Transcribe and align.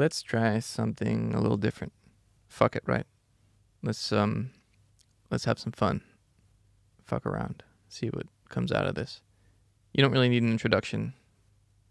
Let's 0.00 0.22
try 0.22 0.60
something 0.60 1.34
a 1.34 1.42
little 1.42 1.58
different. 1.58 1.92
Fuck 2.48 2.74
it, 2.74 2.82
right? 2.86 3.04
Let's 3.82 4.12
um 4.12 4.48
let's 5.30 5.44
have 5.44 5.58
some 5.58 5.72
fun. 5.72 6.00
Fuck 7.04 7.26
around. 7.26 7.62
See 7.90 8.06
what 8.06 8.24
comes 8.48 8.72
out 8.72 8.86
of 8.86 8.94
this. 8.94 9.20
You 9.92 10.02
don't 10.02 10.12
really 10.12 10.30
need 10.30 10.42
an 10.42 10.52
introduction. 10.52 11.12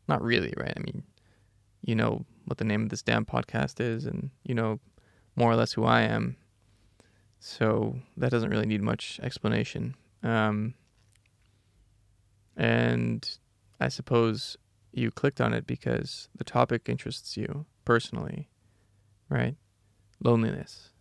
Not 0.08 0.24
really, 0.24 0.52
right? 0.58 0.74
I 0.76 0.80
mean, 0.80 1.04
you 1.82 1.94
know 1.94 2.26
what 2.46 2.58
the 2.58 2.64
name 2.64 2.82
of 2.82 2.90
this 2.90 3.04
damn 3.04 3.26
podcast 3.26 3.80
is 3.80 4.08
and 4.08 4.32
you 4.44 4.56
know 4.56 4.80
more 5.36 5.52
or 5.52 5.56
less 5.56 5.74
who 5.74 5.86
I 5.86 6.02
am. 6.02 6.36
So 7.38 8.00
that 8.18 8.32
doesn't 8.32 8.50
really 8.50 8.66
need 8.66 8.82
much 8.82 9.20
explanation. 9.22 9.94
Um 10.24 10.74
and 12.58 13.38
I 13.80 13.90
suppose 13.90 14.58
you 14.92 15.12
clicked 15.12 15.40
on 15.40 15.54
it 15.54 15.68
because 15.68 16.28
the 16.36 16.44
topic 16.44 16.90
interests 16.90 17.38
you 17.38 17.68
personally, 17.90 18.48
right? 19.30 19.56
Loneliness. 20.24 20.92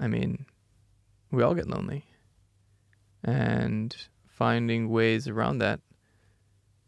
I 0.00 0.06
mean, 0.08 0.46
we 1.30 1.42
all 1.42 1.52
get 1.52 1.68
lonely. 1.68 2.06
And 3.22 3.94
finding 4.26 4.88
ways 4.88 5.28
around 5.28 5.58
that 5.58 5.80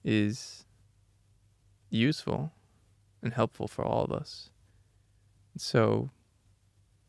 is 0.02 0.64
useful 1.90 2.52
and 3.22 3.34
helpful 3.34 3.68
for 3.68 3.84
all 3.84 4.04
of 4.04 4.12
us. 4.12 4.48
So 5.58 6.08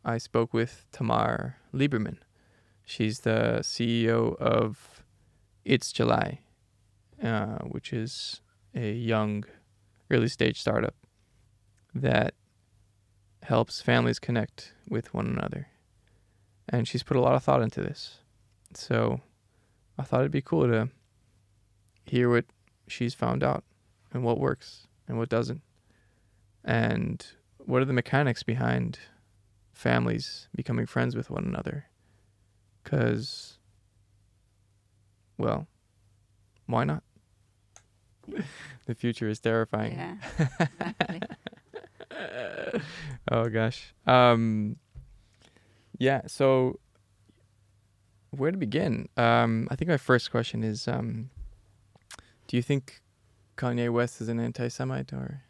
I 0.03 0.17
spoke 0.17 0.53
with 0.53 0.87
Tamar 0.91 1.55
Liberman. 1.73 2.17
She's 2.83 3.21
the 3.21 3.59
CEO 3.61 4.35
of 4.41 5.05
It's 5.63 5.93
July, 5.93 6.41
uh, 7.23 7.59
which 7.59 7.93
is 7.93 8.41
a 8.75 8.91
young, 8.91 9.45
early 10.11 10.27
stage 10.27 10.59
startup 10.59 10.95
that 11.95 12.33
helps 13.43 13.81
families 13.81 14.19
connect 14.19 14.73
with 14.89 15.13
one 15.13 15.27
another. 15.27 15.67
And 16.69 16.87
she's 16.87 17.03
put 17.03 17.17
a 17.17 17.21
lot 17.21 17.35
of 17.35 17.43
thought 17.43 17.61
into 17.61 17.81
this. 17.81 18.19
So 18.73 19.21
I 19.97 20.03
thought 20.03 20.21
it'd 20.21 20.31
be 20.31 20.41
cool 20.41 20.67
to 20.67 20.89
hear 22.05 22.29
what 22.29 22.45
she's 22.87 23.13
found 23.13 23.43
out 23.43 23.63
and 24.13 24.23
what 24.23 24.39
works 24.39 24.87
and 25.07 25.17
what 25.17 25.29
doesn't. 25.29 25.61
And 26.63 27.25
what 27.57 27.81
are 27.81 27.85
the 27.85 27.93
mechanics 27.93 28.43
behind 28.43 28.99
families 29.73 30.47
becoming 30.55 30.85
friends 30.85 31.15
with 31.15 31.29
one 31.29 31.45
another? 31.45 31.85
Because, 32.83 33.57
well, 35.37 35.67
why 36.67 36.83
not? 36.83 37.03
the 38.85 38.95
future 38.95 39.27
is 39.27 39.39
terrifying. 39.39 39.93
Yeah, 39.93 40.15
exactly. 40.59 41.21
oh 43.31 43.49
gosh. 43.49 43.93
Um 44.05 44.77
yeah, 45.97 46.21
so 46.27 46.79
where 48.31 48.51
to 48.51 48.57
begin? 48.57 49.09
Um 49.17 49.67
I 49.71 49.75
think 49.75 49.89
my 49.89 49.97
first 49.97 50.31
question 50.31 50.63
is 50.63 50.87
um 50.87 51.29
do 52.47 52.57
you 52.57 52.63
think 52.63 53.01
Kanye 53.57 53.89
West 53.89 54.21
is 54.21 54.27
an 54.29 54.39
anti-Semite 54.39 55.13
or 55.13 55.41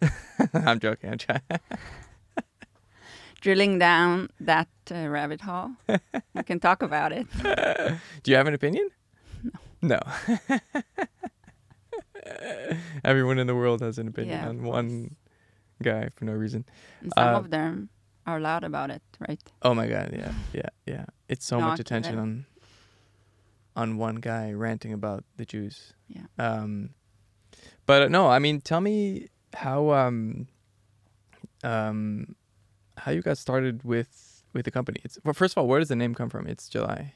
I'm 0.54 0.78
joking. 0.78 1.10
I'm 1.10 1.18
trying. 1.18 1.40
Drilling 3.40 3.78
down 3.78 4.30
that 4.40 4.68
uh, 4.90 5.06
rabbit 5.08 5.40
hole, 5.40 5.70
we 6.34 6.42
can 6.42 6.58
talk 6.58 6.82
about 6.82 7.12
it. 7.12 7.26
Do 8.22 8.30
you 8.30 8.36
have 8.36 8.46
an 8.46 8.54
opinion? 8.54 8.90
No. 9.42 9.50
No. 9.80 10.00
Everyone 13.04 13.38
in 13.38 13.46
the 13.46 13.54
world 13.54 13.80
has 13.80 13.98
an 13.98 14.08
opinion 14.08 14.40
Yeah, 14.40 14.48
on 14.48 14.62
one 14.62 15.16
guy 15.82 16.08
for 16.14 16.24
no 16.24 16.32
reason. 16.32 16.64
And 17.00 17.12
some 17.14 17.34
Uh, 17.34 17.38
of 17.38 17.50
them 17.50 17.88
are 18.26 18.40
loud 18.40 18.64
about 18.64 18.90
it, 18.90 19.02
right? 19.28 19.40
Oh 19.62 19.74
my 19.74 19.86
god, 19.88 20.10
yeah, 20.12 20.32
yeah, 20.52 20.68
yeah. 20.86 21.04
It's 21.28 21.46
so 21.46 21.60
much 21.60 21.80
attention 21.80 22.18
on 22.18 22.46
on 23.76 23.96
one 23.96 24.16
guy 24.16 24.52
ranting 24.52 24.92
about 24.92 25.24
the 25.36 25.44
Jews. 25.44 25.94
Yeah. 26.08 26.26
Um 26.38 26.90
but 27.86 28.02
uh, 28.02 28.08
no, 28.08 28.28
I 28.28 28.38
mean 28.38 28.60
tell 28.60 28.80
me 28.80 29.28
how 29.54 29.90
um 29.92 30.48
um 31.62 32.34
how 32.96 33.12
you 33.12 33.22
got 33.22 33.38
started 33.38 33.84
with 33.84 34.42
with 34.52 34.64
the 34.64 34.70
company. 34.70 35.00
It's 35.04 35.18
well 35.24 35.34
first 35.34 35.54
of 35.54 35.58
all, 35.58 35.68
where 35.68 35.78
does 35.78 35.88
the 35.88 35.96
name 35.96 36.14
come 36.14 36.28
from? 36.30 36.46
It's 36.46 36.68
July. 36.68 37.14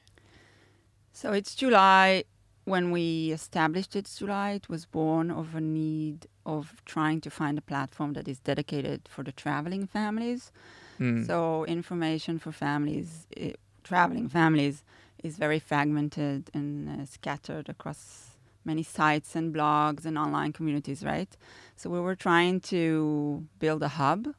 So 1.12 1.32
it's 1.32 1.54
July. 1.54 2.24
When 2.64 2.92
we 2.92 3.32
established 3.32 3.96
It's 3.96 4.16
July, 4.18 4.52
it 4.52 4.68
was 4.68 4.86
born 4.86 5.30
of 5.30 5.54
a 5.54 5.60
need 5.60 6.26
of 6.46 6.82
trying 6.84 7.20
to 7.22 7.30
find 7.30 7.58
a 7.58 7.62
platform 7.62 8.12
that 8.12 8.28
is 8.28 8.38
dedicated 8.38 9.08
for 9.08 9.24
the 9.24 9.32
traveling 9.32 9.86
families. 9.86 10.52
Mm. 11.00 11.26
So 11.26 11.64
information 11.64 12.38
for 12.38 12.52
families, 12.52 13.26
eh, 13.36 13.52
traveling 13.82 14.28
families, 14.28 14.84
is 15.24 15.36
very 15.38 15.58
fragmented 15.58 16.50
and 16.54 16.88
uh, 16.88 17.06
scattered 17.06 17.68
across 17.68 18.36
many 18.64 18.82
sites 18.82 19.34
and 19.34 19.52
blogs 19.54 20.04
and 20.04 20.16
online 20.16 20.52
communities, 20.52 21.04
right? 21.04 21.36
So 21.76 21.90
we 21.90 22.00
were 22.00 22.14
trying 22.14 22.60
to 22.60 23.44
build 23.58 23.82
a 23.82 23.88
hub, 23.88 24.34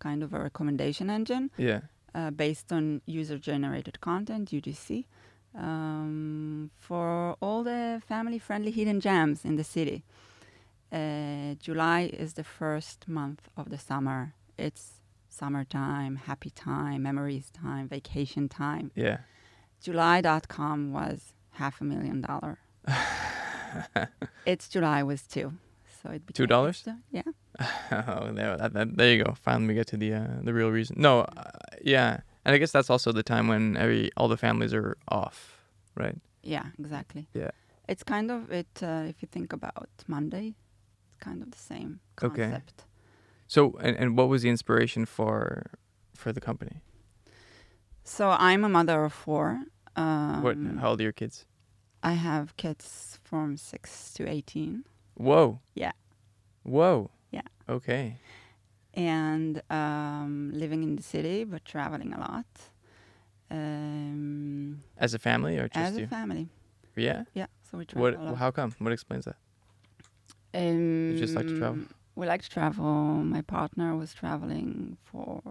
kind 0.00 0.22
of 0.22 0.32
a 0.34 0.40
recommendation 0.40 1.10
engine, 1.10 1.50
yeah. 1.56 1.80
uh, 2.14 2.30
based 2.30 2.72
on 2.72 3.02
user-generated 3.06 4.00
content 4.00 4.50
(UGC) 4.50 5.04
um, 5.54 6.70
for 6.78 7.36
all 7.40 7.62
the 7.62 8.02
family-friendly 8.06 8.70
hidden 8.70 9.00
gems 9.00 9.44
in 9.44 9.56
the 9.56 9.64
city. 9.64 10.04
Uh, 10.90 11.54
July 11.60 12.10
is 12.12 12.34
the 12.34 12.44
first 12.44 13.08
month 13.08 13.48
of 13.56 13.70
the 13.70 13.78
summer. 13.78 14.34
It's 14.56 15.00
summertime, 15.28 16.16
happy 16.16 16.50
time, 16.50 17.02
memories 17.02 17.50
time, 17.50 17.88
vacation 17.88 18.48
time. 18.48 18.90
Yeah. 18.94 19.18
July.com 19.82 20.92
was 20.92 21.34
half 21.52 21.80
a 21.80 21.84
million 21.84 22.22
dollar. 22.22 22.58
it's 24.46 24.68
July 24.68 25.02
was 25.02 25.22
two, 25.22 25.52
so 26.02 26.10
it 26.10 26.26
became 26.26 26.34
Two 26.34 26.46
dollars? 26.46 26.88
Yeah. 27.10 27.22
oh, 27.92 28.32
there, 28.32 28.56
that, 28.56 28.72
that, 28.72 28.96
there 28.96 29.12
you 29.12 29.24
go. 29.24 29.34
Finally, 29.40 29.68
we 29.68 29.74
get 29.74 29.86
to 29.88 29.96
the 29.96 30.14
uh, 30.14 30.26
the 30.42 30.54
real 30.54 30.70
reason. 30.70 30.96
No, 30.98 31.20
uh, 31.20 31.50
yeah, 31.82 32.20
and 32.48 32.54
I 32.54 32.58
guess 32.58 32.72
that's 32.72 32.88
also 32.88 33.12
the 33.12 33.22
time 33.22 33.46
when 33.46 33.76
every 33.76 34.10
all 34.16 34.26
the 34.26 34.38
families 34.38 34.72
are 34.72 34.96
off, 35.08 35.60
right? 35.94 36.16
Yeah, 36.42 36.64
exactly. 36.78 37.28
Yeah. 37.34 37.50
It's 37.86 38.02
kind 38.02 38.30
of 38.30 38.50
it. 38.50 38.66
Uh, 38.82 39.04
if 39.06 39.20
you 39.20 39.28
think 39.30 39.52
about 39.52 39.90
Monday, 40.06 40.54
it's 41.08 41.18
kind 41.18 41.42
of 41.42 41.50
the 41.50 41.58
same 41.58 42.00
concept. 42.16 42.40
Okay. 42.42 42.86
So, 43.48 43.76
and, 43.82 43.94
and 43.98 44.16
what 44.16 44.30
was 44.30 44.40
the 44.42 44.48
inspiration 44.48 45.04
for 45.04 45.66
for 46.14 46.32
the 46.32 46.40
company? 46.40 46.80
So 48.04 48.30
I'm 48.30 48.64
a 48.64 48.68
mother 48.70 49.04
of 49.04 49.12
four. 49.12 49.64
Um, 49.94 50.42
what? 50.42 50.56
How 50.80 50.90
old 50.90 51.00
are 51.00 51.02
your 51.02 51.12
kids? 51.12 51.44
I 52.02 52.12
have 52.12 52.56
kids 52.56 53.18
from 53.24 53.58
six 53.58 54.14
to 54.14 54.26
eighteen, 54.26 54.84
Whoa. 55.18 55.60
Yeah. 55.74 55.92
Whoa. 56.62 57.10
Yeah. 57.30 57.48
Okay. 57.68 58.16
And 58.94 59.62
um, 59.70 60.50
living 60.54 60.82
in 60.82 60.96
the 60.96 61.02
city 61.02 61.44
but 61.44 61.64
traveling 61.64 62.12
a 62.12 62.20
lot. 62.20 62.46
Um, 63.50 64.82
As 64.98 65.14
a 65.14 65.18
family 65.18 65.58
or 65.58 65.68
just 65.68 65.76
as 65.92 65.98
you? 65.98 66.04
a 66.04 66.08
family, 66.08 66.48
yeah. 66.96 67.24
yeah. 67.34 67.46
So 67.70 67.78
we 67.78 67.84
travel 67.86 68.02
What? 68.10 68.14
a 68.20 68.22
lot. 68.22 68.36
How 68.36 68.50
come? 68.50 68.74
What 68.78 68.92
explains 68.92 69.24
that? 69.24 69.36
Um, 70.54 71.14
just 71.18 71.34
like 71.34 71.46
to 71.46 71.58
travel? 71.58 71.84
We 72.14 72.26
like 72.26 72.42
to 72.42 72.50
travel. 72.50 72.84
My 73.24 73.42
partner 73.42 73.96
was 73.96 74.12
traveling 74.12 74.96
for 75.04 75.42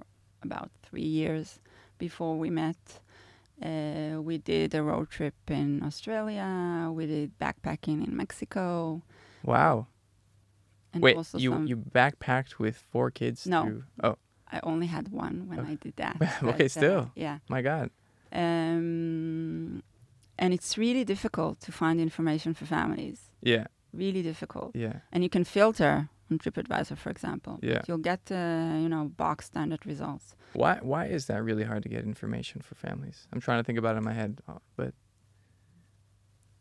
about 0.43 0.69
three 0.83 1.01
years 1.19 1.59
before 1.97 2.37
we 2.37 2.49
met. 2.49 2.99
Uh, 3.61 4.21
we 4.21 4.37
did 4.37 4.75
a 4.75 4.83
road 4.83 5.09
trip 5.09 5.33
in 5.47 5.81
Australia. 5.83 6.91
We 6.93 7.07
did 7.07 7.39
backpacking 7.39 8.05
in 8.07 8.15
Mexico. 8.15 9.01
Wow. 9.43 9.87
And 10.97 11.03
Wait, 11.03 11.15
you 11.45 11.51
some, 11.51 11.67
you 11.67 11.75
backpacked 11.77 12.59
with 12.59 12.75
four 12.91 13.11
kids? 13.11 13.45
No. 13.45 13.63
through- 13.63 13.83
oh 14.03 14.15
I 14.55 14.59
only 14.63 14.87
had 14.87 15.05
one 15.25 15.35
when 15.49 15.59
Okay. 15.59 15.71
I 15.73 15.75
did 15.75 15.95
that. 15.97 16.15
Okay, 16.51 16.51
but, 16.51 16.61
uh, 16.61 16.79
still. 16.79 17.11
yeah. 17.15 17.37
my 17.49 17.61
God. 17.61 17.89
Um, 18.31 19.83
and 20.39 20.53
it's 20.53 20.77
really 20.77 21.03
difficult 21.03 21.59
to 21.65 21.71
find 21.71 21.99
information 21.99 22.53
for 22.53 22.65
families. 22.65 23.19
Yeah. 23.41 23.65
Really 23.93 24.21
difficult. 24.21 24.75
Yeah. 24.75 24.97
and 25.11 25.23
you 25.23 25.29
can 25.29 25.43
filter 25.43 26.09
on 26.31 26.37
TripAdvisor, 26.39 26.97
for 26.97 27.09
example. 27.09 27.59
Yeah. 27.61 27.81
You'll 27.87 28.05
get, 28.11 28.21
uh, 28.31 28.75
you 28.83 28.89
know, 28.93 29.03
box 29.23 29.45
standard 29.45 29.85
results. 29.85 30.35
Why 30.53 30.73
why 30.91 31.03
is 31.17 31.25
that 31.29 31.39
really 31.43 31.63
hard 31.71 31.83
to 31.83 31.89
get 31.89 32.03
information 32.13 32.61
for 32.61 32.75
families? 32.75 33.17
I'm 33.31 33.41
trying 33.41 33.59
to 33.61 33.65
think 33.67 33.79
about 33.79 33.95
it 33.95 33.99
in 33.99 34.03
my 34.11 34.13
head, 34.21 34.33
uh, 34.47 34.59
but 34.79 34.93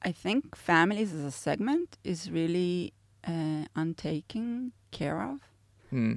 I 0.03 0.13
think 0.13 0.55
families 0.57 1.13
as 1.19 1.25
a 1.25 1.31
segment 1.31 1.99
is 2.05 2.31
really 2.31 2.93
uh, 3.27 3.65
untaken 3.75 4.73
care 4.91 5.21
of. 5.23 5.41
hmm. 5.91 6.15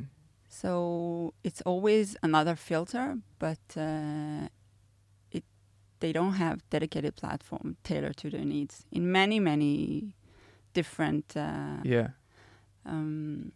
So 0.47 1.33
it's 1.43 1.61
always 1.61 2.17
another 2.23 2.55
filter, 2.55 3.17
but 3.37 3.59
uh, 3.77 4.47
it 5.31 5.43
they 5.99 6.11
don't 6.11 6.33
have 6.33 6.67
dedicated 6.69 7.15
platform 7.15 7.77
tailored 7.83 8.17
to 8.17 8.29
their 8.29 8.45
needs 8.45 8.85
in 8.91 9.11
many 9.11 9.39
many 9.39 10.15
different 10.73 11.35
uh, 11.35 11.77
yeah. 11.83 12.09
um, 12.85 13.51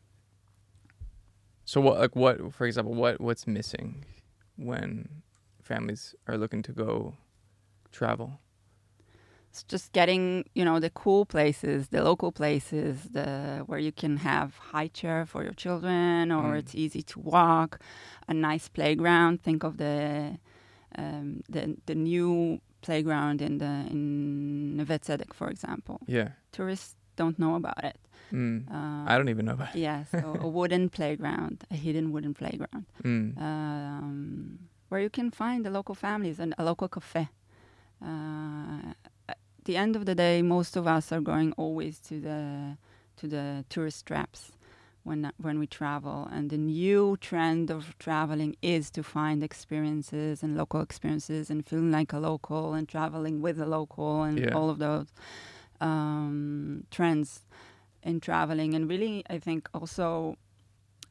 So 1.65 1.81
what 1.81 1.99
like 1.99 2.15
what 2.15 2.53
for 2.53 2.65
example 2.65 2.93
what 2.93 3.19
what's 3.19 3.47
missing 3.47 4.05
when 4.55 5.23
families 5.61 6.13
are 6.27 6.37
looking 6.37 6.61
to 6.63 6.71
go 6.71 7.15
travel? 7.91 8.39
It's 9.53 9.63
just 9.71 9.91
getting, 9.93 10.45
you 10.55 10.65
know, 10.65 10.79
the 10.79 10.89
cool 10.89 11.25
places, 11.27 11.89
the 11.89 12.01
local 12.03 12.31
places, 12.31 13.03
the 13.11 13.61
where 13.67 13.77
you 13.77 13.91
can 13.91 14.17
have 14.17 14.57
high 14.73 14.87
chair 14.87 15.27
for 15.27 15.43
your 15.43 15.53
children, 15.53 16.31
or 16.31 16.53
Mm. 16.53 16.57
it's 16.59 16.73
easy 16.73 17.03
to 17.03 17.19
walk, 17.19 17.79
a 18.27 18.33
nice 18.33 18.67
playground. 18.67 19.43
Think 19.43 19.63
of 19.63 19.77
the 19.77 20.39
um, 20.97 21.41
the 21.53 21.77
the 21.85 21.93
new 21.93 22.59
playground 22.81 23.41
in 23.41 23.59
the 23.59 23.73
in 23.91 24.75
Neve 24.77 24.97
Tzedek, 24.99 25.33
for 25.35 25.49
example. 25.51 25.97
Yeah. 26.07 26.29
Tourists 26.51 26.95
don't 27.15 27.37
know 27.37 27.53
about 27.55 27.83
it. 27.83 27.97
Mm. 28.31 28.65
Uh, 28.71 29.05
I 29.11 29.17
don't 29.17 29.29
even 29.29 29.45
know 29.45 29.53
about 29.53 29.75
it. 29.75 29.81
yeah, 29.81 30.03
so 30.05 30.35
a 30.41 30.47
wooden 30.57 30.89
playground, 30.89 31.63
a 31.69 31.75
hidden 31.75 32.11
wooden 32.11 32.33
playground, 32.33 32.85
Mm. 33.03 33.37
um, 33.37 34.57
where 34.89 35.01
you 35.03 35.11
can 35.11 35.29
find 35.31 35.63
the 35.63 35.69
local 35.69 35.93
families 35.95 36.39
and 36.39 36.55
a 36.57 36.63
local 36.63 36.87
cafe. 36.87 37.29
Uh, 38.01 38.93
the 39.65 39.77
end 39.77 39.95
of 39.95 40.05
the 40.05 40.15
day, 40.15 40.41
most 40.41 40.75
of 40.77 40.85
us 40.87 41.11
are 41.11 41.21
going 41.21 41.53
always 41.57 41.99
to 42.09 42.19
the 42.19 42.77
to 43.17 43.27
the 43.27 43.63
tourist 43.69 44.05
traps 44.05 44.51
when 45.03 45.31
when 45.37 45.59
we 45.59 45.67
travel, 45.67 46.27
and 46.31 46.49
the 46.49 46.57
new 46.57 47.17
trend 47.17 47.69
of 47.69 47.95
traveling 47.99 48.55
is 48.61 48.89
to 48.91 49.03
find 49.03 49.43
experiences 49.43 50.43
and 50.43 50.55
local 50.57 50.81
experiences 50.81 51.49
and 51.49 51.65
feeling 51.65 51.91
like 51.91 52.13
a 52.13 52.19
local 52.19 52.73
and 52.73 52.87
traveling 52.87 53.41
with 53.41 53.59
a 53.59 53.65
local 53.65 54.23
and 54.23 54.39
Yeah. 54.39 54.55
all 54.55 54.69
of 54.69 54.77
those 54.79 55.07
um, 55.81 56.85
trends 56.91 57.41
in 58.03 58.19
traveling, 58.19 58.73
and 58.75 58.89
really, 58.89 59.23
I 59.29 59.39
think 59.39 59.69
also 59.73 60.35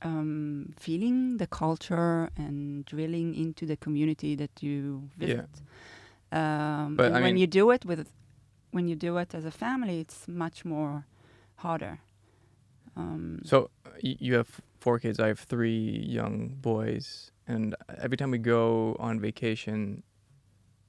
um, 0.03 0.75
feeling 0.79 1.37
the 1.39 1.47
culture 1.47 2.29
and 2.37 2.85
drilling 2.85 3.35
into 3.35 3.67
the 3.67 3.77
community 3.77 4.35
that 4.37 4.63
you 4.63 5.11
Yeah. 5.19 5.27
visit. 5.27 5.63
Um, 6.33 6.97
But 6.97 7.07
and 7.07 7.17
I 7.17 7.21
when 7.21 7.35
mean- 7.35 7.41
you 7.41 7.47
do 7.47 7.71
it 7.71 7.85
with, 7.85 8.09
when 8.73 8.89
you 8.89 8.97
do 8.97 9.19
it 9.19 9.35
as 9.35 9.45
a 9.45 9.51
family, 9.51 10.01
it's 10.01 10.27
much 10.27 10.65
more 10.65 11.07
harder. 11.57 12.01
Um, 12.97 13.41
So 13.45 13.71
you 14.01 14.35
have 14.35 14.61
four 14.81 14.99
kids. 14.99 15.21
I 15.21 15.29
have 15.29 15.39
three 15.39 16.05
young 16.09 16.57
boys, 16.61 17.31
and 17.47 17.77
every 17.99 18.17
time 18.17 18.31
we 18.31 18.39
go 18.39 18.97
on 18.99 19.21
vacation, 19.21 20.03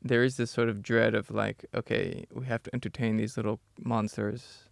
there 0.02 0.24
is 0.24 0.36
this 0.38 0.52
sort 0.52 0.70
of 0.70 0.82
dread 0.82 1.14
of 1.14 1.30
like, 1.32 1.66
okay, 1.74 2.26
we 2.34 2.46
have 2.46 2.64
to 2.64 2.70
entertain 2.74 3.18
these 3.18 3.38
little 3.38 3.60
monsters, 3.80 4.70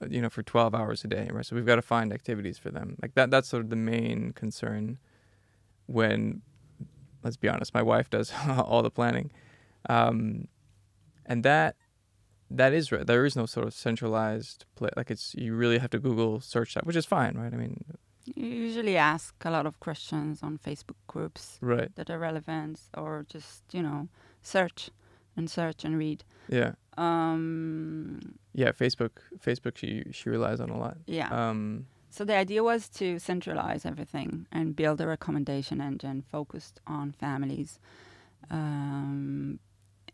uh, 0.00 0.06
you 0.08 0.20
know, 0.22 0.30
for 0.30 0.42
twelve 0.42 0.74
hours 0.74 1.04
a 1.04 1.08
day, 1.08 1.28
right? 1.32 1.46
So 1.46 1.54
we've 1.54 1.66
got 1.66 1.76
to 1.76 1.82
find 1.82 2.12
activities 2.12 2.58
for 2.58 2.70
them. 2.70 2.96
Like 3.02 3.14
that. 3.14 3.30
That's 3.30 3.48
sort 3.48 3.62
of 3.64 3.70
the 3.70 3.76
main 3.76 4.32
concern. 4.32 4.98
When, 5.88 6.42
let's 7.22 7.36
be 7.36 7.48
honest, 7.48 7.72
my 7.72 7.82
wife 7.82 8.10
does 8.10 8.32
all 8.48 8.82
the 8.82 8.90
planning, 8.90 9.30
um, 9.88 10.48
and 11.24 11.44
that 11.44 11.76
that 12.50 12.72
is 12.72 12.92
right. 12.92 13.06
There 13.06 13.24
is 13.26 13.36
no 13.36 13.46
sort 13.46 13.66
of 13.66 13.74
centralized 13.74 14.64
play. 14.76 14.90
Like 14.96 15.10
it's 15.10 15.34
you 15.34 15.54
really 15.54 15.78
have 15.78 15.90
to 15.90 15.98
Google 15.98 16.40
search 16.40 16.74
that, 16.74 16.86
which 16.86 16.96
is 16.96 17.06
fine, 17.06 17.36
right? 17.36 17.52
I 17.52 17.56
mean, 17.56 17.84
you 18.24 18.46
usually 18.46 18.96
ask 18.96 19.34
a 19.44 19.50
lot 19.50 19.66
of 19.66 19.78
questions 19.80 20.42
on 20.42 20.58
Facebook 20.58 20.96
groups 21.06 21.58
right? 21.60 21.94
that 21.96 22.10
are 22.10 22.18
relevant, 22.18 22.80
or 22.96 23.24
just 23.28 23.62
you 23.72 23.82
know 23.82 24.08
search 24.42 24.90
and 25.36 25.50
search 25.50 25.84
and 25.84 25.98
read. 25.98 26.24
Yeah, 26.48 26.72
Um, 26.96 28.20
yeah. 28.54 28.72
Facebook, 28.72 29.10
Facebook. 29.38 29.76
She 29.76 30.04
she 30.12 30.30
relies 30.30 30.60
on 30.60 30.70
a 30.70 30.78
lot. 30.78 30.96
yeah. 31.06 31.28
Um, 31.50 31.86
So 32.10 32.24
the 32.24 32.36
idea 32.36 32.62
was 32.62 32.88
to 33.00 33.18
centralize 33.18 33.84
everything 33.84 34.46
and 34.50 34.74
build 34.74 35.00
a 35.00 35.06
recommendation 35.06 35.80
engine 35.80 36.22
focused 36.22 36.80
on 36.86 37.12
families 37.12 37.78
um, 38.50 39.58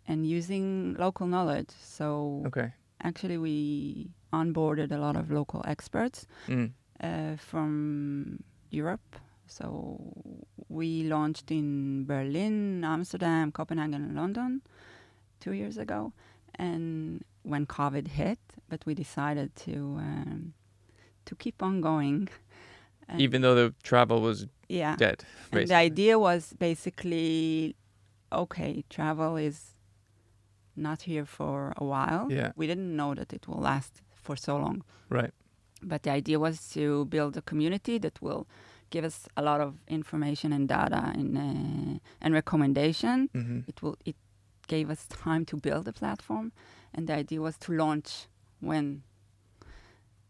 and 0.08 0.26
using 0.26 0.94
local 0.98 1.26
knowledge. 1.26 1.70
So 1.82 2.42
okay. 2.46 2.72
actually, 3.02 3.38
we 3.38 4.10
onboarded 4.32 4.90
a 4.92 4.98
lot 4.98 5.16
of 5.16 5.30
local 5.30 5.62
experts 5.66 6.26
Mm. 6.48 6.72
uh, 7.02 7.36
from 7.36 8.42
Europe. 8.70 9.16
So 9.46 9.98
we 10.68 11.02
launched 11.04 11.50
in 11.50 12.04
Berlin, 12.06 12.84
Amsterdam, 12.84 13.52
Copenhagen, 13.52 14.02
and 14.02 14.14
London 14.16 14.62
two 15.40 15.52
years 15.52 15.76
ago. 15.76 16.12
And 16.54 17.24
when 17.42 17.66
COVID 17.66 18.08
hit, 18.08 18.38
but 18.68 18.84
we 18.86 18.94
decided 18.94 19.54
to 19.56 19.74
um, 19.98 20.54
to 21.24 21.34
keep 21.34 21.62
on 21.62 21.80
going. 21.80 22.28
And 23.08 23.20
Even 23.26 23.42
though 23.42 23.54
the 23.54 23.74
travel 23.82 24.20
was 24.20 24.46
yeah, 24.68 24.96
dead, 24.96 25.24
and 25.52 25.68
the 25.68 25.74
idea 25.74 26.18
was 26.18 26.54
basically, 26.58 27.76
okay, 28.32 28.84
travel 28.88 29.36
is 29.36 29.74
not 30.76 31.02
here 31.02 31.24
for 31.24 31.72
a 31.76 31.84
while. 31.84 32.26
Yeah. 32.30 32.52
We 32.56 32.66
didn't 32.66 32.94
know 32.96 33.14
that 33.14 33.32
it 33.32 33.46
will 33.48 33.60
last 33.60 34.02
for 34.14 34.36
so 34.36 34.56
long. 34.56 34.82
Right. 35.08 35.32
But 35.82 36.02
the 36.02 36.10
idea 36.10 36.38
was 36.38 36.68
to 36.74 37.04
build 37.06 37.36
a 37.36 37.42
community 37.42 37.98
that 37.98 38.20
will 38.22 38.46
give 38.90 39.04
us 39.04 39.28
a 39.36 39.42
lot 39.42 39.60
of 39.60 39.74
information 39.88 40.52
and 40.52 40.68
data 40.68 41.12
and 41.14 41.36
uh, 41.36 41.98
and 42.20 42.34
recommendation. 42.34 43.28
hmm 43.32 43.60
It 43.66 43.82
will 43.82 43.96
it 44.04 44.16
gave 44.68 44.90
us 44.92 45.06
time 45.08 45.44
to 45.46 45.56
build 45.56 45.88
a 45.88 45.92
platform, 45.92 46.52
and 46.94 47.06
the 47.06 47.14
idea 47.14 47.40
was 47.40 47.56
to 47.58 47.72
launch 47.72 48.28
when 48.60 49.02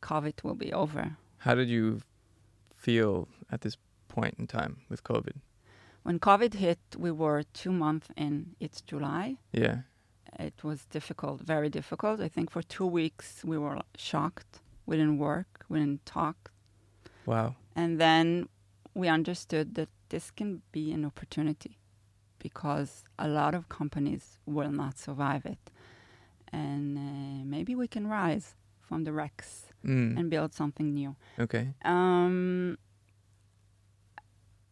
COVID 0.00 0.42
will 0.42 0.54
be 0.56 0.72
over. 0.72 1.16
How 1.38 1.54
did 1.54 1.68
you 1.68 2.00
feel 2.76 3.28
at 3.50 3.60
this 3.60 3.76
point 4.08 4.34
in 4.38 4.46
time 4.46 4.76
with 4.88 5.02
COVID? 5.05 5.36
When 6.02 6.19
COVID 6.19 6.55
hit, 6.55 6.78
we 6.98 7.10
were 7.12 7.43
two 7.52 7.72
months 7.72 8.08
in. 8.17 8.56
It's 8.58 8.81
July. 8.81 9.36
Yeah. 9.52 9.82
It 10.39 10.65
was 10.65 10.86
difficult, 10.86 11.41
very 11.43 11.69
difficult. 11.69 12.20
I 12.20 12.29
think 12.29 12.51
for 12.51 12.62
two 12.62 12.86
weeks 12.86 13.44
we 13.44 13.58
were 13.58 13.79
shocked. 13.96 14.60
We 14.86 14.96
didn't 14.96 15.19
work. 15.19 15.65
We 15.69 15.79
didn't 15.79 16.05
talk. 16.06 16.51
Wow. 17.27 17.55
And 17.77 18.01
then 18.01 18.48
we 18.94 19.08
understood 19.08 19.74
that 19.74 19.89
this 20.08 20.31
can 20.31 20.62
be 20.72 20.93
an 20.93 21.05
opportunity 21.05 21.79
because 22.39 23.05
a 23.19 23.29
lot 23.29 23.55
of 23.55 23.69
companies 23.69 24.39
will 24.46 24.70
not 24.72 24.98
survive 24.98 25.46
it. 25.46 25.70
And 26.53 26.98
uh, 26.98 27.44
maybe 27.44 27.74
we 27.74 27.86
can 27.89 28.06
rise 28.08 28.55
from 28.81 29.05
the 29.05 29.12
wrecks 29.12 29.67
Mm. 29.84 30.17
and 30.17 30.31
build 30.31 30.55
something 30.55 30.94
new. 30.94 31.17
okay. 31.41 31.74
Um, 31.84 32.79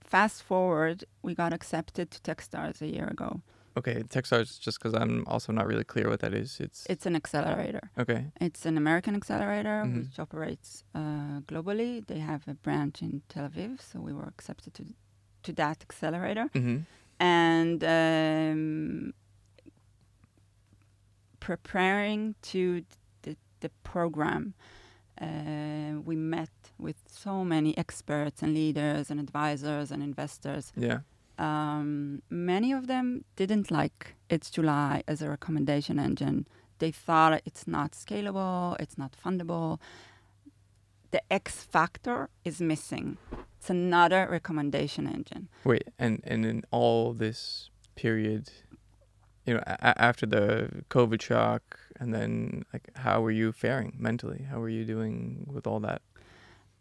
fast 0.04 0.40
forward, 0.42 1.04
we 1.22 1.34
got 1.34 1.52
accepted 1.52 2.12
to 2.12 2.20
Techstars 2.20 2.80
a 2.80 2.86
year 2.86 3.06
ago. 3.08 3.40
Okay. 3.76 4.02
Techstars, 4.08 4.58
just 4.60 4.78
because 4.78 4.94
I'm 4.94 5.24
also 5.26 5.52
not 5.52 5.66
really 5.66 5.84
clear 5.84 6.08
what 6.08 6.20
that 6.20 6.34
is. 6.34 6.58
It's, 6.60 6.86
It's 6.90 7.06
an 7.06 7.14
accelerator. 7.16 7.90
okay. 7.98 8.24
It's 8.40 8.66
an 8.66 8.76
American 8.76 9.14
accelerator 9.14 9.84
Mhm. 9.86 9.94
which 9.96 10.18
operates 10.18 10.84
uh, 10.94 11.40
globally. 11.46 12.04
They 12.06 12.18
have 12.20 12.42
a 12.48 12.54
branch 12.54 13.00
in 13.02 13.22
Tel 13.28 13.48
Aviv, 13.48 13.80
so 13.80 14.00
we 14.00 14.12
were 14.12 14.28
accepted 14.28 14.74
to 14.74 14.84
to 15.42 15.52
that 15.54 15.82
accelerator. 15.82 16.48
hmm 16.52 16.78
and 17.22 17.84
um, 17.84 19.12
preparing 21.40 22.34
to 22.42 22.82
the, 23.22 23.36
the 23.60 23.68
program. 23.82 24.54
Uh, 25.20 26.00
we 26.04 26.16
met 26.16 26.48
with 26.78 26.96
so 27.10 27.44
many 27.44 27.76
experts 27.76 28.42
and 28.42 28.54
leaders 28.54 29.10
and 29.10 29.20
advisors 29.20 29.90
and 29.90 30.02
investors. 30.02 30.72
Yeah. 30.76 31.00
Um, 31.40 32.20
many 32.28 32.70
of 32.72 32.86
them 32.86 33.24
didn't 33.36 33.70
like 33.70 34.14
It's 34.28 34.50
July 34.50 35.02
as 35.08 35.22
a 35.22 35.28
recommendation 35.28 35.98
engine. 35.98 36.46
They 36.78 36.92
thought 36.92 37.42
it's 37.44 37.66
not 37.66 37.92
scalable, 37.92 38.76
it's 38.78 38.96
not 38.98 39.12
fundable. 39.24 39.78
The 41.10 41.22
X 41.32 41.62
factor 41.74 42.28
is 42.44 42.60
missing. 42.60 43.16
It's 43.58 43.70
another 43.70 44.28
recommendation 44.30 45.06
engine. 45.06 45.48
Wait, 45.64 45.84
and 45.98 46.20
and 46.24 46.46
in 46.46 46.62
all 46.70 47.12
this 47.24 47.70
period, 47.96 48.42
you 49.46 49.54
know, 49.54 49.62
a- 49.66 50.00
after 50.00 50.26
the 50.26 50.84
COVID 50.88 51.20
shock, 51.20 51.62
and 51.98 52.14
then 52.14 52.64
like, 52.72 52.88
how 52.96 53.20
were 53.22 53.32
you 53.40 53.52
faring 53.52 53.96
mentally? 53.98 54.42
How 54.50 54.58
were 54.60 54.70
you 54.78 54.84
doing 54.84 55.46
with 55.54 55.66
all 55.66 55.80
that? 55.80 56.02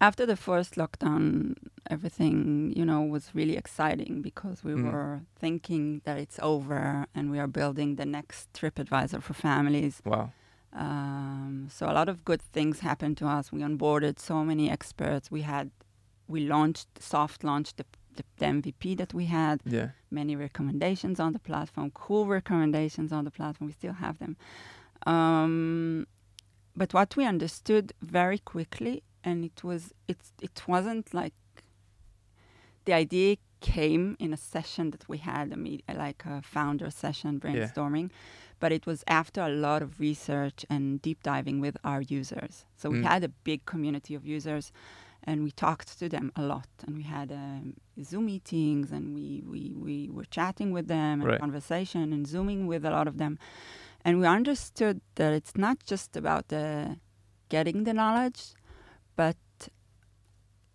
After 0.02 0.26
the 0.26 0.36
first 0.38 0.76
lockdown, 0.76 1.56
everything, 1.90 2.72
you 2.76 2.86
know, 2.86 3.02
was 3.02 3.32
really 3.34 3.58
exciting 3.58 4.22
because 4.22 4.64
we 4.64 4.72
Mm. 4.74 4.84
were 4.92 5.22
thinking 5.36 6.02
that 6.06 6.18
it's 6.18 6.40
over 6.42 7.06
and 7.16 7.30
we 7.32 7.38
are 7.40 7.48
building 7.48 7.96
the 7.96 8.06
next 8.06 8.52
TripAdvisor 8.54 9.22
for 9.22 9.34
families. 9.34 10.02
Wow. 10.06 10.32
Um, 10.72 11.68
so 11.70 11.90
a 11.90 11.94
lot 12.00 12.08
of 12.10 12.24
good 12.24 12.42
things 12.42 12.80
happened 12.80 13.18
to 13.18 13.28
us. 13.28 13.52
We 13.52 13.60
onboarded 13.62 14.20
so 14.20 14.46
many 14.46 14.70
experts. 14.70 15.30
We 15.32 15.42
had, 15.42 15.72
we 16.28 16.48
launched, 16.48 16.88
soft 17.02 17.44
launched 17.44 17.76
the, 17.78 17.86
the, 18.16 18.24
the 18.38 18.46
MVP 18.46 18.96
that 18.98 19.14
we 19.14 19.26
had. 19.26 19.60
Yeah. 19.66 19.90
Many 20.12 20.36
recommendations 20.36 21.20
on 21.20 21.34
the 21.34 21.40
platform, 21.40 21.92
cool 21.94 22.26
recommendations 22.28 23.12
on 23.12 23.26
the 23.26 23.32
platform. 23.32 23.68
We 23.68 23.74
still 23.74 23.94
have 23.94 24.20
them. 24.20 24.38
Um, 25.06 26.06
but 26.76 26.94
what 26.94 27.16
we 27.18 27.26
understood 27.26 27.92
very 28.02 28.38
quickly, 28.38 29.04
and 29.24 29.44
it 29.46 29.64
was 29.64 29.94
it's 30.08 30.32
it 30.42 30.64
wasn't 30.68 31.14
like 31.14 31.34
the 32.86 32.94
idea 32.94 33.38
came 33.62 34.16
in 34.20 34.32
a 34.34 34.38
session 34.38 34.92
that 34.92 35.08
we 35.10 35.18
had, 35.18 35.52
a 35.52 35.58
meet, 35.58 35.84
like 35.94 36.24
a 36.26 36.42
founder 36.42 36.90
session 36.90 37.40
brainstorming, 37.40 38.10
yeah. 38.10 38.16
but 38.60 38.72
it 38.72 38.86
was 38.86 39.04
after 39.08 39.42
a 39.42 39.50
lot 39.50 39.82
of 39.82 40.00
research 40.00 40.66
and 40.70 41.02
deep 41.02 41.22
diving 41.24 41.60
with 41.60 41.76
our 41.84 42.02
users. 42.02 42.66
So 42.78 42.90
we 42.90 43.00
Mm. 43.00 43.04
had 43.12 43.24
a 43.26 43.30
big 43.44 43.66
community 43.66 44.16
of 44.16 44.26
users, 44.26 44.72
and 45.24 45.44
we 45.44 45.52
talked 45.52 46.00
to 46.00 46.08
them 46.08 46.32
a 46.38 46.42
lot, 46.42 46.70
and 46.88 46.96
we 46.96 47.04
had 47.04 47.32
um, 47.34 47.74
Zoom 48.02 48.26
meetings, 48.28 48.92
and 48.94 49.14
we, 49.14 49.44
we, 49.46 49.74
we 49.76 50.10
were 50.10 50.26
chatting 50.38 50.72
with 50.72 50.88
them, 50.88 51.20
and 51.22 51.30
Right. 51.32 51.40
conversation, 51.40 52.14
and 52.14 52.26
zooming 52.26 52.66
with 52.66 52.86
a 52.86 52.92
lot 52.92 53.08
of 53.08 53.18
them, 53.18 53.38
and 54.06 54.20
we 54.22 54.26
understood 54.26 55.02
that 55.16 55.34
it's 55.34 55.56
not 55.58 55.78
just 55.84 56.16
about 56.16 56.48
the 56.48 56.98
getting 57.50 57.84
the 57.84 57.94
knowledge, 57.94 58.54
but 59.20 59.36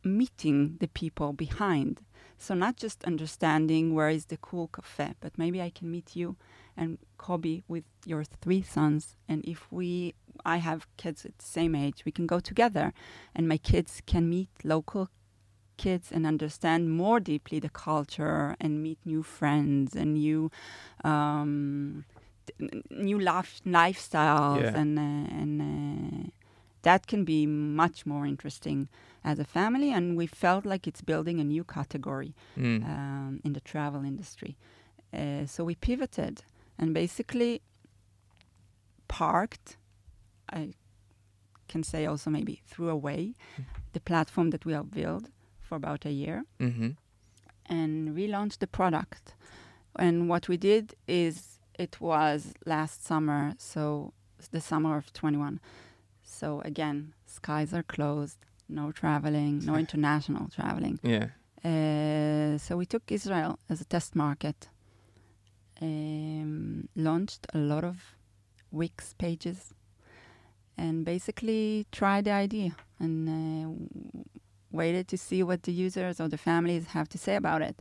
meeting 0.04 0.76
the 0.80 0.88
people 0.88 1.32
behind. 1.32 2.02
So 2.36 2.52
not 2.54 2.76
just 2.76 3.04
understanding 3.04 3.94
where 3.94 4.10
is 4.10 4.26
the 4.26 4.36
cool 4.36 4.68
cafe, 4.68 5.14
but 5.20 5.38
maybe 5.38 5.62
I 5.62 5.70
can 5.70 5.90
meet 5.90 6.14
you 6.14 6.36
and 6.76 6.98
Kobe 7.16 7.62
with 7.68 7.84
your 8.04 8.22
three 8.42 8.60
sons. 8.76 9.16
And 9.30 9.42
if 9.46 9.60
we, 9.72 10.14
I 10.44 10.58
have 10.58 10.86
kids 10.98 11.24
at 11.24 11.38
the 11.38 11.44
same 11.58 11.74
age, 11.74 12.04
we 12.04 12.12
can 12.12 12.26
go 12.26 12.38
together, 12.38 12.92
and 13.34 13.48
my 13.48 13.56
kids 13.56 14.02
can 14.04 14.28
meet 14.28 14.50
local 14.62 15.08
kids 15.78 16.12
and 16.12 16.26
understand 16.26 16.90
more 16.90 17.20
deeply 17.20 17.58
the 17.60 17.70
culture 17.70 18.56
and 18.60 18.82
meet 18.82 18.98
new 19.06 19.22
friends 19.22 19.96
and 19.96 20.14
new. 20.14 20.50
Um, 21.02 22.04
new 22.90 23.18
life 23.18 23.62
lifestyles 23.64 24.74
Yeah. 24.74 24.80
and 24.82 24.98
uh, 24.98 25.40
and 25.40 25.52
uh, 25.62 26.30
that 26.84 27.02
can 27.06 27.24
be 27.24 27.40
much 27.84 27.98
more 28.06 28.24
interesting 28.32 28.88
as 29.22 29.38
a 29.38 29.44
family 29.44 29.90
and 29.96 30.16
we 30.20 30.26
felt 30.26 30.64
like 30.72 30.86
it's 30.90 31.02
building 31.02 31.40
a 31.40 31.44
new 31.44 31.64
category 31.64 32.32
Mm. 32.56 32.82
um, 32.92 33.40
in 33.46 33.52
the 33.52 33.60
travel 33.72 34.02
industry 34.04 34.52
uh, 35.12 35.46
so 35.46 35.64
we 35.64 35.74
pivoted 35.74 36.36
and 36.78 36.88
basically 36.94 37.60
parked 39.08 39.76
i 40.52 40.70
can 41.68 41.82
say 41.82 42.06
also 42.06 42.30
maybe 42.30 42.60
threw 42.66 42.88
away 42.88 43.34
the 43.92 44.00
platform 44.00 44.50
that 44.50 44.64
we 44.66 44.72
have 44.72 44.90
built 44.90 45.24
for 45.60 45.76
about 45.76 46.04
a 46.04 46.10
year 46.12 46.44
hmm 46.58 46.90
and 47.66 48.14
relaunched 48.14 48.58
the 48.58 48.66
product. 48.66 49.34
And 49.98 50.28
what 50.28 50.48
we 50.50 50.58
did 50.58 50.94
is 51.08 51.60
it 51.78 51.98
was 51.98 52.52
last 52.66 53.02
summer, 53.06 53.54
so 53.56 54.12
the 54.50 54.60
summer 54.60 54.98
of 54.98 55.10
21. 55.14 55.60
So 56.34 56.60
again, 56.64 57.14
skies 57.26 57.72
are 57.72 57.82
closed, 57.82 58.38
no 58.68 58.92
traveling, 58.92 59.64
no 59.64 59.74
international 59.84 60.48
traveling. 60.48 60.98
Yeah. 61.02 61.28
Uh, 61.64 62.58
so 62.58 62.76
we 62.76 62.86
took 62.86 63.10
Israel 63.10 63.58
as 63.70 63.80
a 63.80 63.84
test 63.84 64.14
market, 64.14 64.68
um, 65.80 66.88
launched 66.94 67.46
a 67.54 67.58
lot 67.58 67.84
of 67.84 67.96
Wix 68.70 69.14
pages, 69.14 69.72
and 70.76 71.04
basically 71.04 71.86
tried 71.92 72.24
the 72.24 72.32
idea 72.32 72.76
and 72.98 73.28
uh, 73.28 73.68
w- 73.68 74.24
waited 74.72 75.06
to 75.08 75.16
see 75.16 75.42
what 75.42 75.62
the 75.62 75.72
users 75.72 76.20
or 76.20 76.28
the 76.28 76.36
families 76.38 76.88
have 76.88 77.08
to 77.10 77.18
say 77.18 77.36
about 77.36 77.62
it. 77.62 77.76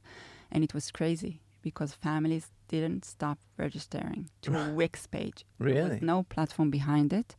And 0.52 0.64
it 0.64 0.74
was 0.74 0.92
crazy 0.92 1.42
because 1.62 1.94
families 1.94 2.52
didn't 2.68 3.06
stop 3.06 3.40
registering 3.58 4.30
to 4.44 4.56
a 4.56 4.70
Wix 4.80 5.08
page. 5.08 5.46
Really? 5.60 6.00
no 6.02 6.24
platform 6.24 6.70
behind 6.70 7.12
it. 7.12 7.36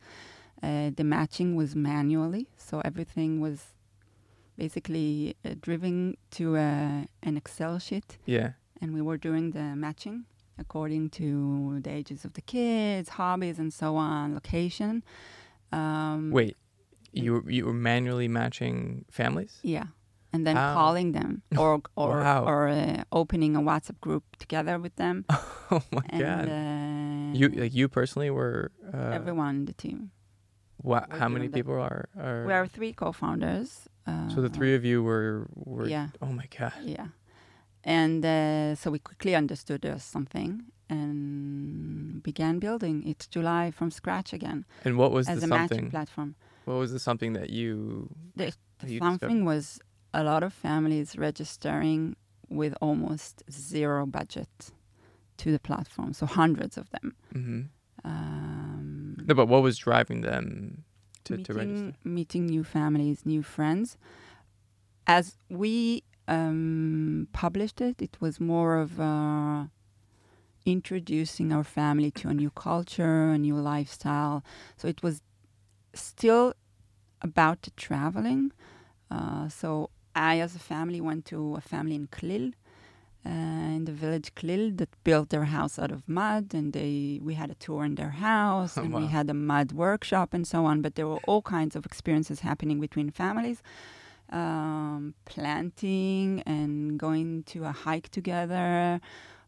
Uh, 0.63 0.89
the 0.95 1.03
matching 1.03 1.55
was 1.55 1.75
manually, 1.75 2.47
so 2.57 2.81
everything 2.85 3.39
was 3.41 3.73
basically 4.57 5.35
uh, 5.43 5.53
driven 5.61 6.15
to 6.31 6.55
uh, 6.57 7.03
an 7.23 7.37
Excel 7.37 7.77
sheet, 7.79 8.17
Yeah. 8.25 8.51
and 8.81 8.93
we 8.93 9.01
were 9.01 9.17
doing 9.17 9.51
the 9.51 9.75
matching 9.75 10.25
according 10.57 11.09
to 11.09 11.81
the 11.83 11.91
ages 11.91 12.23
of 12.23 12.33
the 12.33 12.41
kids, 12.41 13.09
hobbies, 13.09 13.59
and 13.59 13.73
so 13.73 13.97
on, 13.97 14.33
location. 14.33 15.03
Um, 15.71 16.31
Wait. 16.31 16.55
You 17.11 17.33
were, 17.33 17.49
you 17.51 17.65
were 17.65 17.73
manually 17.73 18.27
matching 18.27 19.05
families? 19.09 19.59
Yeah, 19.63 19.85
and 20.33 20.45
then 20.45 20.55
calling 20.57 21.13
them 21.13 21.43
or 21.57 21.81
or 21.95 22.19
Wow. 22.19 22.43
or 22.45 22.67
uh, 22.67 23.03
opening 23.13 23.55
a 23.55 23.61
WhatsApp 23.61 23.99
group 24.01 24.23
together 24.37 24.79
with 24.79 24.95
them. 24.97 25.25
Oh 25.71 25.81
my 25.91 26.03
and 26.09 26.21
god. 26.21 26.47
uh, 26.49 27.37
you 27.39 27.49
like 27.49 27.73
you 27.73 27.87
personally 27.89 28.29
were 28.29 28.71
uh, 28.93 29.11
everyone 29.17 29.55
in 29.55 29.65
the 29.65 29.73
team. 29.73 30.11
Wha- 30.85 31.05
were 31.09 31.17
how 31.19 31.29
many 31.29 31.49
people 31.49 31.73
are 31.73 32.05
are 32.17 32.45
We 32.47 32.53
are 32.53 32.67
three 32.67 32.93
co-founders. 32.93 33.89
Uh, 34.07 34.29
So 34.29 34.41
the 34.41 34.49
three 34.49 34.75
of 34.77 34.83
you 34.85 35.03
were 35.03 35.47
were 35.55 35.89
Yeah. 35.89 36.07
Oh 36.21 36.31
my 36.41 36.47
god. 36.59 36.73
Yeah. 36.97 37.07
And 37.83 38.25
uh, 38.25 38.75
so 38.75 38.91
we 38.91 38.99
quickly 38.99 39.35
understood 39.35 39.81
there 39.81 39.93
was 39.93 40.03
something 40.03 40.51
and 40.89 42.21
began 42.23 42.59
building. 42.59 43.03
It's 43.07 43.27
July 43.35 43.71
from 43.71 43.91
scratch 43.91 44.33
again 44.33 44.65
And 44.85 44.95
what 44.97 45.11
was 45.11 45.27
as 45.29 45.39
the 45.39 45.45
a 45.45 45.47
matching 45.47 45.67
something? 45.69 45.89
platform. 45.91 46.35
What 46.65 46.77
was 46.79 46.91
the 46.91 46.99
something 46.99 47.33
that 47.33 47.49
you 47.49 48.09
The, 48.35 48.45
that 48.79 48.89
you 48.89 48.99
something 48.99 49.45
was 49.45 49.79
a 50.13 50.23
lot 50.23 50.43
of 50.43 50.53
families 50.53 51.15
registering 51.17 52.15
with 52.49 52.73
almost 52.81 53.43
zero 53.51 54.05
budget 54.05 54.71
to 55.37 55.51
the 55.51 55.59
platform, 55.59 56.13
so 56.13 56.25
hundreds 56.25 56.77
of 56.77 56.85
them. 56.89 57.13
hmm 57.33 57.61
Um, 58.03 59.04
No, 59.25 59.33
but 59.33 59.47
what 59.47 59.63
was 59.63 59.77
driving 59.77 60.21
them 60.21 60.83
to, 61.25 61.37
to 61.37 61.53
register? 61.53 61.65
meeting, 61.65 61.95
meeting 62.03 62.45
new 62.45 62.63
families, 62.63 63.25
new 63.25 63.41
friends. 63.41 63.97
As 65.07 65.37
we 65.49 66.03
um, 66.27 67.27
published 67.33 67.81
it, 67.81 68.01
it 68.01 68.17
was 68.19 68.39
more 68.39 68.77
of 68.77 68.99
uh, 68.99 69.65
introducing 70.65 71.51
our 71.51 71.63
family 71.63 72.11
to 72.11 72.29
a 72.29 72.33
new 72.33 72.49
culture, 72.51 73.31
a 73.31 73.37
new 73.37 73.55
lifestyle. 73.55 74.43
So 74.77 74.87
it 74.87 75.01
was 75.03 75.21
still 75.93 76.53
about 77.21 77.63
the 77.63 77.71
traveling. 77.71 78.51
Uh, 79.09 79.49
so 79.49 79.89
I, 80.15 80.39
as 80.39 80.55
a 80.55 80.59
family, 80.59 81.01
went 81.01 81.25
to 81.25 81.55
a 81.55 81.61
family 81.61 81.95
in 81.95 82.07
Klil, 82.07 82.53
uh, 83.25 83.29
in 83.29 83.85
the 83.85 83.91
village 83.91 84.33
Klil, 84.35 84.77
that 84.77 84.89
built 85.03 85.29
their 85.29 85.45
house 85.45 85.79
out 85.79 85.91
of 85.91 86.07
mud, 86.07 86.53
and 86.53 86.73
they 86.73 87.19
we 87.21 87.33
had 87.33 87.49
a 87.49 87.55
tour 87.55 87.83
in 87.83 87.95
their 87.95 88.11
house, 88.11 88.77
and 88.81 88.93
we 88.93 89.07
had 89.07 89.29
a 89.29 89.33
mud 89.33 89.71
workshop 89.71 90.33
and 90.33 90.47
so 90.47 90.65
on. 90.65 90.81
But 90.81 90.95
there 90.95 91.07
were 91.07 91.21
all 91.27 91.41
kinds 91.41 91.75
of 91.75 91.85
experiences 91.85 92.41
happening 92.41 92.79
between 92.79 93.09
families, 93.09 93.63
um, 94.31 95.15
planting 95.25 96.43
and 96.45 96.99
going 96.99 97.43
to 97.43 97.65
a 97.65 97.71
hike 97.71 98.09
together, 98.09 99.01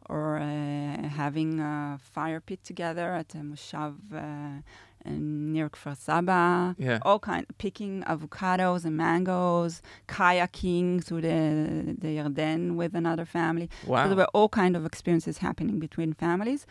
or 0.10 0.38
uh, 0.40 1.10
having 1.10 1.60
a 1.60 2.00
fire 2.02 2.42
pit 2.42 2.64
together 2.64 3.14
at 3.14 3.36
a 3.36 3.40
moshav 3.40 3.96
uh, 4.14 4.62
near 5.06 5.70
Kfar 5.70 5.96
Saba 5.96 6.76
Yeah. 6.78 7.00
all 7.04 7.20
kind 7.20 7.46
picking 7.58 8.04
avocados 8.04 8.84
and 8.86 8.96
mangoes, 8.98 9.82
kayaking 10.08 11.04
through 11.04 11.22
the 11.22 11.96
the 12.02 12.18
Yarden 12.18 12.76
with 12.76 12.96
another 12.96 13.26
family. 13.26 13.70
So 13.84 13.92
Wow. 13.92 14.08
there 14.08 14.18
were 14.18 14.32
all 14.34 14.50
kind 14.50 14.76
of 14.76 14.86
experiences 14.86 15.38
happening 15.40 15.80
between 15.80 16.14
families. 16.14 16.66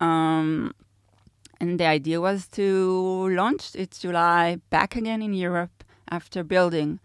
Um, 0.00 0.72
and 1.60 1.78
the 1.80 1.86
idea 1.86 2.20
was 2.20 2.46
to 2.48 3.28
launch 3.30 3.74
it's 3.74 3.98
July 3.98 4.60
back 4.70 4.94
again 4.96 5.20
in 5.22 5.34
Europe 5.34 5.84
after 6.10 6.44
building 6.44 7.00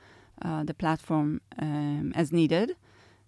uh, 0.46 0.64
the 0.64 0.74
platform 0.74 1.42
um, 1.60 2.12
as 2.16 2.32
needed, 2.32 2.76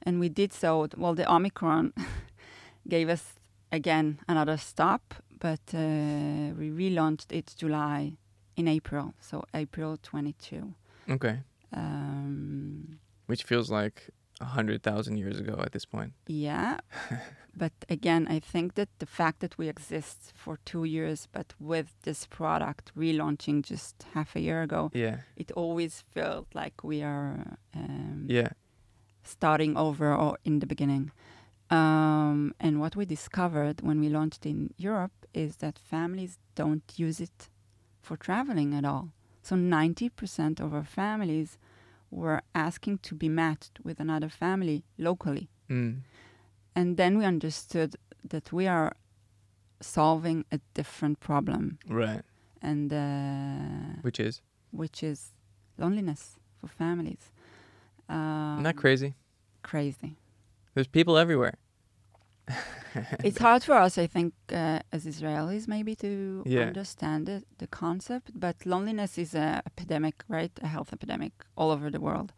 and 0.04 0.20
we 0.20 0.30
did 0.30 0.54
so. 0.54 0.88
Well, 0.98 1.16
the 1.16 1.26
Omicron 1.32 1.94
gave 2.88 3.10
us 3.10 3.34
again 3.72 4.20
another 4.28 4.58
stop, 4.58 5.16
but 5.40 5.62
uh, 5.74 6.54
we 6.58 6.70
relaunched 6.70 7.32
it 7.32 7.54
July 7.58 8.14
in 8.56 8.68
April, 8.68 9.14
so 9.20 9.44
April 9.54 9.98
22. 10.02 10.74
Okay. 11.10 11.40
Um, 11.74 13.00
Which 13.28 13.44
feels 13.44 13.70
like 13.70 14.10
a 14.42 14.46
hundred 14.46 14.84
thousand 14.84 15.18
years 15.18 15.40
ago 15.40 15.56
at 15.66 15.72
this 15.72 15.86
point. 15.86 16.14
yeah, 16.28 16.80
but 17.56 17.72
again, 17.90 18.28
I 18.30 18.40
think 18.40 18.74
that 18.76 18.90
the 19.00 19.06
fact 19.06 19.40
that 19.40 19.58
we 19.58 19.70
exist 19.70 20.32
for 20.36 20.58
two 20.66 20.84
years, 20.84 21.28
but 21.32 21.54
with 21.60 21.94
this 22.04 22.26
product 22.28 22.92
relaunching 22.98 23.64
just 23.64 24.06
half 24.14 24.36
a 24.36 24.40
year 24.42 24.62
ago, 24.62 24.90
Yeah. 24.94 25.18
it 25.38 25.52
always 25.52 26.04
felt 26.14 26.48
like 26.54 26.84
we 26.84 27.02
are 27.04 27.58
um, 27.76 28.26
Yeah. 28.30 28.50
starting 29.24 29.78
over 29.78 30.14
or 30.14 30.38
in 30.44 30.60
the 30.60 30.68
beginning. 30.68 31.12
Um, 31.72 32.54
and 32.60 32.80
what 32.80 32.96
we 32.96 33.06
discovered 33.06 33.82
when 33.82 34.00
we 34.00 34.10
launched 34.10 34.46
in 34.46 34.74
Europe 34.78 35.25
is 35.36 35.58
that 35.58 35.78
families 35.78 36.38
don't 36.56 36.84
use 36.96 37.20
it 37.20 37.50
for 38.02 38.16
traveling 38.18 38.74
at 38.74 38.86
all. 38.86 39.10
So 39.42 39.56
90% 39.56 40.60
of 40.60 40.74
our 40.74 40.84
families 40.84 41.58
were 42.10 42.42
asking 42.54 43.00
to 43.00 43.16
be 43.16 43.30
matched 43.30 43.80
with 43.84 44.00
another 44.00 44.30
family 44.30 44.84
locally. 44.98 45.50
Mm. 45.70 46.02
And 46.76 46.98
then 46.98 47.18
we 47.18 47.26
understood 47.26 47.96
that 48.30 48.52
we 48.52 48.68
are 48.68 48.94
solving 49.82 50.46
a 50.52 50.60
different 50.74 51.20
problem, 51.20 51.78
Right. 51.88 52.22
and 52.62 52.92
uh, 52.92 54.02
Which 54.02 54.20
is 54.20 54.42
which 54.72 55.04
is 55.04 55.34
loneliness 55.78 56.38
for 56.60 56.68
families. 56.68 57.32
Um, 58.10 58.54
isn't 58.56 58.64
that 58.64 58.78
crazy? 58.78 59.14
crazy. 59.64 60.16
There's 60.74 60.88
people 60.88 61.18
everywhere. 61.18 61.56
it's 63.24 63.38
hard 63.40 63.64
for 63.64 63.74
us, 63.74 63.98
I 63.98 64.08
think, 64.08 64.34
uh, 64.52 64.80
as 64.92 65.06
Israelis, 65.06 65.68
maybe 65.68 65.96
to 65.96 66.44
Yeah. 66.46 66.68
understand 66.68 67.30
it, 67.30 67.44
the 67.58 67.68
concept. 67.68 68.32
But 68.34 68.66
loneliness 68.66 69.18
is 69.18 69.36
a 69.36 69.62
epidemic, 69.66 70.24
right? 70.28 70.52
A 70.62 70.68
health 70.68 70.94
epidemic 70.94 71.34
all 71.58 71.72
over 71.72 71.90
the 71.90 72.00
world. 72.00 72.32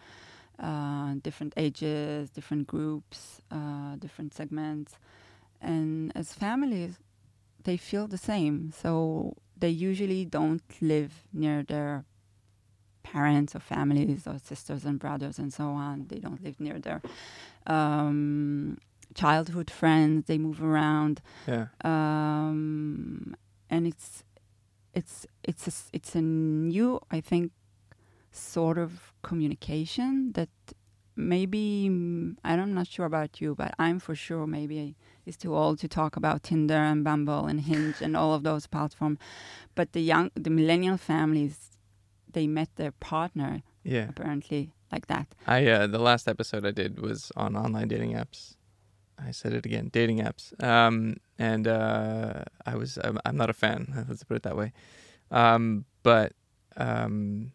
Uh, 0.59 1.15
different 1.21 1.53
ages, 1.55 2.29
different 2.31 2.65
groups, 2.67 3.41
uh, 3.51 3.95
different 3.99 4.33
segments, 4.33 4.97
and 5.61 6.11
as 6.15 6.33
families, 6.33 6.97
they 7.63 7.77
feel 7.77 8.07
the 8.07 8.17
same. 8.17 8.71
So 8.71 9.35
they 9.59 9.69
usually 9.69 10.25
don't 10.25 10.63
live 10.81 11.11
near 11.33 11.63
their 11.63 12.05
parents 13.03 13.55
or 13.55 13.59
families 13.59 14.25
or 14.27 14.39
sisters 14.39 14.83
and 14.85 14.99
brothers 14.99 15.37
and 15.39 15.53
so 15.53 15.65
on. 15.69 16.07
They 16.07 16.19
don't 16.19 16.43
live 16.43 16.59
near 16.59 16.79
their 16.79 17.01
um, 17.67 18.77
childhood 19.21 19.69
friends. 19.79 20.25
They 20.29 20.37
move 20.37 20.59
around, 20.71 21.15
Yeah. 21.47 21.65
um, 21.83 23.35
and 23.69 23.87
it's 23.91 24.23
it's 24.99 25.25
it's 25.49 25.67
a, 25.67 25.73
it's 25.97 26.15
a 26.15 26.21
new, 26.21 26.99
I 27.17 27.21
think, 27.21 27.51
sort 28.31 28.77
of 28.77 28.89
communication 29.21 30.31
that 30.33 30.49
maybe 31.15 31.87
mm, 31.89 32.35
I'm 32.43 32.73
not 32.73 32.87
sure 32.87 33.05
about 33.05 33.41
you, 33.41 33.55
but 33.55 33.71
I'm 33.79 33.99
for 33.99 34.15
sure 34.15 34.45
maybe 34.47 34.95
is 35.25 35.37
too 35.37 35.53
old 35.55 35.79
to 35.79 35.87
talk 35.87 36.15
about 36.15 36.43
Tinder 36.43 36.81
and 36.91 37.03
Bumble 37.03 37.45
and 37.49 37.59
Hinge 37.61 38.01
and 38.01 38.15
all 38.15 38.33
of 38.33 38.43
those 38.43 38.67
platforms. 38.67 39.17
But 39.75 39.91
the 39.93 40.01
young, 40.01 40.29
the 40.35 40.49
millennial 40.49 40.97
families, 40.97 41.55
they 42.31 42.47
met 42.47 42.69
their 42.75 42.91
partner 42.91 43.61
Yeah. 43.83 44.07
apparently 44.09 44.71
like 44.91 45.07
that. 45.07 45.27
I 45.47 45.59
uh, 45.67 45.87
the 45.87 45.99
last 45.99 46.27
episode 46.27 46.65
I 46.65 46.71
did 46.71 46.99
was 46.99 47.31
on 47.35 47.55
online 47.55 47.87
dating 47.87 48.13
apps. 48.13 48.55
I 49.19 49.31
said 49.31 49.53
it 49.53 49.65
again, 49.65 49.89
dating 49.91 50.19
apps. 50.19 50.51
Um, 50.63 51.17
and 51.39 51.67
uh, 51.67 52.43
I 52.65 52.75
was 52.75 52.97
I'm, 53.03 53.19
I'm 53.25 53.37
not 53.37 53.49
a 53.49 53.53
fan. 53.53 54.05
Let's 54.09 54.23
put 54.23 54.37
it 54.37 54.43
that 54.43 54.55
way. 54.55 54.73
Um, 55.31 55.85
but 56.03 56.33
um, 56.77 57.51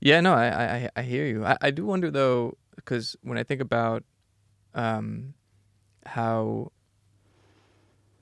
yeah, 0.00 0.20
no, 0.20 0.34
I 0.34 0.46
I, 0.46 0.90
I 0.96 1.02
hear 1.02 1.26
you. 1.26 1.44
I, 1.44 1.56
I 1.60 1.70
do 1.70 1.84
wonder 1.84 2.10
though, 2.10 2.56
because 2.76 3.16
when 3.22 3.38
I 3.38 3.42
think 3.42 3.60
about 3.60 4.04
um, 4.74 5.34
how 6.04 6.70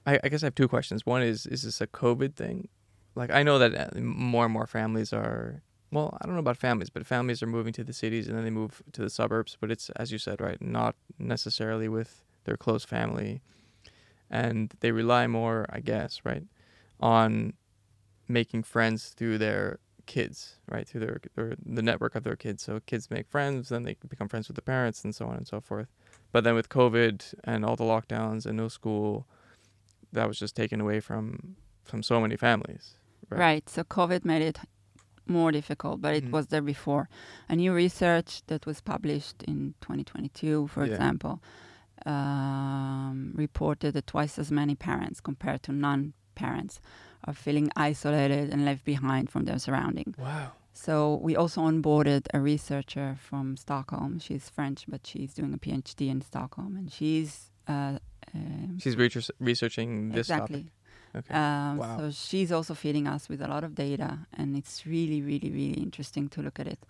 I, 0.07 0.19
I 0.23 0.29
guess 0.29 0.43
I 0.43 0.47
have 0.47 0.55
two 0.55 0.69
questions. 0.69 1.07
One 1.07 1.23
is 1.23 1.47
is 1.47 1.63
this 1.63 1.81
a 1.81 1.87
COVID 1.87 2.35
thing? 2.35 2.69
Like 3.15 3.31
I 3.31 3.43
know 3.43 3.59
that 3.59 3.75
uh, 3.75 4.01
more 4.01 4.45
and 4.45 4.53
more 4.53 4.67
families 4.67 5.13
are 5.13 5.63
well, 5.95 6.19
I 6.21 6.27
don't 6.27 6.35
know 6.35 6.41
about 6.41 6.57
families, 6.57 6.91
but 6.91 7.07
families 7.07 7.41
are 7.41 7.47
moving 7.47 7.73
to 7.75 7.85
the 7.85 7.93
cities 7.93 8.27
and 8.27 8.37
then 8.37 8.43
they 8.43 8.51
move 8.51 8.83
to 8.93 9.01
the 9.01 9.09
suburbs. 9.09 9.57
But 9.61 9.71
it's 9.71 9.91
as 9.91 10.11
you 10.11 10.19
said, 10.19 10.41
right? 10.41 10.61
Not 10.61 10.97
necessarily 11.19 11.89
with 11.89 12.25
their 12.45 12.57
close 12.57 12.85
family, 12.85 13.41
and 14.29 14.75
they 14.81 14.91
rely 14.91 15.29
more, 15.29 15.67
I 15.71 15.79
guess, 15.81 16.21
right, 16.25 16.43
on 16.99 17.55
making 18.27 18.65
friends 18.65 19.11
through 19.17 19.39
their 19.39 19.79
kids, 20.07 20.57
right, 20.69 20.87
through 20.87 21.01
their, 21.01 21.21
their 21.37 21.55
the 21.65 21.83
network 21.83 22.17
of 22.17 22.25
their 22.25 22.37
kids. 22.37 22.65
So 22.65 22.81
kids 22.87 23.09
make 23.09 23.29
friends, 23.29 23.69
then 23.69 23.85
they 23.85 23.97
become 24.09 24.29
friends 24.29 24.49
with 24.49 24.57
the 24.57 24.63
parents, 24.63 25.05
and 25.05 25.15
so 25.15 25.27
on 25.27 25.37
and 25.37 25.47
so 25.47 25.61
forth. 25.61 25.89
But 26.33 26.43
then 26.43 26.57
with 26.57 26.69
COVID 26.69 27.35
and 27.45 27.65
all 27.65 27.77
the 27.77 27.85
lockdowns 27.85 28.47
and 28.47 28.57
no 28.57 28.67
school, 28.67 29.29
that 30.13 30.27
was 30.27 30.41
just 30.41 30.57
taken 30.57 30.81
away 30.81 30.99
from 30.99 31.55
from 31.85 32.03
so 32.03 32.21
many 32.21 32.37
families. 32.37 32.97
Right. 33.31 33.39
Right. 33.39 33.69
So 33.69 33.85
COVID 33.85 34.25
made 34.25 34.43
it 34.43 34.59
more 35.27 35.51
difficult, 35.53 36.01
but 36.01 36.15
it 36.15 36.25
Mhm. 36.27 36.31
was 36.31 36.47
there 36.49 36.63
before. 36.63 37.09
A 37.49 37.57
new 37.57 37.73
research 37.73 38.43
that 38.47 38.67
was 38.67 38.81
published 38.81 39.43
in 39.45 39.75
2022, 39.81 40.67
for 40.69 40.85
Yeah. 40.85 40.93
example, 40.93 41.43
um, 42.07 43.33
reported 43.35 43.95
that 43.95 44.07
twice 44.07 44.39
as 44.39 44.51
many 44.51 44.75
parents 44.75 45.21
compared 45.21 45.63
to 45.65 45.73
non-parents 45.73 46.81
are 47.25 47.35
feeling 47.35 47.71
isolated 47.77 48.51
and 48.53 48.65
left 48.65 48.85
behind 48.85 49.31
from 49.31 49.45
their 49.45 49.59
surrounding. 49.59 50.15
Wow. 50.19 50.53
So 50.73 51.17
we 51.23 51.37
also 51.37 51.63
onboarded 51.63 52.27
a 52.35 52.41
researcher 52.41 53.17
from 53.19 53.57
Stockholm. 53.57 54.19
She's 54.19 54.51
French, 54.51 54.85
but 54.89 55.07
she's 55.07 55.33
doing 55.33 55.55
a 55.55 55.59
PhD 55.59 56.09
in 56.09 56.21
Stockholm, 56.21 56.77
and 56.77 56.91
she's 56.93 57.51
uh, 57.67 57.99
um, 58.35 58.79
She's 58.79 58.97
research- 58.97 59.31
researching 59.39 60.11
this 60.11 60.27
exactly. 60.29 60.65
topic. 60.65 60.73
Okay. 61.17 61.35
Um, 61.35 61.79
Wow. 61.79 61.99
So 61.99 62.11
she's 62.11 62.51
also 62.53 62.75
feeding 62.75 63.07
us 63.07 63.29
with 63.29 63.41
a 63.43 63.49
lot 63.49 63.65
of 63.65 63.75
data, 63.75 64.19
and 64.33 64.57
it's 64.57 64.87
really, 64.87 65.23
really, 65.23 65.51
really 65.51 65.81
interesting 65.81 66.29
to 66.31 66.43
look 66.43 66.59
at 66.59 66.67
it. 66.67 66.81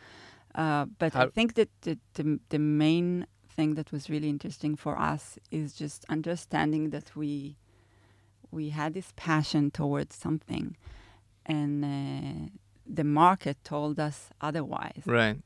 Uh, 0.55 0.87
but 0.99 1.15
I 1.17 1.27
think 1.27 1.55
that 1.55 1.69
the, 1.83 1.99
the 2.15 2.39
the 2.49 2.59
main 2.59 3.27
thing 3.57 3.75
that 3.75 3.93
was 3.93 4.09
really 4.09 4.29
interesting 4.29 4.77
for 4.77 4.99
us 4.99 5.39
is 5.51 5.75
just 5.75 6.05
understanding 6.09 6.91
that 6.91 7.17
we 7.17 7.57
we 8.51 8.71
had 8.71 8.95
this 8.95 9.13
passion 9.17 9.71
towards 9.71 10.15
something, 10.15 10.77
and 11.45 11.85
uh, 11.85 12.49
the 12.87 13.05
market 13.05 13.57
told 13.65 13.99
us 13.99 14.31
otherwise. 14.41 15.03
right. 15.07 15.37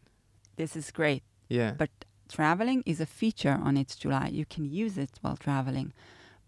This 0.56 0.76
is 0.76 0.90
great. 0.90 1.22
Yeah. 1.48 1.74
But 1.78 1.90
traveling 2.28 2.82
is 2.84 3.00
a 3.00 3.06
feature 3.06 3.58
on 3.62 3.76
It's 3.76 3.96
July. 3.96 4.28
You 4.32 4.44
can 4.44 4.64
use 4.64 4.98
it 4.98 5.18
while 5.22 5.36
traveling, 5.36 5.92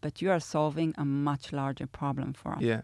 but 0.01 0.23
you 0.23 0.31
are 0.31 0.41
solving 0.41 0.95
a 0.99 1.05
much 1.05 1.53
larger 1.53 1.87
problem 1.87 2.33
for 2.33 2.53
us. 2.53 2.63
yeah. 2.63 2.83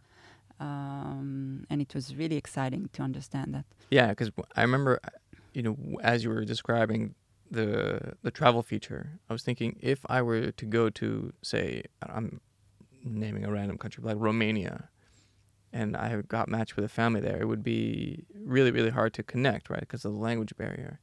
Um, 0.59 1.67
and 1.69 1.83
it 1.83 1.95
was 1.95 2.17
really 2.17 2.37
exciting 2.37 2.89
to 2.95 3.03
understand 3.03 3.55
that. 3.55 3.67
Yeah, 3.91 4.09
because 4.09 4.31
I 4.57 4.63
remember, 4.63 4.99
uh, 5.05 5.11
you 5.53 5.63
know, 5.63 5.77
as 6.03 6.25
you 6.25 6.31
were 6.31 6.45
describing 6.45 7.15
the 7.51 8.15
the 8.23 8.31
travel 8.31 8.63
feature, 8.63 9.21
I 9.29 9.35
was 9.35 9.43
thinking 9.43 9.77
if 9.81 10.01
I 10.09 10.23
were 10.23 10.51
to 10.51 10.67
go 10.67 10.89
to, 10.91 11.33
say, 11.43 11.83
I'm 12.03 12.41
naming 13.05 13.45
a 13.45 13.53
random 13.53 13.77
country 13.77 14.03
like 14.03 14.17
Romania, 14.19 14.89
and 15.73 15.95
I 15.95 16.23
got 16.23 16.49
matched 16.49 16.75
with 16.77 16.85
a 16.85 16.89
family 16.89 17.21
there, 17.21 17.41
it 17.41 17.47
would 17.47 17.63
be 17.63 18.25
really 18.35 18.71
really 18.71 18.91
hard 18.91 19.13
to 19.15 19.23
connect, 19.23 19.69
right, 19.69 19.81
because 19.81 20.05
of 20.07 20.13
the 20.13 20.19
language 20.19 20.57
barrier. 20.57 21.01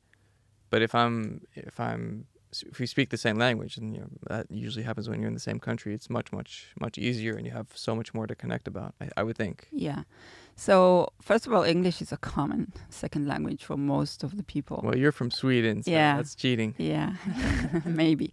But 0.72 0.82
if 0.82 0.96
I'm 0.96 1.42
if 1.54 1.80
I'm 1.80 2.26
if 2.62 2.80
we 2.80 2.86
speak 2.86 3.10
the 3.10 3.18
same 3.18 3.38
language, 3.38 3.78
and 3.78 3.94
you 3.96 4.02
know 4.02 4.10
that 4.30 4.46
usually 4.52 4.84
happens 4.84 5.10
when 5.10 5.20
you're 5.20 5.28
in 5.30 5.34
the 5.34 5.40
same 5.40 5.60
country, 5.60 5.94
it's 5.94 6.10
much 6.10 6.32
much 6.32 6.68
much 6.80 6.98
easier, 6.98 7.34
and 7.38 7.46
you 7.48 7.52
have 7.54 7.68
so 7.74 7.96
much 7.96 8.14
more 8.14 8.28
to 8.28 8.36
connect 8.36 8.68
about. 8.68 8.94
I, 9.02 9.10
I 9.18 9.24
would 9.24 9.38
think. 9.38 9.68
Yeah. 9.72 10.04
So 10.56 11.08
first 11.22 11.48
of 11.48 11.54
all, 11.54 11.64
English 11.64 12.02
is 12.02 12.12
a 12.12 12.18
common 12.18 12.74
second 12.90 13.28
language 13.28 13.64
for 13.66 13.78
most 13.78 14.24
of 14.24 14.38
the 14.38 14.44
people. 14.44 14.82
Well, 14.84 14.96
you're 14.98 15.12
from 15.12 15.32
Sweden, 15.32 15.82
so 15.84 15.92
Yeah. 15.92 16.18
that's 16.18 16.36
cheating. 16.36 16.76
Yeah, 16.78 17.14
maybe. 17.86 18.32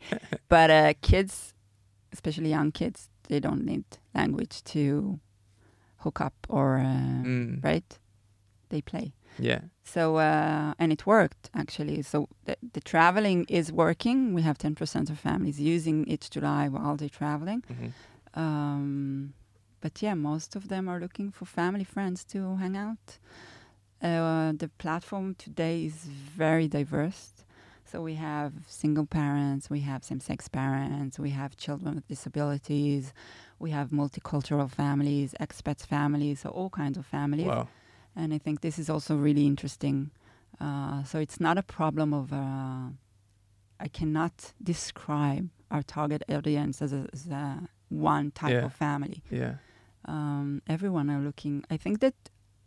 But 0.48 0.70
uh, 0.70 0.92
kids, 1.00 1.54
especially 2.12 2.50
young 2.50 2.72
kids, 2.72 3.08
they 3.28 3.40
don't 3.40 3.64
need 3.64 3.84
language 4.14 4.62
to 4.64 5.18
hook 5.98 6.20
up 6.20 6.34
or 6.48 6.78
uh, 6.78 7.24
Mm. 7.24 7.64
right. 7.64 7.98
They 8.68 8.82
play. 8.82 9.12
Yeah. 9.38 9.60
So 9.94 10.02
uh, 10.16 10.72
and 10.80 10.88
it 10.96 11.02
worked 11.06 11.44
actually. 11.62 12.02
So 12.02 12.16
the, 12.46 12.54
the 12.76 12.82
traveling 12.92 13.40
is 13.48 13.66
working. 13.84 14.18
We 14.36 14.42
have 14.48 14.56
ten 14.66 14.74
percent 14.80 15.06
of 15.12 15.18
families 15.18 15.58
using 15.74 15.96
It's 16.14 16.28
July 16.36 16.64
while 16.74 16.96
they're 16.98 17.18
traveling. 17.22 17.60
hmm 17.68 17.90
Um, 18.42 19.32
but 19.80 19.92
yeah, 20.04 20.14
most 20.30 20.56
of 20.56 20.62
them 20.72 20.88
are 20.88 21.00
looking 21.00 21.28
for 21.32 21.46
family 21.46 21.84
friends 21.94 22.24
to 22.32 22.38
hang 22.62 22.76
out. 22.76 23.06
Uh, 24.02 24.52
the 24.62 24.68
platform 24.78 25.34
today 25.34 25.76
is 25.90 25.96
very 26.38 26.68
diverse. 26.68 27.24
So 27.90 27.96
we 28.10 28.14
have 28.14 28.52
single 28.68 29.06
parents, 29.06 29.68
we 29.76 29.80
have 29.80 30.00
same-sex 30.04 30.48
parents, 30.48 31.18
we 31.18 31.30
have 31.30 31.50
children 31.56 31.96
with 31.96 32.06
disabilities, 32.14 33.12
we 33.58 33.70
have 33.72 33.88
multicultural 33.90 34.68
families, 34.70 35.34
expats 35.40 35.84
families, 35.84 36.36
so 36.42 36.48
all 36.50 36.70
kinds 36.70 36.96
of 36.98 37.04
families. 37.04 37.48
Wow. 37.48 37.66
And 38.20 38.34
I 38.34 38.38
think 38.38 38.60
this 38.60 38.78
is 38.78 38.88
also 38.90 39.16
really 39.16 39.46
interesting. 39.46 40.10
Uh, 40.60 41.02
so 41.10 41.18
it's 41.18 41.40
not 41.40 41.56
a 41.56 41.62
problem 41.62 42.08
of, 42.20 42.32
uh, 42.32 42.88
I 43.86 43.88
cannot 43.98 44.52
describe 44.62 45.48
our 45.70 45.82
target 45.82 46.22
audience 46.28 46.82
as, 46.82 46.92
a, 46.92 47.02
as 47.14 47.26
a 47.28 47.44
one 47.88 48.26
type 48.40 48.52
Yeah. 48.52 48.66
of 48.66 48.72
family. 48.74 49.22
Yeah. 49.30 49.54
Um, 50.04 50.60
everyone 50.66 51.08
are 51.14 51.20
looking, 51.28 51.64
I 51.74 51.76
think 51.78 52.00
that 52.00 52.14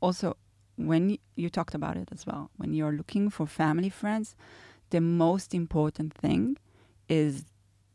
also 0.02 0.28
when 0.76 1.04
y- 1.10 1.20
you 1.36 1.50
talked 1.50 1.76
about 1.76 1.96
it 1.98 2.10
as 2.16 2.26
well, 2.26 2.44
when 2.58 2.74
you're 2.74 2.96
looking 3.02 3.30
for 3.30 3.46
family 3.48 3.90
friends, 4.02 4.36
the 4.90 5.02
most 5.02 5.54
important 5.54 6.14
thing 6.24 6.58
is 7.08 7.46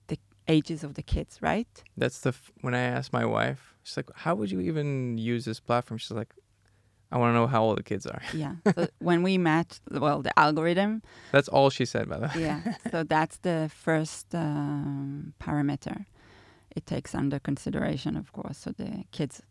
the 0.07 0.19
ages 0.47 0.85
of 0.85 0.95
the 0.95 1.03
kids, 1.03 1.33
right? 1.51 1.73
That's 1.97 2.21
the 2.21 2.31
f- 2.31 2.53
when 2.65 2.75
I 2.75 2.81
asked 2.97 3.13
my 3.13 3.25
wife, 3.39 3.61
she's 3.83 3.97
like, 4.01 4.11
"How 4.25 4.33
would 4.39 4.51
you 4.55 4.61
even 4.71 4.89
use 5.35 5.43
this 5.45 5.61
platform?" 5.61 5.99
She's 5.99 6.17
like, 6.23 6.35
"I 7.13 7.19
want 7.19 7.31
to 7.31 7.35
know 7.35 7.47
how 7.47 7.63
old 7.65 7.79
the 7.79 7.83
kids 7.83 8.07
are." 8.07 8.23
Yeah. 8.35 8.55
so 8.75 8.89
when 8.99 9.23
we 9.23 9.39
match, 9.39 9.81
well, 9.91 10.23
the 10.23 10.33
algorithm, 10.39 11.03
That's 11.33 11.49
all 11.49 11.71
she 11.71 11.85
said, 11.85 12.09
by 12.09 12.17
the 12.19 12.27
way. 12.27 12.43
yeah. 12.43 12.61
So 12.91 13.05
that's 13.05 13.39
the 13.39 13.71
first 13.85 14.35
um, 14.35 15.33
parameter 15.41 16.05
it 16.77 16.87
takes 16.87 17.15
under 17.15 17.39
consideration, 17.41 18.17
of 18.17 18.33
course. 18.33 18.59
So 18.59 18.71
the 18.73 19.05
kids' 19.11 19.43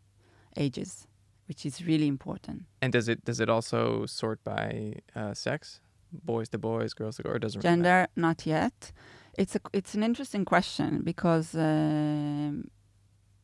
ages, 0.55 1.07
which 1.47 1.65
is 1.65 1.85
really 1.85 2.07
important. 2.07 2.63
And 2.81 2.93
does 2.93 3.07
it 3.09 3.25
does 3.25 3.39
it 3.39 3.49
also 3.49 4.05
sort 4.05 4.43
by 4.43 4.93
uh, 5.15 5.33
sex, 5.33 5.81
boys 6.11 6.49
to 6.49 6.57
boys, 6.57 6.93
girls 6.93 7.17
to 7.17 7.23
girls, 7.23 7.35
or 7.35 7.39
does 7.39 7.55
it 7.55 7.63
really 7.63 7.77
matter? 7.77 7.83
Gender, 7.83 8.07
not 8.15 8.45
yet. 8.45 8.91
It's 9.37 9.55
a 9.55 9.59
it's 9.73 9.93
an 9.95 10.03
interesting 10.03 10.45
question 10.45 11.01
because 11.03 11.55
um, 11.55 12.69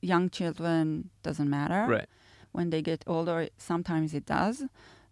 young 0.02 0.30
children 0.30 1.10
doesn't 1.24 1.50
matter. 1.50 1.86
Right. 1.88 2.08
When 2.54 2.70
they 2.70 2.82
get 2.82 3.04
older, 3.08 3.50
sometimes 3.58 4.14
it 4.14 4.26
does. 4.26 4.64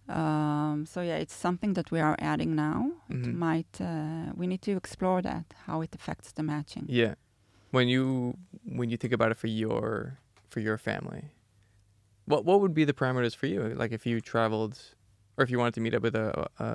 Um, 0.08 0.86
so 0.86 1.02
yeah, 1.02 1.18
it's 1.18 1.34
something 1.34 1.74
that 1.74 1.92
we 1.92 2.00
are 2.00 2.16
adding 2.20 2.56
now. 2.56 2.92
It 3.10 3.18
Mhm. 3.24 3.34
might 3.48 3.74
uh, 3.82 4.32
we 4.40 4.46
need 4.48 4.62
to 4.62 4.72
explore 4.78 5.22
that 5.22 5.46
how 5.68 5.82
it 5.82 5.94
affects 5.96 6.32
the 6.34 6.44
matching. 6.44 6.86
Yeah. 6.90 7.16
When 7.72 7.88
you 7.88 8.36
when 8.80 8.90
you 8.92 8.98
think 8.98 9.14
about 9.14 9.32
it 9.32 9.38
for 9.38 9.48
your 9.48 10.18
for 10.50 10.60
your 10.62 10.78
family, 10.78 11.24
what 12.26 12.46
what 12.46 12.60
would 12.62 12.74
be 12.74 12.86
the 12.86 12.94
parameters 12.94 13.36
for 13.36 13.48
you? 13.48 13.62
Like 13.82 13.92
if 13.92 14.06
you 14.06 14.22
traveled, 14.22 14.76
or 15.38 15.44
if 15.44 15.50
you 15.52 15.58
wanted 15.60 15.76
to 15.76 15.82
meet 15.82 15.94
up 15.94 16.04
with 16.04 16.16
a 16.16 16.28
a, 16.60 16.68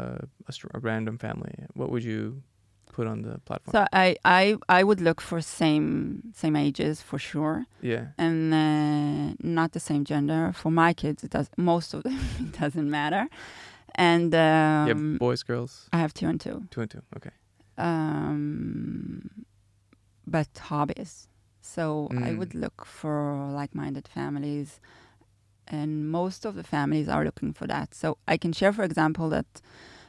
a, 0.49 0.53
a 0.75 0.79
random 0.81 1.19
family, 1.19 1.55
what 1.75 1.91
would 1.91 2.05
you 2.05 2.43
put 2.93 3.07
on 3.07 3.23
the 3.23 3.39
platform? 3.45 3.73
So 3.73 3.87
I, 3.93 4.17
I 4.25 4.57
I 4.69 4.83
would 4.85 5.01
look 5.01 5.21
for 5.21 5.41
same 5.41 6.23
same 6.35 6.57
ages 6.57 7.03
for 7.03 7.19
sure, 7.19 7.67
yeah. 7.83 8.07
and 8.19 8.53
uh, 8.55 9.35
not 9.43 9.73
the 9.73 9.81
same 9.81 10.05
gender. 10.05 10.53
For 10.55 10.71
my 10.71 10.93
kids, 10.95 11.23
it 11.25 11.31
does 11.31 11.49
most 11.57 11.95
of 11.95 12.03
them 12.03 12.19
it 12.41 12.61
doesn't 12.61 12.91
matter, 12.91 13.29
and 13.95 14.35
um, 14.35 14.87
yeah. 14.89 15.19
Boys, 15.19 15.43
girls, 15.43 15.89
I 15.93 15.99
have 15.99 16.13
two 16.15 16.29
and 16.29 16.41
two. 16.41 16.63
two 16.71 16.81
and 16.83 16.91
two. 16.91 17.03
Okay. 17.17 17.31
um, 17.79 19.31
but 20.27 20.49
hobbies. 20.71 21.29
So 21.61 22.09
I 22.13 22.31
Mm. 22.31 22.39
would 22.39 22.55
look 22.55 22.85
for 22.85 23.51
like-minded 23.61 24.07
families, 24.09 24.81
and 25.67 26.09
most 26.11 26.45
of 26.47 26.55
the 26.55 26.63
families 26.63 27.09
are 27.09 27.25
looking 27.25 27.53
for 27.53 27.67
that. 27.67 27.95
So 27.95 28.19
I 28.29 28.37
can 28.37 28.53
share, 28.53 28.73
for 28.73 28.85
example, 28.85 29.29
that 29.31 29.47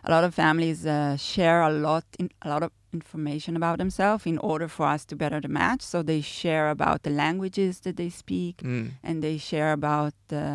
a 0.07 0.11
lot 0.11 0.23
of 0.23 0.33
families 0.33 0.85
uh, 0.85 1.17
share 1.17 1.61
a 1.61 1.69
lot 1.87 2.05
in 2.19 2.29
a 2.41 2.49
lot 2.49 2.63
of 2.63 2.71
information 2.93 3.55
about 3.57 3.77
themselves 3.77 4.25
in 4.25 4.37
order 4.37 4.67
for 4.69 4.85
us 4.95 5.05
to 5.05 5.15
better 5.15 5.39
the 5.41 5.49
match. 5.49 5.81
So 5.81 6.01
they 6.01 6.21
share 6.21 6.69
about 6.69 7.03
the 7.03 7.09
languages 7.09 7.79
that 7.81 7.95
they 7.97 8.09
speak, 8.09 8.55
Mm. 8.63 8.91
and 9.03 9.21
they 9.21 9.37
share 9.37 9.71
about 9.73 10.13
the 10.29 10.45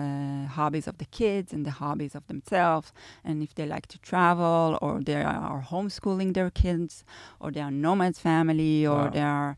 hobbies 0.57 0.87
of 0.89 0.97
the 0.97 1.05
kids 1.21 1.53
and 1.53 1.65
the 1.67 1.71
hobbies 1.83 2.15
of 2.15 2.23
themselves 2.27 2.93
and 3.25 3.43
if 3.43 3.55
they 3.55 3.67
like 3.67 3.87
to 3.89 3.99
travel 3.99 4.79
or 4.83 5.01
they 5.09 5.23
are 5.23 5.63
homeschooling 5.73 6.33
their 6.35 6.51
kids 6.51 7.05
or 7.41 7.51
they 7.53 7.61
are 7.61 7.71
nomads 7.87 8.19
family 8.19 8.87
or 8.87 9.03
Wow. 9.05 9.11
they 9.15 9.23
are 9.23 9.57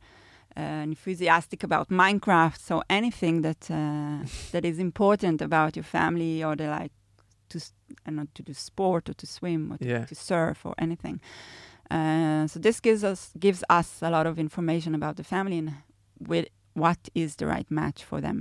uh, 0.57 0.83
enthusiastic 0.91 1.63
about 1.65 1.89
minecraft 1.89 2.59
so 2.69 2.75
anything 2.89 3.43
that 3.43 3.63
uh, 3.71 4.19
that 4.53 4.65
is 4.65 4.79
important 4.79 5.39
about 5.43 5.71
your 5.77 5.85
family 5.99 6.35
or 6.47 6.53
they 6.57 6.69
like 6.81 6.93
to 7.55 7.59
I 8.07 8.11
don't 8.11 8.17
know, 8.17 8.27
to 8.38 8.43
do 8.43 8.53
sport 8.55 9.09
or 9.11 9.14
to 9.14 9.27
swim 9.27 9.62
or 9.73 9.77
to, 9.79 9.85
Yeah. 9.93 10.05
to 10.11 10.14
surf 10.14 10.59
or 10.69 10.75
anything 10.79 11.17
uh, 11.97 12.47
so 12.53 12.57
this 12.67 12.81
gives 12.81 13.03
us 13.12 13.21
gives 13.47 13.62
us 13.79 13.88
a 14.03 14.11
lot 14.17 14.27
of 14.31 14.38
information 14.38 14.95
about 14.95 15.14
the 15.17 15.25
family 15.25 15.59
and 15.62 15.71
with 16.31 16.47
what 16.75 17.01
is 17.14 17.37
the 17.37 17.47
right 17.55 17.71
match 17.71 18.01
for 18.11 18.21
them 18.21 18.38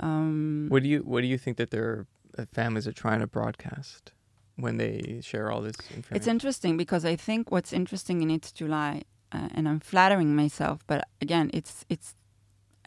um, 0.00 0.66
What 0.72 0.82
do 0.82 0.88
you 0.88 1.00
what 1.10 1.20
do 1.22 1.26
you 1.26 1.38
think 1.38 1.56
that 1.56 1.70
their 1.70 2.06
uh, 2.38 2.44
families 2.52 2.86
are 2.88 2.92
trying 3.04 3.20
to 3.20 3.26
broadcast 3.26 4.12
when 4.56 4.76
they 4.76 5.20
share 5.22 5.46
all 5.52 5.62
this 5.62 5.76
information? 5.90 6.16
It's 6.16 6.26
interesting 6.26 6.76
because 6.76 7.04
I 7.12 7.16
think 7.16 7.50
what's 7.50 7.72
interesting 7.72 8.22
in 8.22 8.30
It's 8.30 8.52
July, 8.52 9.02
uh, 9.32 9.48
and 9.56 9.68
I'm 9.68 9.80
flattering 9.80 10.34
myself, 10.36 10.76
but 10.86 11.00
again, 11.20 11.50
it's 11.52 11.84
it's 11.88 12.14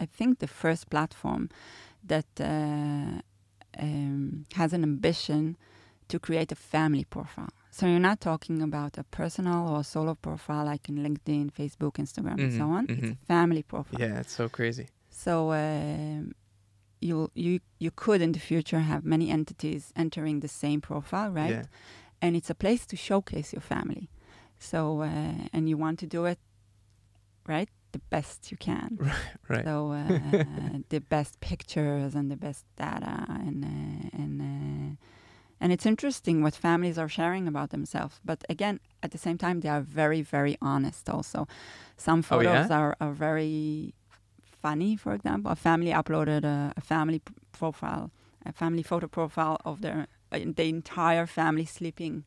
I 0.03 0.05
think 0.17 0.39
the 0.39 0.47
first 0.47 0.89
platform 0.89 1.49
that 2.07 2.25
uh, 2.39 3.21
um, 3.79 4.45
has 4.55 4.73
an 4.73 4.83
ambition 4.83 5.55
to 6.07 6.19
create 6.19 6.51
a 6.51 6.55
family 6.55 7.03
profile. 7.03 7.49
So 7.71 7.85
you're 7.85 7.99
not 7.99 8.19
talking 8.21 8.61
about 8.61 8.97
a 8.97 9.03
personal 9.03 9.67
or 9.69 9.83
solo 9.83 10.15
profile 10.15 10.65
like 10.65 10.89
in 10.89 10.97
LinkedIn, 10.97 11.51
Facebook, 11.51 11.93
Instagram, 11.97 12.39
and 12.41 12.53
so 12.53 12.63
Mhm, 12.63 12.71
on. 12.77 12.85
It's 12.89 13.01
mhm. 13.01 13.11
a 13.21 13.25
family 13.25 13.63
profile. 13.63 13.99
yeah, 13.99 14.19
it's 14.19 14.33
so 14.35 14.49
crazy. 14.49 14.87
So 15.09 15.51
um, 15.51 16.33
you 17.01 17.29
you 17.35 17.59
you 17.79 17.91
could 17.91 18.21
in 18.21 18.31
the 18.31 18.39
future 18.39 18.79
have 18.79 19.03
many 19.03 19.29
entities 19.29 19.91
entering 19.95 20.39
the 20.39 20.47
same 20.47 20.79
profile, 20.81 21.31
right? 21.31 21.51
Yeah. 21.51 21.65
and 22.21 22.35
it's 22.35 22.49
a 22.49 22.55
place 22.55 22.85
to 22.87 22.95
showcase 22.95 23.53
your 23.53 23.61
family. 23.61 24.09
So, 24.59 25.01
uh, 25.01 25.47
and 25.53 25.69
you 25.69 25.77
want 25.77 25.99
to 25.99 26.07
do 26.07 26.25
it 26.25 26.39
right 27.47 27.69
the 27.91 27.99
best 28.09 28.51
you 28.51 28.57
can. 28.57 28.97
Right. 29.49 29.63
So, 29.63 29.91
uh, 29.93 30.79
the 30.89 30.99
best 30.99 31.39
pictures 31.39 32.15
and 32.15 32.29
the 32.29 32.35
best 32.35 32.65
data, 32.77 33.25
and 33.29 33.63
uh, 33.63 34.21
and 34.21 34.41
uh, 34.41 34.95
and 35.61 35.71
it's 35.73 35.85
interesting 35.85 36.43
what 36.43 36.53
families 36.55 36.97
are 36.97 37.07
sharing 37.09 37.47
about 37.47 37.69
themselves. 37.69 38.19
But 38.25 38.43
again, 38.49 38.79
at 39.01 39.11
the 39.11 39.17
same 39.17 39.37
time, 39.37 39.61
they 39.61 39.69
are 39.69 39.81
very 39.81 40.21
very 40.21 40.57
honest. 40.61 41.09
Also, 41.09 41.47
some 41.97 42.23
Oh, 42.29 42.41
yeah? 42.41 42.67
photos 42.67 42.71
are 42.71 42.95
are 42.99 43.13
very 43.13 43.93
funny. 44.61 44.95
For 44.97 45.13
example, 45.13 45.51
a 45.51 45.55
family 45.55 45.91
uploaded 45.91 46.43
a, 46.43 46.73
a 46.75 46.81
family 46.81 47.21
profile, 47.51 48.11
a 48.45 48.51
family 48.51 48.83
photo 48.83 49.07
profile 49.07 49.57
of 49.63 49.81
their 49.81 50.07
uh, 50.31 50.39
the 50.55 50.67
entire 50.67 51.25
family 51.25 51.65
sleeping 51.65 52.23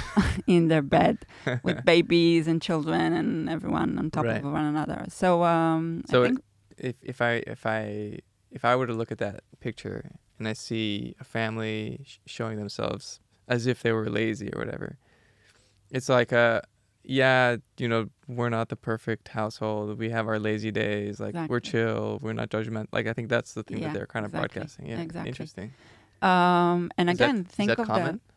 in 0.46 0.68
their 0.68 0.82
bed 0.82 1.18
with 1.62 1.84
babies 1.92 2.46
and 2.48 2.60
children 2.62 3.12
and 3.12 3.48
everyone 3.48 3.98
on 3.98 4.10
top 4.10 4.24
Right. 4.24 4.36
of 4.44 4.50
one 4.52 4.64
another. 4.64 5.04
So, 5.08 5.42
um, 5.44 6.02
So 6.08 6.22
it- 6.22 6.26
think 6.28 6.40
if 6.78 6.94
if 7.02 7.20
I 7.20 7.42
if 7.46 7.66
I 7.66 8.18
if 8.50 8.64
I 8.64 8.76
were 8.76 8.86
to 8.86 8.94
look 8.94 9.12
at 9.12 9.18
that 9.18 9.40
picture 9.60 10.10
and 10.38 10.48
I 10.48 10.54
see 10.54 11.14
a 11.20 11.24
family 11.24 12.00
sh- 12.04 12.18
showing 12.26 12.58
themselves 12.58 13.20
as 13.48 13.66
if 13.66 13.82
they 13.82 13.92
were 13.92 14.08
lazy 14.10 14.48
or 14.54 14.58
whatever, 14.58 14.96
it's 15.90 16.08
like 16.08 16.32
uh 16.32 16.60
yeah, 17.04 17.56
you 17.78 17.88
know, 17.88 18.10
we're 18.28 18.48
not 18.48 18.68
the 18.68 18.76
perfect 18.76 19.26
household. 19.28 19.98
We 19.98 20.10
have 20.10 20.28
our 20.28 20.38
lazy 20.38 20.70
days. 20.70 21.18
Like 21.18 21.34
we're 21.48 21.58
chill. 21.60 22.20
We're 22.22 22.32
not 22.32 22.48
judgmental. 22.50 22.86
Like 22.92 23.08
I 23.08 23.12
think 23.12 23.28
that's 23.28 23.54
the 23.54 23.64
thing 23.64 23.78
Yeah, 23.78 23.88
that 23.88 23.94
they're 23.94 24.06
kind 24.06 24.24
of 24.24 24.30
exactly, 24.30 24.60
broadcasting. 24.60 24.86
Yeah, 24.86 25.00
exactly. 25.00 25.28
interesting. 25.30 25.72
Um, 26.22 26.90
and 26.96 27.10
Is 27.10 27.18
that- 27.18 27.24
again, 27.24 27.44
think 27.44 27.68
that 27.70 27.80
of 27.80 27.86
common? 27.88 28.20
the 28.28 28.31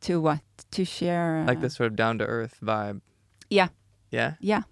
to 0.00 0.20
what 0.20 0.40
to 0.70 0.84
share 0.84 1.44
like 1.46 1.58
uh, 1.58 1.62
this 1.62 1.74
sort 1.74 1.90
of 1.92 1.96
down 1.96 2.18
to 2.18 2.24
earth 2.24 2.56
vibe. 2.62 3.00
Yeah. 3.50 3.68
Yeah. 4.10 4.34
Yeah. 4.40 4.62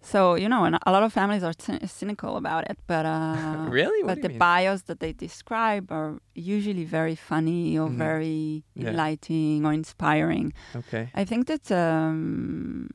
So 0.00 0.36
you 0.36 0.48
know, 0.48 0.64
and 0.64 0.78
a 0.86 0.92
lot 0.92 1.02
of 1.02 1.12
families 1.12 1.42
are 1.42 1.52
cy- 1.58 1.84
cynical 1.86 2.36
about 2.36 2.70
it, 2.70 2.78
but 2.86 3.04
uh, 3.04 3.66
really? 3.78 4.02
What 4.04 4.14
but 4.16 4.22
the 4.22 4.28
mean? 4.28 4.38
bios 4.38 4.82
that 4.82 5.00
they 5.00 5.12
describe 5.12 5.90
are 5.90 6.18
usually 6.34 6.84
very 6.84 7.16
funny 7.16 7.76
or 7.78 7.88
Mhm. 7.90 7.98
very 7.98 8.62
Yeah. 8.74 8.90
enlightening 8.90 9.66
or 9.66 9.72
inspiring. 9.72 10.52
okay. 10.76 11.10
I 11.14 11.24
think 11.24 11.46
that 11.46 11.70
um, 11.72 12.88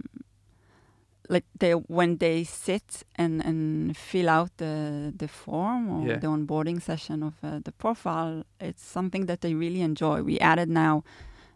like 1.30 1.46
they 1.60 1.72
when 1.74 2.18
they 2.18 2.44
sit 2.44 3.04
and 3.16 3.42
and 3.46 3.96
fill 3.98 4.30
out 4.30 4.52
the 4.58 5.14
the 5.18 5.28
form 5.28 5.90
or 5.90 6.08
Yeah. 6.08 6.20
the 6.20 6.28
onboarding 6.28 6.82
session 6.82 7.24
of 7.24 7.34
uh, 7.44 7.60
the 7.64 7.72
profile, 7.72 8.44
it's 8.60 8.84
something 8.84 9.26
that 9.28 9.40
they 9.42 9.54
really 9.54 9.82
enjoy. 9.82 10.22
We 10.24 10.40
added 10.40 10.70
now 10.70 11.04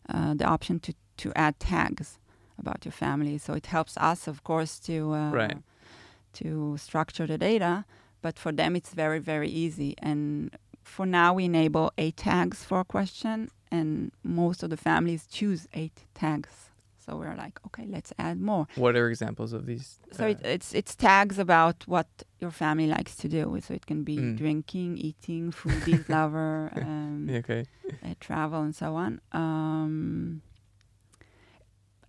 uh, 0.10 0.34
the 0.34 0.46
option 0.46 0.80
to 0.80 0.94
to 1.18 1.32
add 1.36 1.60
tags 1.60 2.20
about 2.60 2.86
your 2.86 2.92
family, 2.92 3.38
so 3.38 3.54
it 3.54 3.68
helps 3.68 3.98
us, 3.98 4.28
of 4.28 4.44
course, 4.44 4.80
to 4.80 5.14
uh, 5.14 5.32
Right. 5.32 5.58
to 6.34 6.78
structure 6.78 7.28
the 7.28 7.38
data. 7.38 7.86
But 8.22 8.40
for 8.40 8.52
them, 8.52 8.76
it's 8.76 8.94
very 8.94 9.20
very 9.20 9.50
easy. 9.50 9.94
And 10.02 10.52
for 10.84 11.06
now, 11.06 11.34
we 11.34 11.46
enable 11.46 11.92
eight 11.98 12.18
tags 12.18 12.64
for 12.64 12.80
a 12.80 12.86
question, 12.86 13.50
and 13.72 14.12
most 14.24 14.64
of 14.64 14.70
the 14.70 14.78
families 14.78 15.28
choose 15.28 15.68
eight 15.74 16.06
tags. 16.14 16.67
So 17.08 17.16
we're 17.16 17.36
like, 17.36 17.58
okay, 17.68 17.86
let's 17.88 18.12
add 18.20 18.42
more. 18.42 18.68
What 18.76 18.98
are 18.98 19.08
examples 19.10 19.54
of 19.54 19.66
these? 19.66 20.00
So 20.12 20.26
uh, 20.26 20.30
it, 20.30 20.40
it's 20.44 20.74
it's 20.74 20.94
tags 20.96 21.40
about 21.40 21.88
what 21.88 22.08
your 22.42 22.52
family 22.52 22.88
likes 22.88 23.16
to 23.18 23.30
do. 23.30 23.58
So 23.62 23.74
it 23.74 23.86
can 23.86 24.04
be 24.04 24.18
Mm. 24.18 24.36
drinking, 24.38 24.98
eating, 24.98 25.52
foodies, 25.54 26.10
lover, 26.18 26.70
um, 26.76 27.28
yeah, 27.30 27.38
okay. 27.40 27.66
uh, 28.04 28.14
travel, 28.20 28.62
and 28.62 28.76
so 28.76 28.96
on. 28.96 29.22
Um, 29.32 30.42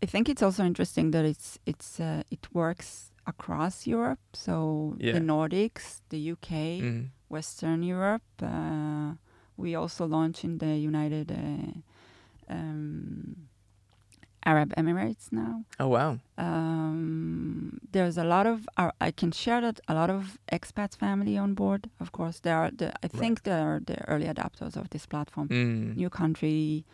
I 0.03 0.07
think 0.07 0.29
it's 0.29 0.43
also 0.43 0.65
interesting 0.65 1.13
that 1.13 1.25
it's 1.25 1.59
it's 1.65 2.01
uh, 2.01 2.23
it 2.31 2.49
works 2.53 3.13
across 3.27 3.87
Europe. 3.87 4.21
So 4.33 4.97
Yeah. 4.99 5.13
the 5.15 5.21
Nordics, 5.21 6.01
the 6.09 6.19
UK, 6.33 6.81
Mm. 6.83 7.11
Western 7.29 7.83
Europe. 7.85 8.43
Uh, 8.43 9.15
we 9.57 9.77
also 9.77 10.07
launch 10.07 10.45
in 10.45 10.59
the 10.59 10.77
United 10.77 11.31
uh, 11.31 12.53
um, 12.53 13.49
Arab 14.45 14.73
Emirates 14.77 15.31
now. 15.33 15.65
Oh 15.81 15.89
wow. 15.89 16.19
Um, 16.39 17.79
there's 17.93 18.17
a 18.19 18.25
lot 18.25 18.47
of 18.47 18.69
uh, 18.77 18.91
I 19.01 19.11
can 19.11 19.33
share 19.33 19.61
that 19.61 19.81
a 19.89 19.95
lot 19.95 20.11
of 20.11 20.39
expats 20.53 20.97
family 20.97 21.37
on 21.37 21.55
board. 21.55 21.91
Of 22.01 22.13
course, 22.13 22.41
there 22.41 22.57
are 22.57 22.71
the 22.71 22.93
I 23.05 23.09
think 23.09 23.43
they 23.43 23.53
are 23.53 23.81
the 23.85 23.99
early 24.09 24.27
adopters 24.27 24.77
of 24.77 24.89
this 24.91 25.07
platform. 25.07 25.49
Mm. 25.49 25.97
New 25.97 26.11
country, 26.11 26.85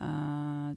uh, 0.00 0.74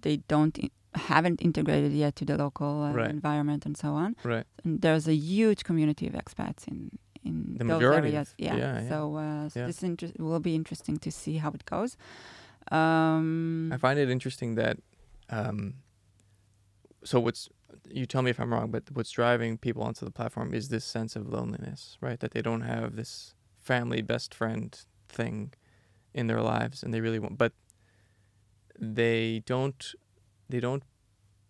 they 0.00 0.18
don't 0.28 0.56
in- 0.58 0.70
haven't 0.94 1.40
integrated 1.42 1.92
yet 1.92 2.14
to 2.16 2.24
the 2.24 2.36
local 2.36 2.82
uh, 2.84 2.92
Right. 2.92 3.10
environment 3.10 3.66
and 3.66 3.76
so 3.76 3.88
on. 3.94 4.16
Right. 4.24 4.46
And 4.64 4.80
there's 4.80 5.06
a 5.08 5.14
huge 5.14 5.64
community 5.64 6.06
of 6.06 6.14
expats 6.14 6.66
in 6.68 6.90
in 7.24 7.56
The 7.58 7.64
those 7.64 7.80
majority 7.80 8.08
areas. 8.08 8.34
Yeah. 8.38 8.56
yeah, 8.56 8.80
yeah. 8.82 8.88
So, 8.88 9.16
uh, 9.16 9.48
so 9.48 9.60
Yeah. 9.60 9.66
this 9.66 9.82
inter- 9.82 10.12
will 10.18 10.40
be 10.40 10.54
interesting 10.54 10.98
to 10.98 11.10
see 11.10 11.36
how 11.38 11.50
it 11.50 11.64
goes. 11.64 11.96
Um, 12.70 13.72
I 13.72 13.76
find 13.76 13.98
it 13.98 14.08
interesting 14.10 14.54
that, 14.56 14.76
um, 15.30 15.74
so 17.04 17.20
what's 17.20 17.48
you 17.90 18.06
tell 18.06 18.22
me 18.22 18.30
if 18.30 18.40
I'm 18.40 18.52
wrong, 18.52 18.70
but 18.70 18.84
what's 18.92 19.10
driving 19.10 19.58
people 19.58 19.82
onto 19.82 20.04
the 20.04 20.10
platform 20.10 20.54
is 20.54 20.68
this 20.68 20.84
sense 20.84 21.16
of 21.16 21.28
loneliness, 21.28 21.98
right? 22.00 22.18
That 22.20 22.32
they 22.32 22.42
don't 22.42 22.62
have 22.62 22.96
this 22.96 23.34
family 23.60 24.00
best 24.02 24.34
friend 24.34 24.76
thing 25.08 25.52
in 26.14 26.26
their 26.26 26.40
lives, 26.40 26.82
and 26.82 26.92
they 26.92 27.00
really 27.00 27.18
want, 27.18 27.36
but 27.38 27.52
they 28.78 29.42
don't, 29.46 29.94
they 30.48 30.60
don't 30.60 30.82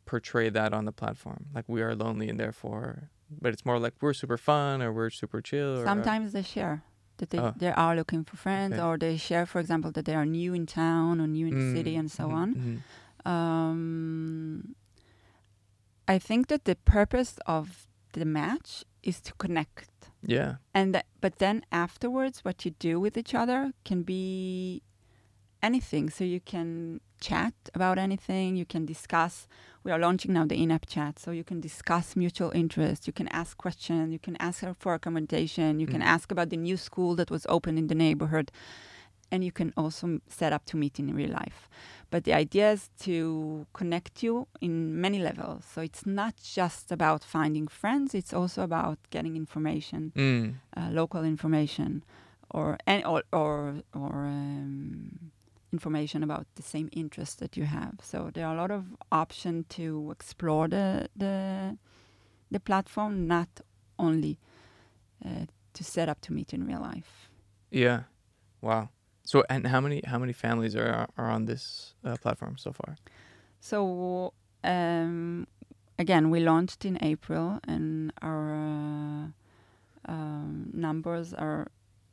portray 0.06 0.48
that 0.48 0.72
on 0.72 0.84
the 0.86 0.92
platform. 0.92 1.46
Like 1.54 1.64
we 1.68 1.82
are 1.82 1.94
lonely 1.94 2.28
and 2.28 2.38
therefore, 2.40 3.10
but 3.30 3.52
it's 3.52 3.64
more 3.64 3.78
like 3.78 3.94
we're 4.00 4.14
super 4.14 4.38
fun 4.38 4.82
or 4.82 4.92
we're 4.92 5.10
super 5.10 5.40
chill. 5.40 5.78
Or, 5.78 5.82
uh, 5.82 5.84
Sometimes 5.84 6.32
they 6.32 6.42
share 6.42 6.82
that 7.18 7.30
they, 7.30 7.38
Oh. 7.38 7.52
they 7.56 7.70
are 7.72 7.94
looking 7.94 8.24
for 8.24 8.36
friends, 8.36 8.74
Okay. 8.74 8.82
or 8.82 8.96
they 8.98 9.16
share, 9.16 9.44
for 9.46 9.60
example, 9.60 9.90
that 9.92 10.04
they 10.04 10.14
are 10.14 10.26
new 10.26 10.54
in 10.54 10.66
town 10.66 11.20
or 11.20 11.26
new 11.26 11.46
in 11.46 11.54
the 11.58 11.72
city 11.76 11.94
Mm, 11.94 11.98
and 12.00 12.10
so 12.10 12.24
mhm, 12.28 12.32
on. 12.34 12.54
mhm. 12.54 12.82
Um, 13.24 14.74
I 16.06 16.18
think 16.18 16.48
that 16.48 16.64
the 16.64 16.76
purpose 16.76 17.38
of 17.46 17.86
the 18.12 18.24
match 18.24 18.84
is 19.02 19.20
to 19.22 19.32
connect. 19.34 19.90
Yeah. 20.26 20.56
and 20.74 20.92
that, 20.94 21.06
but 21.20 21.38
then 21.38 21.64
afterwards 21.70 22.44
what 22.44 22.64
you 22.64 22.72
do 22.72 22.98
with 22.98 23.16
each 23.16 23.34
other 23.36 23.72
can 23.84 24.02
be 24.02 24.82
anything 25.62 26.10
so 26.10 26.24
you 26.24 26.40
can 26.40 27.00
chat 27.20 27.54
about 27.72 27.98
anything 27.98 28.56
you 28.56 28.64
can 28.66 28.84
discuss 28.84 29.46
we 29.84 29.92
are 29.92 29.98
launching 29.98 30.32
now 30.32 30.44
the 30.44 30.60
in-app 30.60 30.86
chat 30.86 31.18
so 31.20 31.30
you 31.30 31.44
can 31.44 31.60
discuss 31.60 32.16
mutual 32.16 32.50
interest 32.50 33.06
you 33.06 33.12
can 33.12 33.28
ask 33.28 33.56
questions 33.58 34.12
you 34.12 34.18
can 34.18 34.36
ask 34.40 34.60
her 34.62 34.74
for 34.74 34.92
accommodation 34.94 35.78
you 35.78 35.86
can 35.86 36.00
Mm. 36.02 36.14
ask 36.14 36.32
about 36.32 36.50
the 36.50 36.56
new 36.56 36.76
school 36.76 37.14
that 37.14 37.30
was 37.30 37.46
open 37.48 37.78
in 37.78 37.86
the 37.86 37.94
neighborhood 37.94 38.50
and 39.30 39.44
you 39.44 39.52
can 39.52 39.72
also 39.76 40.20
set 40.28 40.52
up 40.52 40.64
to 40.64 40.76
meet 40.76 40.98
in 40.98 41.14
real 41.14 41.30
life 41.30 41.68
but 42.10 42.24
the 42.24 42.32
idea 42.32 42.72
is 42.72 42.90
to 42.98 43.66
connect 43.72 44.22
you 44.22 44.46
in 44.60 45.00
many 45.00 45.18
levels 45.18 45.64
so 45.74 45.80
it's 45.82 46.04
not 46.06 46.34
just 46.56 46.92
about 46.92 47.22
finding 47.24 47.68
friends 47.68 48.14
it's 48.14 48.32
also 48.32 48.62
about 48.62 48.98
getting 49.10 49.36
information 49.36 50.12
Mm. 50.16 50.54
uh, 50.76 50.88
local 50.92 51.24
information 51.24 52.02
or 52.50 52.78
any, 52.86 53.04
or 53.04 53.22
or, 53.32 53.82
or 53.94 54.12
um, 54.26 55.30
information 55.72 56.22
about 56.22 56.46
the 56.54 56.62
same 56.62 56.88
interest 56.92 57.38
that 57.40 57.56
you 57.58 57.64
have. 57.66 57.94
So 58.02 58.30
there 58.32 58.46
are 58.46 58.54
a 58.54 58.56
lot 58.56 58.70
of 58.70 58.84
options 59.12 59.66
to 59.76 60.10
explore 60.10 60.68
the 60.68 61.08
the 61.16 61.76
the 62.50 62.60
platform, 62.60 63.26
not 63.26 63.48
only 63.98 64.38
uh, 65.24 65.44
to 65.74 65.84
set 65.84 66.08
up 66.08 66.20
to 66.22 66.32
meet 66.32 66.52
in 66.54 66.66
real 66.66 66.80
life. 66.80 67.28
Yeah. 67.70 68.04
Wow. 68.62 68.88
So 69.28 69.44
and 69.50 69.66
how 69.66 69.80
many 69.80 70.00
how 70.06 70.18
many 70.18 70.32
families 70.32 70.74
are 70.74 71.06
are 71.18 71.30
on 71.30 71.44
this 71.44 71.94
uh, 72.02 72.16
platform 72.16 72.56
so 72.56 72.72
far? 72.72 72.96
So 73.60 74.32
um, 74.64 75.46
again, 75.98 76.30
we 76.30 76.40
launched 76.40 76.84
in 76.84 76.96
April, 77.02 77.60
and 77.68 78.10
our 78.22 78.54
uh, 78.54 79.26
um, 80.12 80.70
numbers 80.72 81.34
are 81.34 81.66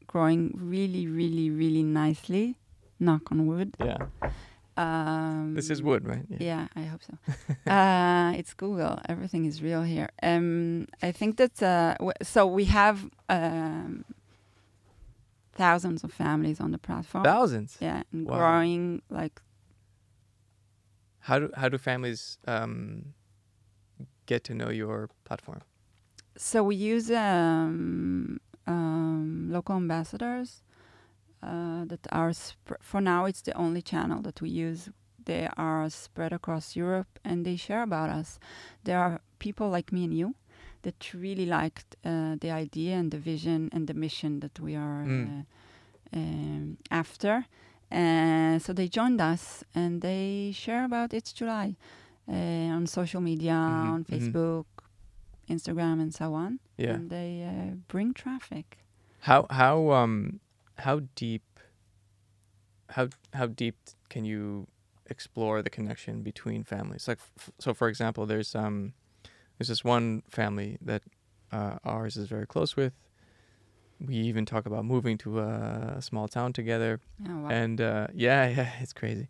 growing 0.07 0.51
really, 0.59 1.07
really, 1.07 1.49
really 1.49 1.83
nicely. 1.83 2.57
Knock 2.99 3.31
on 3.31 3.47
wood. 3.47 3.69
Yeah. 3.79 4.07
Um, 4.77 5.53
This 5.55 5.69
is 5.69 5.81
wood, 5.81 6.05
right? 6.05 6.25
Yeah, 6.39 6.67
I 6.75 6.83
hope 6.91 7.01
so. 7.09 7.13
uh, 7.71 8.33
it's 8.39 8.53
Google. 8.53 8.99
Everything 9.07 9.45
is 9.45 9.61
real 9.61 9.83
here. 9.83 10.09
Um, 10.21 10.87
I 11.01 11.11
think 11.13 11.37
that 11.37 11.63
uh, 11.63 11.95
w- 11.99 12.19
so 12.23 12.45
we 12.45 12.65
have 12.65 12.97
um, 13.29 14.03
thousands 15.55 16.03
of 16.03 16.11
families 16.13 16.59
on 16.59 16.71
the 16.71 16.77
platform. 16.77 17.23
Thousands. 17.23 17.77
Yeah, 17.81 18.03
and 18.11 18.25
Wow. 18.27 18.37
growing 18.37 19.01
like 19.09 19.41
How 21.19 21.39
do 21.39 21.49
how 21.55 21.69
do 21.69 21.77
families 21.77 22.37
um, 22.47 23.13
get 24.25 24.43
to 24.43 24.53
know 24.53 24.69
your 24.69 25.09
platform? 25.23 25.61
So 26.37 26.63
we 26.63 26.75
use 26.75 27.09
um, 27.11 28.39
um, 28.67 29.49
local 29.51 29.75
ambassadors 29.75 30.61
uh, 31.41 31.85
that 31.85 32.07
are 32.11 32.33
for 32.81 33.01
now. 33.01 33.25
It's 33.25 33.41
the 33.41 33.53
only 33.57 33.81
channel 33.81 34.21
that 34.21 34.41
we 34.41 34.49
use. 34.49 34.89
They 35.25 35.47
are 35.57 35.89
spread 35.89 36.33
across 36.33 36.75
Europe, 36.75 37.19
and 37.23 37.45
they 37.45 37.55
share 37.57 37.81
about 37.81 38.09
us. 38.19 38.39
There 38.83 38.99
are 38.99 39.21
people 39.39 39.69
like 39.69 39.91
me 39.91 40.03
and 40.03 40.13
you 40.13 40.35
that 40.85 41.13
really 41.13 41.45
liked 41.45 41.89
uh, 42.05 42.35
the 42.43 42.51
idea 42.65 42.93
and 43.01 43.09
the 43.11 43.17
vision 43.31 43.69
and 43.73 43.87
the 43.87 43.93
mission 43.93 44.39
that 44.39 44.55
we 44.59 44.73
are 44.75 45.05
Mm. 45.05 45.27
uh, 45.27 46.17
um, 46.19 46.77
after. 46.89 47.45
And 47.91 48.61
so 48.65 48.73
they 48.73 48.87
joined 48.99 49.21
us, 49.33 49.63
and 49.73 50.01
they 50.01 50.51
share 50.53 50.83
about 50.85 51.13
It's 51.13 51.33
July 51.39 51.75
uh, 52.27 52.75
on 52.77 52.87
social 52.87 53.21
media, 53.21 53.53
Mhm, 53.53 53.93
on 53.93 54.03
mhm. 54.03 54.09
Facebook, 54.13 54.65
Instagram 55.47 55.97
and 56.03 56.11
so 56.13 56.33
on. 56.33 56.59
Yeah. 56.77 56.95
And 56.95 57.09
they 57.09 57.31
uh, 57.43 57.75
bring 57.87 58.13
traffic. 58.13 58.67
How 59.29 59.45
how 59.49 59.91
um 60.01 60.39
how 60.85 61.01
deep 61.15 61.43
how 62.89 63.07
how 63.33 63.47
deep 63.47 63.75
can 64.09 64.25
you 64.25 64.67
explore 65.09 65.61
the 65.61 65.69
connection 65.69 66.23
between 66.23 66.63
families? 66.63 67.07
Like 67.07 67.19
f- 67.37 67.51
so, 67.59 67.73
for 67.73 67.87
example, 67.87 68.25
there's 68.25 68.55
um 68.55 68.93
there's 69.57 69.67
this 69.69 69.83
one 69.83 70.23
family 70.29 70.77
that 70.81 71.03
uh, 71.51 71.77
ours 71.83 72.17
is 72.17 72.27
very 72.27 72.45
close 72.45 72.75
with. 72.75 72.93
We 74.05 74.15
even 74.15 74.45
talk 74.45 74.65
about 74.65 74.83
moving 74.83 75.17
to 75.19 75.39
a 75.39 75.97
small 76.01 76.27
town 76.27 76.51
together. 76.53 76.99
Oh, 77.27 77.37
wow. 77.43 77.49
and 77.49 77.79
uh, 77.79 78.07
yeah, 78.13 78.47
yeah, 78.57 78.71
it's 78.81 78.93
crazy. 78.93 79.29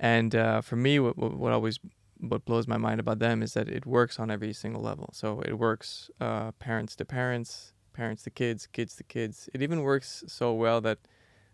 And 0.00 0.34
uh, 0.34 0.60
for 0.60 0.74
me, 0.76 0.98
what, 0.98 1.16
what 1.16 1.34
what 1.34 1.52
always 1.52 1.78
what 2.18 2.44
blows 2.44 2.66
my 2.66 2.76
mind 2.76 3.00
about 3.00 3.18
them 3.18 3.42
is 3.42 3.54
that 3.54 3.68
it 3.68 3.84
works 3.84 4.18
on 4.18 4.30
every 4.30 4.52
single 4.52 4.82
level. 4.82 5.10
So 5.12 5.40
it 5.42 5.54
works 5.58 6.10
uh, 6.20 6.52
parents 6.52 6.96
to 6.96 7.04
parents, 7.04 7.72
parents 7.92 8.22
to 8.24 8.30
kids, 8.30 8.66
kids 8.66 8.94
to 8.96 9.04
kids. 9.04 9.48
It 9.52 9.62
even 9.62 9.82
works 9.82 10.24
so 10.26 10.52
well 10.52 10.80
that 10.80 10.98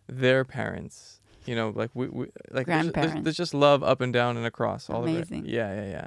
their 0.07 0.45
parents, 0.45 1.21
you 1.47 1.55
know, 1.55 1.73
like 1.75 1.91
we, 1.95 2.09
we 2.09 2.27
like 2.51 2.67
there's, 2.67 2.85
there's, 2.85 2.93
Grandparents. 2.93 3.25
there's 3.25 3.37
just 3.37 3.55
love 3.55 3.83
up 3.83 4.01
and 4.01 4.13
down 4.13 4.37
and 4.37 4.47
across 4.47 4.89
all 4.89 5.05
of 5.05 5.11
Amazing. 5.11 5.47
it. 5.47 5.51
Yeah, 5.51 5.75
yeah, 5.75 5.91
yeah. 5.91 6.07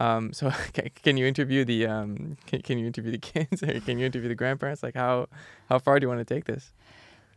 Um, 0.00 0.32
so 0.32 0.50
can, 0.72 0.90
can 1.02 1.16
you 1.16 1.26
interview 1.26 1.64
the 1.64 1.86
um, 1.86 2.36
can, 2.46 2.62
can 2.62 2.78
you 2.78 2.86
interview 2.86 3.10
the 3.12 3.18
kids 3.32 3.62
or 3.62 3.80
can 3.80 3.98
you 3.98 4.06
interview 4.06 4.28
the 4.28 4.34
grandparents? 4.34 4.82
Like 4.82 4.94
how 4.94 5.26
how 5.68 5.78
far 5.78 5.98
do 5.98 6.04
you 6.04 6.08
want 6.08 6.20
to 6.26 6.34
take 6.34 6.44
this? 6.44 6.72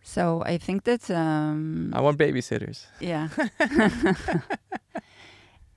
So 0.03 0.41
I 0.45 0.57
think 0.57 0.83
that 0.83 1.09
um, 1.11 1.91
I 1.93 2.01
want 2.01 2.17
babysitters. 2.17 2.85
yeah. 2.99 3.29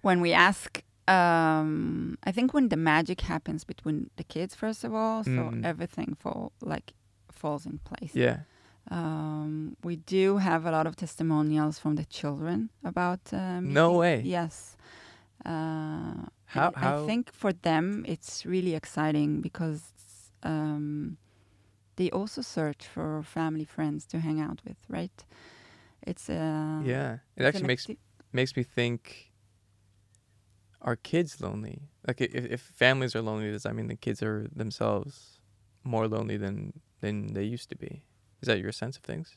when 0.02 0.20
we 0.20 0.32
ask, 0.32 0.82
um, 1.08 2.18
I 2.24 2.32
think 2.32 2.52
when 2.54 2.68
the 2.68 2.76
magic 2.76 3.20
happens 3.22 3.64
between 3.64 4.10
the 4.16 4.24
kids, 4.24 4.54
first 4.54 4.84
of 4.84 4.94
all, 4.94 5.24
so 5.24 5.30
Mm. 5.30 5.64
everything 5.64 6.16
fall 6.18 6.52
like 6.60 6.92
falls 7.32 7.66
in 7.66 7.78
place. 7.84 8.14
Yeah. 8.14 8.38
Um, 8.90 9.76
we 9.82 9.96
do 9.96 10.38
have 10.38 10.66
a 10.66 10.70
lot 10.70 10.86
of 10.86 10.94
testimonials 10.96 11.78
from 11.78 11.96
the 11.96 12.04
children 12.04 12.70
about. 12.84 13.20
Uh, 13.32 13.60
No 13.60 13.92
way. 13.92 14.22
Yes. 14.24 14.76
Uh, 15.44 16.28
How- 16.54 16.72
how- 16.76 16.98
I 17.02 17.06
think 17.06 17.32
for 17.32 17.52
them 17.52 18.04
it's 18.06 18.44
really 18.46 18.74
exciting 18.74 19.40
because 19.40 19.82
um, 20.42 21.16
they 21.96 22.10
also 22.10 22.42
search 22.42 22.86
for 22.86 23.22
family 23.22 23.64
friends 23.64 24.06
to 24.06 24.20
hang 24.20 24.40
out 24.40 24.60
with, 24.64 24.78
right? 24.88 25.24
It's 26.02 26.28
uh, 26.30 26.82
Yeah, 26.84 27.18
it 27.36 27.44
actually 27.44 27.66
makes 27.68 27.86
makes 28.32 28.56
me 28.56 28.62
think: 28.62 29.32
Are 30.82 30.96
kids 30.96 31.40
lonely? 31.40 31.88
Like, 32.06 32.20
if 32.20 32.44
if 32.44 32.60
families 32.60 33.14
are 33.16 33.22
lonely, 33.22 33.50
does 33.50 33.62
that 33.64 33.74
mean 33.74 33.86
the 33.88 33.96
kids 33.96 34.22
are 34.22 34.48
themselves 34.54 35.40
more 35.84 36.06
lonely 36.08 36.36
than 36.36 36.80
than 37.00 37.32
they 37.34 37.44
used 37.44 37.68
to 37.70 37.76
be? 37.76 38.02
Is 38.42 38.46
that 38.48 38.58
your 38.60 38.72
sense 38.72 38.96
of 38.96 39.02
things? 39.02 39.36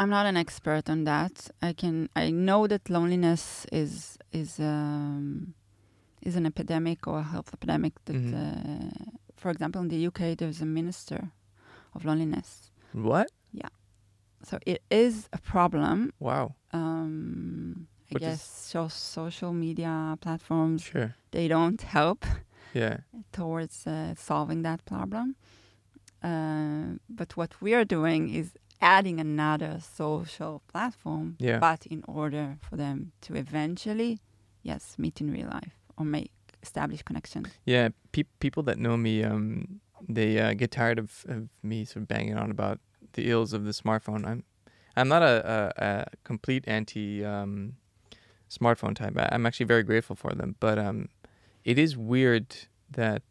I'm 0.00 0.08
not 0.08 0.24
an 0.26 0.36
expert 0.36 0.88
on 0.88 1.04
that. 1.04 1.50
I 1.60 1.72
can 1.74 2.08
I 2.16 2.30
know 2.30 2.66
that 2.66 2.88
loneliness 2.88 3.66
is 3.70 4.16
is 4.32 4.58
um, 4.58 5.54
is 6.22 6.36
an 6.36 6.46
epidemic 6.46 7.06
or 7.06 7.18
a 7.18 7.22
health 7.32 7.50
epidemic. 7.52 7.92
That, 8.06 8.16
Mhm. 8.16 8.34
uh, 8.34 9.10
for 9.36 9.50
example, 9.50 9.80
in 9.82 9.88
the 9.88 10.06
UK, 10.08 10.34
there's 10.38 10.62
a 10.62 10.66
minister 10.66 11.20
of 11.94 12.04
loneliness. 12.04 12.70
What? 12.92 13.26
Yeah. 13.52 13.68
So 14.42 14.58
it 14.66 14.80
is 14.90 15.28
a 15.32 15.38
problem. 15.38 16.12
Wow. 16.18 16.54
Um, 16.72 17.86
I 18.10 18.14
What 18.14 18.20
guess 18.22 18.42
so 18.72 18.88
social 18.88 19.52
media 19.52 20.16
platforms 20.20 20.82
Sure. 20.82 21.14
they 21.30 21.48
don't 21.48 21.82
help 21.82 22.24
Yeah. 22.74 22.96
towards 23.32 23.86
uh, 23.86 24.14
solving 24.16 24.62
that 24.62 24.80
problem. 24.84 25.34
Uh, 26.22 26.98
but 27.08 27.36
what 27.36 27.50
we 27.62 27.74
are 27.74 27.84
doing 27.84 28.30
is 28.34 28.52
adding 28.80 29.20
another 29.20 29.78
social 29.80 30.62
platform, 30.68 31.36
Yeah. 31.38 31.58
but 31.58 31.86
in 31.86 32.02
order 32.06 32.56
for 32.68 32.76
them 32.76 33.12
to 33.22 33.34
eventually, 33.34 34.18
yes, 34.62 34.96
meet 34.98 35.20
in 35.20 35.30
real 35.30 35.48
life 35.48 35.74
or 35.96 36.04
make 36.04 36.32
establish 36.62 37.02
connection. 37.02 37.46
Yeah. 37.64 37.90
Pe- 38.12 38.24
people 38.38 38.62
that 38.64 38.78
know 38.78 38.96
me, 38.96 39.22
um, 39.24 39.80
they 40.08 40.38
uh, 40.38 40.54
get 40.54 40.70
tired 40.70 40.98
of, 40.98 41.24
of 41.28 41.48
me 41.62 41.84
sort 41.84 42.02
of 42.02 42.08
banging 42.08 42.36
on 42.36 42.50
about 42.50 42.80
the 43.12 43.30
ills 43.30 43.52
of 43.52 43.64
the 43.64 43.70
smartphone. 43.72 44.26
I'm, 44.26 44.44
I'm 44.96 45.08
not 45.08 45.22
a, 45.22 45.72
a, 45.78 45.84
a 45.84 46.06
complete 46.24 46.64
anti 46.66 47.24
um, 47.24 47.74
smartphone 48.50 48.94
type. 48.94 49.14
I, 49.16 49.28
I'm 49.32 49.46
actually 49.46 49.66
very 49.66 49.82
grateful 49.82 50.16
for 50.16 50.32
them, 50.32 50.56
but 50.60 50.78
um, 50.78 51.08
it 51.64 51.78
is 51.78 51.96
weird 51.96 52.56
that 52.90 53.22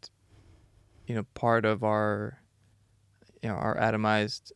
you 1.06 1.14
know 1.14 1.24
part 1.34 1.64
of 1.64 1.82
our 1.84 2.40
you 3.42 3.48
know 3.48 3.56
our 3.56 3.76
atomized 3.76 4.52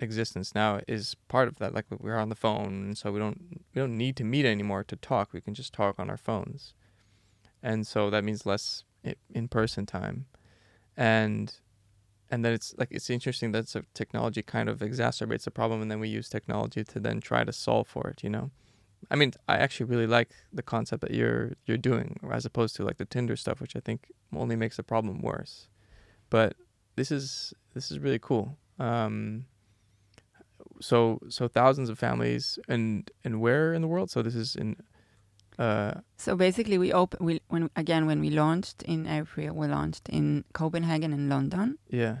existence 0.00 0.54
now 0.54 0.80
is 0.86 1.14
part 1.28 1.48
of 1.48 1.58
that 1.58 1.74
like 1.74 1.86
we're 1.98 2.16
on 2.16 2.28
the 2.28 2.34
phone 2.34 2.84
and 2.84 2.98
so 2.98 3.10
we 3.10 3.18
don't 3.18 3.64
we 3.74 3.80
don't 3.80 3.96
need 3.96 4.16
to 4.16 4.24
meet 4.24 4.44
anymore 4.44 4.84
to 4.84 4.96
talk. 4.96 5.32
We 5.32 5.40
can 5.40 5.54
just 5.54 5.72
talk 5.72 5.98
on 5.98 6.10
our 6.10 6.16
phones. 6.16 6.74
And 7.62 7.86
so 7.86 8.10
that 8.10 8.24
means 8.24 8.46
less 8.46 8.84
in 9.34 9.48
person 9.48 9.86
time. 9.86 10.26
And 10.96 11.54
and 12.30 12.44
then 12.44 12.52
it's 12.52 12.74
like 12.76 12.88
it's 12.90 13.08
interesting 13.10 13.52
that 13.52 13.68
so 13.68 13.82
technology 13.94 14.42
kind 14.42 14.68
of 14.68 14.80
exacerbates 14.80 15.44
the 15.44 15.50
problem 15.50 15.80
and 15.82 15.90
then 15.90 16.00
we 16.00 16.08
use 16.08 16.28
technology 16.28 16.82
to 16.84 17.00
then 17.00 17.20
try 17.20 17.44
to 17.44 17.52
solve 17.52 17.86
for 17.86 18.08
it 18.08 18.22
you 18.22 18.30
know? 18.30 18.50
I 19.10 19.16
mean 19.16 19.32
i 19.48 19.56
actually 19.56 19.86
really 19.86 20.06
like 20.06 20.30
the 20.52 20.62
concept 20.62 21.02
that 21.02 21.12
you're 21.12 21.52
you're 21.66 21.76
doing 21.76 22.18
as 22.32 22.44
opposed 22.44 22.74
to 22.76 22.84
like 22.84 22.98
the 22.98 23.04
tinder 23.04 23.36
stuff 23.36 23.60
which 23.60 23.76
i 23.76 23.80
think 23.80 24.10
only 24.34 24.56
makes 24.56 24.76
the 24.76 24.82
problem 24.82 25.22
worse. 25.22 25.68
But 26.30 26.56
this 26.96 27.12
is 27.12 27.54
this 27.74 27.90
is 27.90 27.98
really 27.98 28.18
cool. 28.18 28.58
Um 28.78 29.46
so 30.80 31.18
so 31.28 31.48
thousands 31.48 31.88
of 31.88 31.98
families 31.98 32.58
and 32.68 33.10
and 33.24 33.40
where 33.40 33.72
in 33.72 33.82
the 33.82 33.88
world 33.88 34.10
so 34.10 34.22
this 34.22 34.34
is 34.34 34.54
in 34.56 34.76
uh, 35.58 35.94
so 36.18 36.36
basically, 36.36 36.76
we 36.76 36.92
open 36.92 37.24
we 37.24 37.40
when 37.48 37.70
again 37.76 38.06
when 38.06 38.20
we 38.20 38.30
launched 38.30 38.82
in 38.82 39.06
April, 39.06 39.54
we 39.54 39.66
launched 39.66 40.08
in 40.08 40.44
Copenhagen 40.52 41.12
and 41.12 41.28
London. 41.28 41.78
Yeah, 41.88 42.16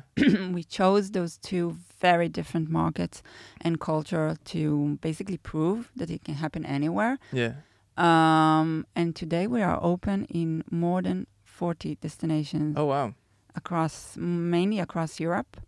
we 0.52 0.64
chose 0.64 1.10
those 1.10 1.36
two 1.36 1.76
very 2.00 2.28
different 2.28 2.70
markets 2.70 3.22
and 3.60 3.78
culture 3.78 4.36
to 4.46 4.98
basically 5.02 5.36
prove 5.36 5.90
that 5.96 6.10
it 6.10 6.24
can 6.24 6.34
happen 6.34 6.64
anywhere. 6.64 7.18
Yeah. 7.30 7.54
Um, 7.98 8.86
and 8.94 9.14
today 9.14 9.46
we 9.46 9.60
are 9.62 9.78
open 9.82 10.24
in 10.26 10.64
more 10.70 11.02
than 11.02 11.26
forty 11.44 11.96
destinations. 11.96 12.74
Oh 12.78 12.86
wow! 12.86 13.14
Across 13.54 14.16
mainly 14.16 14.78
across 14.78 15.20
Europe. 15.20 15.58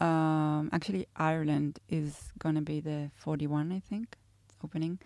Um, 0.00 0.70
actually, 0.72 1.06
Ireland 1.16 1.80
is 1.88 2.32
gonna 2.38 2.62
be 2.62 2.80
the 2.80 3.10
forty-one, 3.16 3.72
I 3.72 3.80
think, 3.80 4.16
opening 4.62 4.98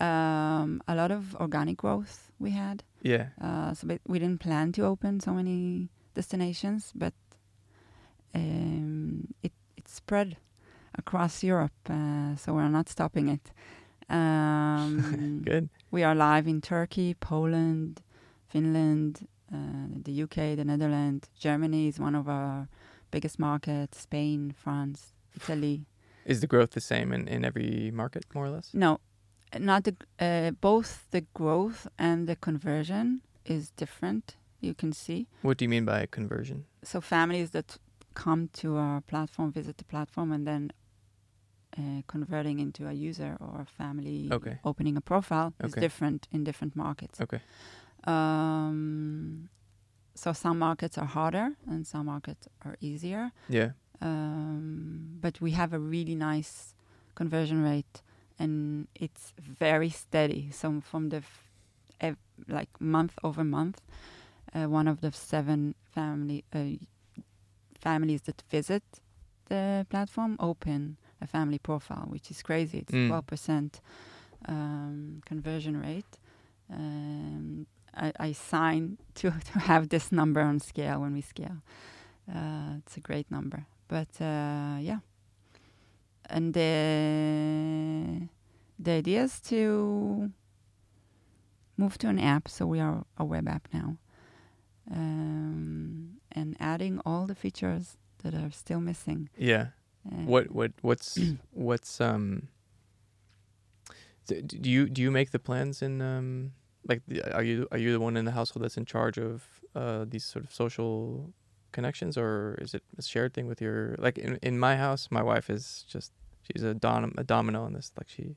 um, 0.00 0.82
a 0.86 0.94
lot 0.94 1.10
of 1.10 1.34
organic 1.36 1.78
growth 1.78 2.30
we 2.38 2.50
had. 2.50 2.82
Yeah. 3.02 3.28
Uh, 3.40 3.74
so 3.74 3.98
we 4.06 4.18
didn't 4.18 4.40
plan 4.40 4.72
to 4.72 4.82
open 4.82 5.20
so 5.20 5.32
many 5.32 5.88
destinations, 6.14 6.92
but 6.94 7.14
um, 8.34 9.28
it 9.42 9.52
it 9.76 9.88
spread 9.88 10.36
across 10.96 11.42
Europe. 11.42 11.72
Uh, 11.88 12.36
so 12.36 12.54
we're 12.54 12.68
not 12.68 12.88
stopping 12.88 13.28
it. 13.28 13.52
Um, 14.08 15.42
Good. 15.44 15.68
We 15.90 16.02
are 16.02 16.14
live 16.14 16.46
in 16.46 16.60
Turkey, 16.60 17.14
Poland, 17.14 18.00
Finland, 18.48 19.26
uh, 19.52 19.88
the 20.04 20.22
UK, 20.22 20.56
the 20.56 20.64
Netherlands, 20.64 21.28
Germany 21.38 21.88
is 21.88 21.98
one 21.98 22.14
of 22.14 22.28
our 22.28 22.68
biggest 23.10 23.38
markets. 23.38 24.00
Spain, 24.00 24.54
France, 24.56 25.12
Italy. 25.36 25.86
Is 26.24 26.40
the 26.40 26.46
growth 26.46 26.70
the 26.70 26.80
same 26.80 27.12
in, 27.12 27.26
in 27.28 27.44
every 27.44 27.90
market, 27.92 28.24
more 28.34 28.46
or 28.46 28.50
less? 28.50 28.70
No, 28.74 29.00
not 29.58 29.84
the 29.84 29.96
uh, 30.20 30.50
both 30.60 31.06
the 31.10 31.22
growth 31.34 31.86
and 31.98 32.28
the 32.28 32.36
conversion 32.36 33.22
is 33.44 33.70
different. 33.70 34.36
You 34.60 34.74
can 34.74 34.92
see. 34.92 35.26
What 35.42 35.58
do 35.58 35.64
you 35.64 35.68
mean 35.68 35.84
by 35.84 36.06
conversion? 36.06 36.64
So 36.82 37.00
families 37.00 37.50
that 37.50 37.78
come 38.14 38.48
to 38.52 38.76
our 38.76 39.00
platform, 39.00 39.52
visit 39.52 39.78
the 39.78 39.84
platform, 39.84 40.32
and 40.32 40.46
then 40.46 40.72
uh, 41.78 42.02
converting 42.06 42.58
into 42.58 42.88
a 42.88 42.92
user 42.92 43.36
or 43.40 43.60
a 43.60 43.66
family 43.66 44.28
okay. 44.32 44.58
opening 44.64 44.96
a 44.96 45.00
profile 45.00 45.54
okay. 45.60 45.68
is 45.68 45.74
different 45.74 46.26
in 46.32 46.44
different 46.44 46.74
markets. 46.74 47.20
Okay. 47.20 47.40
Um, 48.04 49.48
so 50.18 50.32
some 50.32 50.58
markets 50.58 50.98
are 50.98 51.06
harder 51.06 51.52
and 51.66 51.86
some 51.86 52.06
markets 52.06 52.48
are 52.64 52.76
easier. 52.80 53.30
Yeah. 53.48 53.70
Um, 54.00 55.18
but 55.20 55.40
we 55.40 55.52
have 55.52 55.72
a 55.72 55.78
really 55.78 56.14
nice 56.14 56.74
conversion 57.14 57.62
rate 57.62 58.02
and 58.38 58.88
it's 58.94 59.32
very 59.38 59.90
steady. 59.90 60.50
So 60.50 60.80
from 60.80 61.10
the 61.10 61.18
f- 61.18 62.16
like 62.48 62.68
month 62.80 63.14
over 63.22 63.44
month, 63.44 63.80
uh, 64.54 64.64
one 64.64 64.88
of 64.88 65.00
the 65.00 65.12
seven 65.12 65.74
family 65.94 66.44
uh, 66.52 66.76
families 67.80 68.22
that 68.22 68.42
visit 68.50 68.82
the 69.48 69.86
platform 69.88 70.36
open 70.40 70.96
a 71.20 71.26
family 71.26 71.58
profile, 71.58 72.06
which 72.08 72.30
is 72.30 72.42
crazy. 72.42 72.78
It's 72.78 72.92
mm. 72.92 73.08
twelve 73.08 73.24
mm. 73.24 73.28
percent 73.28 73.80
um, 74.46 75.22
conversion 75.24 75.80
rate. 75.80 76.18
Um, 76.72 77.66
I, 77.98 78.12
I 78.28 78.32
sign 78.32 78.98
to 79.16 79.30
to 79.52 79.58
have 79.58 79.88
this 79.88 80.10
number 80.10 80.40
on 80.40 80.60
scale 80.60 81.00
when 81.00 81.12
we 81.12 81.20
scale. 81.20 81.58
Uh, 82.28 82.78
it's 82.78 82.96
a 82.96 83.00
great 83.00 83.30
number, 83.30 83.66
but 83.88 84.08
uh, 84.20 84.78
yeah 84.80 84.98
and 86.28 86.54
the 86.54 88.28
the 88.78 88.92
idea 88.92 89.22
is 89.22 89.40
to 89.40 90.30
move 91.76 91.98
to 91.98 92.08
an 92.08 92.18
app. 92.18 92.48
So 92.48 92.66
we 92.66 92.80
are 92.80 93.04
a 93.16 93.24
web 93.24 93.48
app 93.48 93.68
now, 93.72 93.96
um, 94.90 96.20
and 96.32 96.56
adding 96.60 97.00
all 97.04 97.26
the 97.26 97.34
features 97.34 97.96
that 98.22 98.34
are 98.34 98.50
still 98.50 98.80
missing. 98.80 99.28
Yeah. 99.36 99.68
Uh, 100.06 100.24
what 100.24 100.50
what 100.50 100.72
what's 100.82 101.18
what's 101.52 102.00
um. 102.00 102.48
Do 104.26 104.68
you 104.68 104.90
do 104.90 105.00
you 105.00 105.10
make 105.10 105.30
the 105.30 105.38
plans 105.38 105.80
in 105.80 106.02
um 106.02 106.52
like 106.88 107.02
are 107.32 107.42
you 107.42 107.68
are 107.70 107.78
you 107.78 107.92
the 107.92 108.00
one 108.00 108.16
in 108.16 108.24
the 108.24 108.32
household 108.32 108.64
that's 108.64 108.76
in 108.76 108.84
charge 108.84 109.18
of 109.18 109.44
uh 109.74 110.04
these 110.08 110.24
sort 110.24 110.44
of 110.44 110.52
social 110.52 111.32
connections 111.70 112.16
or 112.16 112.58
is 112.60 112.74
it 112.74 112.82
a 112.96 113.02
shared 113.02 113.34
thing 113.34 113.46
with 113.46 113.60
your 113.60 113.94
like 113.98 114.16
in 114.18 114.38
in 114.42 114.58
my 114.58 114.76
house 114.76 115.08
my 115.10 115.22
wife 115.22 115.50
is 115.50 115.84
just 115.88 116.12
she's 116.50 116.62
a, 116.62 116.74
dom- 116.74 117.14
a 117.16 117.24
domino 117.24 117.66
in 117.66 117.72
this. 117.72 117.92
Like 117.96 118.08
she, 118.08 118.36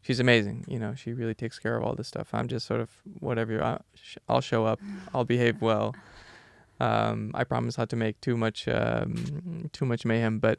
she's 0.00 0.20
amazing. 0.20 0.64
You 0.68 0.78
know, 0.78 0.94
she 0.94 1.12
really 1.12 1.34
takes 1.34 1.58
care 1.58 1.76
of 1.76 1.84
all 1.84 1.94
this 1.94 2.08
stuff. 2.08 2.28
I'm 2.32 2.48
just 2.48 2.66
sort 2.66 2.80
of 2.80 2.90
whatever. 3.20 3.62
I, 3.62 3.80
I'll 4.28 4.40
show 4.40 4.64
up. 4.64 4.80
I'll 5.14 5.24
behave 5.24 5.60
well. 5.60 5.94
Um, 6.80 7.30
I 7.34 7.44
promise 7.44 7.78
not 7.78 7.88
to 7.90 7.96
make 7.96 8.20
too 8.20 8.36
much 8.36 8.66
um, 8.66 9.70
too 9.72 9.84
much 9.84 10.04
mayhem. 10.04 10.38
But 10.38 10.58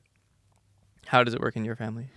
how 1.07 1.23
does 1.23 1.33
it 1.33 1.41
work 1.41 1.55
in 1.55 1.65
your 1.65 1.75
family? 1.75 2.07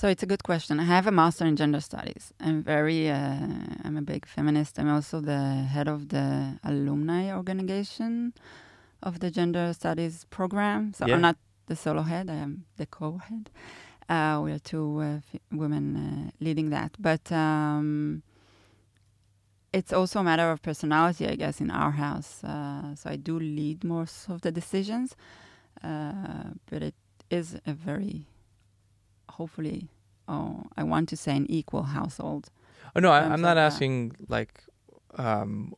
So 0.00 0.08
it's 0.08 0.22
a 0.22 0.26
good 0.26 0.42
question. 0.42 0.80
I 0.80 0.84
have 0.84 1.06
a 1.06 1.10
master 1.10 1.44
in 1.44 1.56
gender 1.56 1.78
studies. 1.82 2.32
I'm 2.40 2.62
very, 2.62 3.10
uh, 3.10 3.36
I'm 3.84 3.98
a 3.98 4.00
big 4.00 4.24
feminist. 4.24 4.78
I'm 4.78 4.88
also 4.88 5.20
the 5.20 5.36
head 5.74 5.88
of 5.88 6.08
the 6.08 6.58
alumni 6.64 7.30
organization 7.30 8.32
of 9.02 9.20
the 9.20 9.30
gender 9.30 9.74
studies 9.74 10.24
program. 10.30 10.94
So 10.94 11.04
yeah. 11.06 11.16
I'm 11.16 11.20
not 11.20 11.36
the 11.66 11.76
solo 11.76 12.00
head. 12.00 12.30
I 12.30 12.36
am 12.36 12.64
the 12.78 12.86
co-head. 12.86 13.50
Uh, 14.08 14.40
we 14.42 14.52
are 14.52 14.58
two 14.58 15.00
uh, 15.00 15.38
women 15.52 15.84
uh, 15.96 16.30
leading 16.40 16.70
that, 16.70 16.96
but 16.98 17.30
um, 17.30 18.22
it's 19.74 19.92
also 19.92 20.20
a 20.20 20.24
matter 20.24 20.50
of 20.50 20.62
personality, 20.62 21.28
I 21.28 21.34
guess, 21.34 21.60
in 21.60 21.70
our 21.70 21.90
house. 21.90 22.42
Uh, 22.42 22.94
so 22.94 23.10
I 23.10 23.16
do 23.16 23.38
lead 23.38 23.84
most 23.84 24.30
of 24.30 24.40
the 24.40 24.50
decisions, 24.50 25.14
uh, 25.84 26.54
but 26.70 26.82
it 26.82 26.94
is 27.28 27.60
a 27.66 27.74
very, 27.74 28.24
hopefully, 29.30 29.88
oh, 30.28 30.64
I 30.76 30.82
want 30.84 31.08
to 31.10 31.16
say 31.16 31.36
an 31.36 31.46
equal 31.50 31.84
household. 31.84 32.50
Oh 32.94 33.00
no, 33.00 33.10
I, 33.10 33.32
am 33.32 33.40
not 33.40 33.56
asking 33.58 34.16
like 34.28 34.64
um, 35.16 35.74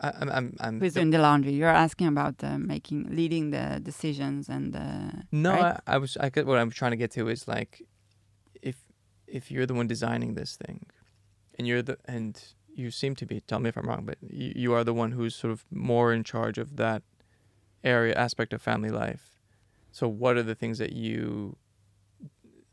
I, 0.00 0.08
am 0.20 0.30
I'm, 0.30 0.56
I'm 0.60 0.80
who's 0.80 0.94
doing 0.94 1.10
the 1.10 1.18
laundry. 1.18 1.52
You're 1.52 1.68
asking 1.68 2.08
about 2.08 2.42
uh, 2.42 2.58
making, 2.58 3.14
leading 3.14 3.50
the 3.50 3.80
decisions 3.82 4.48
and. 4.48 4.74
Uh, 4.74 5.22
no, 5.32 5.50
right? 5.50 5.80
I, 5.86 5.94
I, 5.94 5.98
was. 5.98 6.16
I 6.16 6.30
what 6.42 6.58
I'm 6.58 6.70
trying 6.70 6.92
to 6.92 6.96
get 6.96 7.10
to 7.12 7.28
is 7.28 7.48
like, 7.48 7.82
if 8.62 8.76
if 9.26 9.50
you're 9.50 9.66
the 9.66 9.74
one 9.74 9.86
designing 9.86 10.34
this 10.34 10.56
thing, 10.56 10.86
and 11.58 11.66
you're 11.66 11.82
the 11.82 11.98
and 12.04 12.40
you 12.74 12.90
seem 12.90 13.16
to 13.16 13.26
be. 13.26 13.40
Tell 13.40 13.58
me 13.58 13.68
if 13.68 13.76
I'm 13.76 13.88
wrong, 13.88 14.04
but 14.04 14.18
you, 14.22 14.52
you 14.54 14.72
are 14.74 14.84
the 14.84 14.94
one 14.94 15.12
who's 15.12 15.34
sort 15.34 15.52
of 15.52 15.64
more 15.70 16.12
in 16.12 16.22
charge 16.22 16.58
of 16.58 16.76
that 16.76 17.02
area 17.82 18.14
aspect 18.14 18.52
of 18.52 18.62
family 18.62 18.90
life. 18.90 19.37
So, 19.92 20.08
what 20.08 20.36
are 20.36 20.42
the 20.42 20.54
things 20.54 20.78
that 20.78 20.92
you 20.92 21.56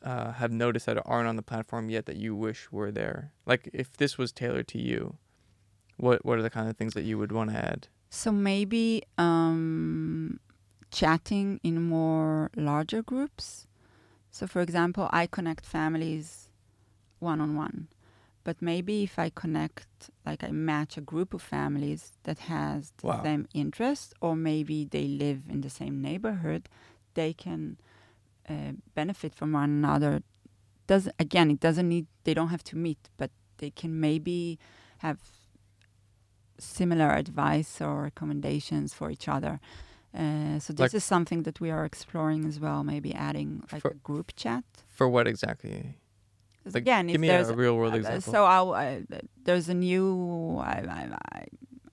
uh, 0.04 0.34
have 0.34 0.52
noticed 0.52 0.86
that 0.86 1.02
aren't 1.06 1.28
on 1.28 1.36
the 1.36 1.42
platform 1.42 1.90
yet 1.90 2.06
that 2.06 2.18
you 2.18 2.36
wish 2.36 2.72
were 2.72 2.92
there? 2.92 3.34
Like, 3.46 3.70
if 3.74 3.96
this 3.98 4.18
was 4.18 4.32
tailored 4.32 4.68
to 4.70 4.80
you, 4.80 5.18
what 5.98 6.26
What 6.26 6.38
are 6.38 6.42
the 6.42 6.50
kind 6.50 6.70
of 6.70 6.78
things 6.78 6.94
that 6.94 7.04
you 7.04 7.18
would 7.18 7.32
want 7.32 7.52
to 7.52 7.58
add? 7.58 7.88
So 8.10 8.32
maybe 8.32 9.04
um, 9.18 10.40
chatting 10.92 11.60
in 11.64 11.82
more 11.82 12.52
larger 12.56 13.02
groups. 13.02 13.68
So, 14.32 14.48
for 14.48 14.62
example, 14.62 15.10
I 15.12 15.28
connect 15.28 15.66
families 15.66 16.50
one 17.20 17.40
on 17.40 17.56
one, 17.56 17.88
but 18.44 18.62
maybe 18.62 19.04
if 19.04 19.18
I 19.18 19.30
connect, 19.30 20.12
like 20.26 20.44
I 20.44 20.52
match 20.52 20.98
a 20.98 21.02
group 21.02 21.34
of 21.34 21.42
families 21.42 22.12
that 22.24 22.40
has 22.40 22.92
the 22.98 23.08
wow. 23.08 23.24
same 23.24 23.48
interests, 23.54 24.14
or 24.22 24.36
maybe 24.36 24.86
they 24.86 25.08
live 25.08 25.44
in 25.50 25.62
the 25.62 25.70
same 25.70 26.02
neighborhood, 26.02 26.68
they 27.16 27.34
can 27.34 27.78
uh, 28.50 28.74
benefit 28.94 29.34
from 29.34 29.52
one 29.54 29.70
another. 29.70 30.22
Does 30.88 31.10
again, 31.20 31.50
it 31.52 31.60
doesn't 31.60 31.90
need 31.90 32.06
they 32.24 32.34
don't 32.34 32.50
have 32.50 32.64
to 32.66 32.78
meet, 32.78 33.10
but 33.18 33.32
they 33.58 33.72
can 33.72 34.00
maybe 34.00 34.60
have 35.00 35.20
similar 36.58 37.10
advice 37.12 37.82
or 37.82 38.04
recommendations 38.04 38.94
for 38.94 39.10
each 39.12 39.28
other. 39.28 39.60
Uh, 40.14 40.60
so 40.60 40.72
this 40.74 40.80
Like- 40.80 40.94
is 40.94 41.04
something 41.04 41.44
that 41.44 41.60
we 41.60 41.70
are 41.72 41.84
exploring 41.86 42.46
as 42.46 42.60
well. 42.60 42.84
Maybe 42.84 43.14
adding 43.14 43.64
like 43.72 43.82
For- 43.82 43.92
a 43.92 43.96
group 43.96 44.32
chat. 44.36 44.64
For 44.90 45.10
what 45.10 45.28
exactly? 45.28 45.98
Like, 46.66 46.76
Again, 46.82 47.08
Give 47.08 47.22
me 47.22 47.28
there's 47.28 47.50
a 47.50 47.56
real 47.56 47.76
world 47.78 47.94
uh, 47.94 47.98
example. 47.98 48.32
So 48.34 48.46
I'll, 48.46 48.72
there's 49.44 49.70
a 49.70 49.74
new. 49.74 50.58
I, 50.58 50.78
I, 51.00 51.18
I, 51.34 51.46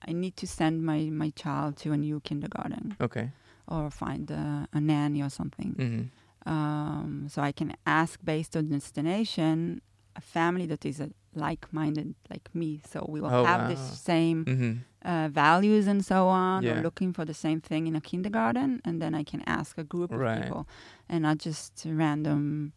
I 0.07 0.11
need 0.13 0.35
to 0.37 0.47
send 0.47 0.83
my, 0.83 1.09
my 1.11 1.29
child 1.35 1.77
to 1.77 1.91
a 1.93 1.97
new 1.97 2.19
kindergarten 2.21 2.95
okay. 2.99 3.31
Or 3.67 3.89
find 3.89 4.29
a, 4.31 4.67
a 4.73 4.79
nanny 4.79 5.21
or 5.21 5.29
something. 5.29 5.75
Mm-hmm. 5.79 6.49
Um, 6.51 7.27
so 7.29 7.41
I 7.41 7.51
can 7.51 7.73
ask 7.85 8.19
based 8.23 8.55
on 8.57 8.69
destination 8.69 9.81
a 10.15 10.21
family 10.21 10.65
that 10.67 10.85
is 10.85 10.99
a 10.99 11.09
like-minded 11.33 12.13
like 12.29 12.53
me. 12.53 12.81
So 12.87 13.05
we 13.09 13.19
will 13.21 13.33
Oh, 13.33 13.45
have 13.45 13.61
wow. 13.61 13.67
the 13.69 13.75
same 13.77 14.45
Mm-hmm. 14.45 14.73
uh, 15.09 15.27
values 15.29 15.87
and 15.87 16.05
so 16.05 16.27
on, 16.27 16.63
Yeah. 16.63 16.77
or 16.79 16.81
looking 16.83 17.13
for 17.13 17.25
the 17.25 17.33
same 17.33 17.59
thing 17.61 17.87
in 17.87 17.95
a 17.95 18.01
kindergarten, 18.01 18.81
and 18.85 19.01
then 19.01 19.15
I 19.15 19.23
can 19.23 19.41
ask 19.47 19.77
a 19.77 19.83
group 19.83 20.11
of 20.11 20.19
people, 20.41 20.67
and 21.09 21.23
not 21.23 21.37
just 21.39 21.85
random 21.87 22.73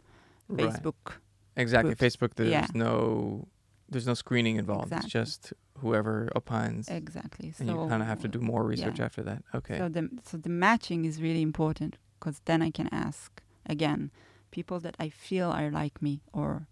Right. 0.49 0.61
Facebook. 0.61 1.19
Exactly. 1.57 1.95
groups. 1.95 2.17
Facebook. 2.17 2.35
There's 2.37 2.51
Yeah. 2.51 2.67
no. 2.75 3.49
There's 3.89 4.07
no 4.07 4.15
screening 4.15 4.57
involved. 4.57 4.93
It's 4.93 5.07
just 5.07 5.53
whoever 5.79 6.29
opines, 6.35 6.89
Exactly. 6.89 7.53
and 7.59 7.69
so 7.69 7.83
you 7.83 7.89
kind 7.89 8.03
of 8.03 8.09
have 8.09 8.21
to 8.21 8.29
do 8.29 8.41
more 8.41 8.65
research 8.65 8.99
yeah. 8.99 9.05
after 9.05 9.23
that. 9.23 9.43
Okay. 9.55 9.79
So 9.79 9.89
the 9.89 10.11
so 10.25 10.37
the 10.37 10.49
matching 10.49 11.05
is 11.05 11.23
really 11.23 11.43
important 11.43 11.99
because 12.19 12.41
then 12.45 12.63
I 12.63 12.71
can 12.71 12.89
ask 12.93 13.43
again 13.67 14.11
people 14.51 14.81
that 14.81 14.97
I 14.99 15.09
feel 15.09 15.51
are 15.51 15.71
like 15.71 16.01
me 16.01 16.23
or 16.33 16.67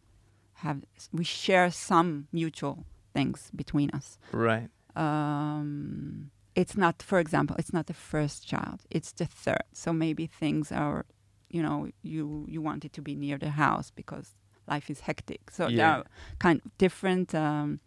have 0.54 0.84
we 1.12 1.24
share 1.24 1.70
some 1.70 2.26
mutual 2.32 2.86
things 3.12 3.50
between 3.54 3.90
us. 3.90 4.18
right. 4.32 4.68
Um, 4.96 6.30
it's 6.54 6.76
not, 6.76 7.02
for 7.02 7.18
example, 7.18 7.56
it's 7.58 7.72
not 7.72 7.86
the 7.86 7.94
first 7.94 8.46
child; 8.46 8.80
it's 8.90 9.12
the 9.12 9.26
third. 9.26 9.64
So 9.72 9.92
maybe 9.92 10.26
things 10.26 10.70
are, 10.70 11.04
you 11.50 11.62
know, 11.62 11.88
you 12.02 12.46
you 12.48 12.62
want 12.62 12.84
it 12.84 12.92
to 12.92 13.02
be 13.02 13.14
near 13.16 13.38
the 13.38 13.50
house 13.50 13.90
because 13.90 14.34
life 14.66 14.90
is 14.90 15.00
hectic. 15.00 15.50
So 15.50 15.64
there 15.64 15.74
Yeah. 15.76 15.96
are 15.98 16.04
kind 16.38 16.60
of 16.64 16.70
different 16.78 17.34
um, 17.34 17.80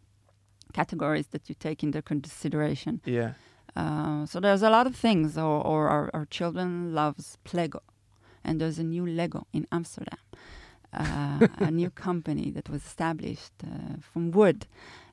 categories 0.73 1.27
that 1.27 1.49
you 1.49 1.55
take 1.59 1.83
into 1.83 2.01
consideration. 2.01 3.01
Yeah. 3.05 3.33
Uh, 3.75 4.25
so 4.25 4.39
there's 4.39 4.63
a 4.63 4.69
lot 4.69 4.87
of 4.87 4.95
things, 4.95 5.37
or, 5.37 5.61
or 5.65 5.87
our, 5.89 6.09
our 6.13 6.25
children 6.25 6.93
loves 6.95 7.37
Plego, 7.45 7.81
and 8.43 8.59
there's 8.59 8.79
a 8.79 8.83
new 8.83 9.05
Lego 9.05 9.45
in 9.53 9.67
Amsterdam, 9.71 10.19
uh, 10.93 11.47
a 11.57 11.69
new 11.71 11.89
company 12.07 12.51
that 12.51 12.69
was 12.69 12.83
established 12.85 13.53
uh, 13.63 13.97
from 14.01 14.31
wood, 14.31 14.65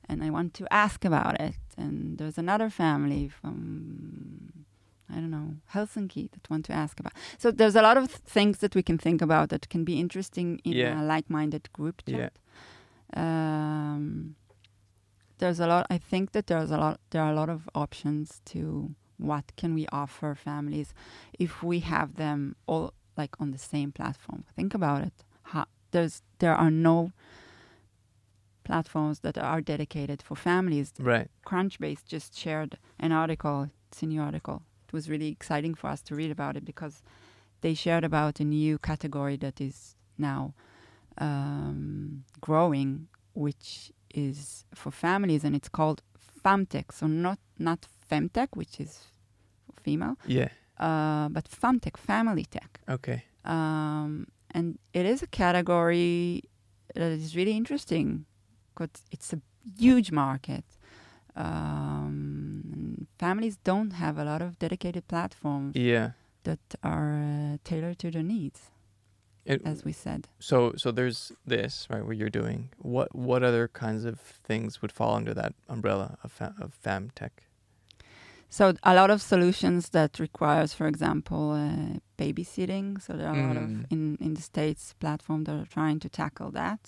and 0.08 0.22
I 0.24 0.30
want 0.30 0.54
to 0.54 0.66
ask 0.72 1.04
about 1.04 1.40
it. 1.40 1.56
And 1.76 2.16
there's 2.18 2.38
another 2.38 2.70
family 2.70 3.28
from 3.28 4.63
I 5.10 5.14
don't 5.16 5.30
know 5.30 5.56
Helsinki 5.74 6.30
that 6.32 6.48
want 6.50 6.64
to 6.66 6.72
ask 6.72 6.98
about. 7.00 7.12
So 7.38 7.50
there's 7.50 7.76
a 7.76 7.82
lot 7.82 7.96
of 7.96 8.10
things 8.10 8.58
that 8.58 8.74
we 8.74 8.82
can 8.82 8.98
think 8.98 9.20
about 9.22 9.48
that 9.50 9.68
can 9.68 9.84
be 9.84 10.00
interesting 10.00 10.60
in 10.64 10.72
Yeah. 10.72 11.00
a 11.00 11.04
like-minded 11.04 11.68
group 11.72 12.02
Yeah. 12.06 12.16
chat. 12.16 12.32
Um, 13.16 14.36
there's 15.38 15.60
a 15.60 15.66
lot. 15.66 15.86
I 15.90 15.98
think 15.98 16.32
that 16.32 16.46
there's 16.46 16.70
a 16.70 16.76
lot. 16.78 17.00
There 17.10 17.22
are 17.22 17.32
a 17.32 17.34
lot 17.34 17.48
of 17.50 17.68
options 17.74 18.40
to 18.46 18.94
what 19.18 19.44
can 19.56 19.74
we 19.74 19.86
offer 19.92 20.34
families 20.34 20.94
if 21.38 21.62
we 21.62 21.80
have 21.80 22.14
them 22.16 22.56
all 22.66 22.92
like 23.16 23.36
on 23.40 23.50
the 23.52 23.58
same 23.58 23.92
platform. 23.92 24.44
Think 24.56 24.74
about 24.74 25.02
it. 25.02 25.24
How, 25.42 25.66
there's 25.90 26.22
there 26.38 26.54
are 26.54 26.70
no 26.70 27.12
platforms 28.64 29.20
that 29.20 29.36
are 29.38 29.60
dedicated 29.60 30.22
for 30.22 30.34
families. 30.36 30.92
Right. 30.98 31.28
Crunchbase 31.46 32.04
just 32.06 32.36
shared 32.36 32.78
an 32.98 33.12
article. 33.12 33.70
It's 33.88 34.02
a 34.02 34.06
new 34.06 34.20
article. 34.22 34.62
Was 34.94 35.08
really 35.14 35.28
exciting 35.38 35.74
for 35.80 35.88
us 35.94 36.00
to 36.02 36.14
read 36.14 36.30
about 36.38 36.56
it 36.56 36.64
because 36.64 36.94
they 37.60 37.74
shared 37.74 38.04
about 38.04 38.34
a 38.40 38.44
new 38.44 38.78
category 38.78 39.36
that 39.38 39.60
is 39.60 39.96
now 40.16 40.42
um, 41.18 42.24
growing, 42.40 43.08
which 43.34 43.92
is 44.14 44.64
for 44.80 44.90
families, 44.92 45.42
and 45.44 45.54
it's 45.56 45.68
called 45.78 45.98
fam-tech. 46.42 46.92
So 46.92 47.06
not 47.06 47.38
not 47.58 47.80
femtech, 48.10 48.50
which 48.60 48.74
is 48.84 48.92
female, 49.84 50.16
Yeah. 50.26 50.48
uh, 50.86 51.26
but 51.36 51.44
fam-tech, 51.48 51.96
family 51.96 52.44
tech. 52.56 52.80
Okay. 52.88 53.18
Um, 53.44 54.26
and 54.56 54.78
it 54.92 55.04
is 55.12 55.22
a 55.22 55.26
category 55.42 56.42
that 56.94 57.12
is 57.12 57.34
really 57.38 57.56
interesting 57.56 58.26
because 58.70 59.02
it's 59.14 59.32
a 59.32 59.40
huge 59.78 60.10
market. 60.12 60.64
Um, 61.36 62.33
families 63.26 63.56
don't 63.64 63.92
have 64.04 64.14
a 64.22 64.24
lot 64.24 64.40
of 64.42 64.50
dedicated 64.58 65.02
platforms 65.08 65.72
Yeah. 65.76 66.08
that 66.42 66.60
are 66.82 67.12
uh, 67.14 67.56
tailored 67.64 67.98
to 67.98 68.10
their 68.10 68.22
needs, 68.36 68.60
It, 69.52 69.60
as 69.64 69.84
we 69.84 69.92
said. 69.92 70.20
so 70.38 70.56
so 70.76 70.88
there's 70.98 71.32
this 71.54 71.86
right 71.92 72.04
what 72.06 72.16
you're 72.20 72.36
doing. 72.42 72.60
What 72.94 73.08
what 73.28 73.42
other 73.42 73.68
kinds 73.84 74.04
of 74.10 74.16
things 74.48 74.80
would 74.80 74.92
fall 74.98 75.14
under 75.20 75.34
that 75.34 75.52
umbrella 75.68 76.08
of 76.24 76.30
fa- 76.38 76.54
of 76.64 76.68
fam-tech? 76.84 77.32
So 78.58 78.64
a 78.82 78.94
lot 79.00 79.10
of 79.10 79.20
solutions 79.20 79.88
that 79.90 80.12
requires, 80.20 80.70
for 80.78 80.86
example, 80.86 81.44
uh, 81.52 81.98
babysitting. 82.20 83.00
So 83.04 83.10
there 83.18 83.28
are 83.32 83.40
a 83.44 83.46
lot 83.48 83.56
of 83.64 83.68
Mm. 83.70 83.84
in 83.94 84.16
in 84.26 84.34
the 84.34 84.42
states 84.42 84.94
platform 85.00 85.44
that 85.44 85.54
are 85.60 85.70
trying 85.78 85.98
to 86.00 86.08
tackle 86.08 86.50
that. 86.52 86.80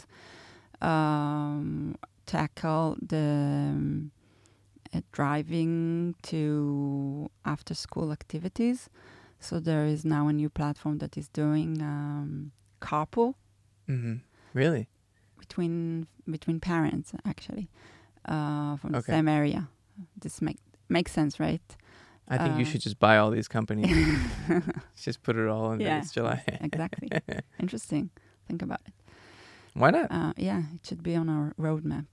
Um, 0.91 1.97
tackle 2.27 2.97
the 3.09 3.27
um, 3.75 4.11
driving 5.13 6.15
to 6.23 7.31
after 7.45 7.75
school 7.75 8.13
activities. 8.13 8.89
So 9.41 9.61
there 9.61 9.85
is 9.87 10.05
now 10.05 10.29
a 10.29 10.33
new 10.33 10.49
platform 10.51 10.99
that 10.99 11.17
is 11.17 11.29
doing 11.29 11.81
um, 11.83 12.53
carpool 12.81 13.35
Mm-hmm. 13.89 14.15
Really? 14.55 14.89
between 15.39 16.07
between 16.29 16.59
parents 16.61 17.13
actually 17.25 17.69
uh, 18.29 18.77
from 18.79 18.93
the 18.93 19.03
same 19.03 19.29
area. 19.29 19.69
This 20.21 20.41
make 20.43 20.59
makes 20.89 21.13
sense, 21.13 21.39
right? 21.39 21.63
I 22.29 22.39
think 22.39 22.57
you 22.59 22.63
Uh, 22.63 22.71
should 22.71 22.81
just 22.81 22.99
buy 22.99 23.17
all 23.19 23.31
these 23.31 23.49
companies. 23.49 23.87
just 24.97 25.23
put 25.23 25.37
it 25.37 25.47
all 25.49 25.73
in 25.73 25.81
Yeah. 25.81 25.99
It's 26.01 26.11
July. 26.13 26.43
exactly. 26.61 27.09
Interesting. 27.61 28.11
Think 28.49 28.63
about 28.63 28.81
it. 28.87 28.95
Why 29.75 29.91
not? 29.91 30.11
Uh, 30.11 30.33
yeah, 30.37 30.63
it 30.75 30.85
should 30.87 31.03
be 31.03 31.15
on 31.15 31.29
our 31.29 31.53
roadmap. 31.59 32.07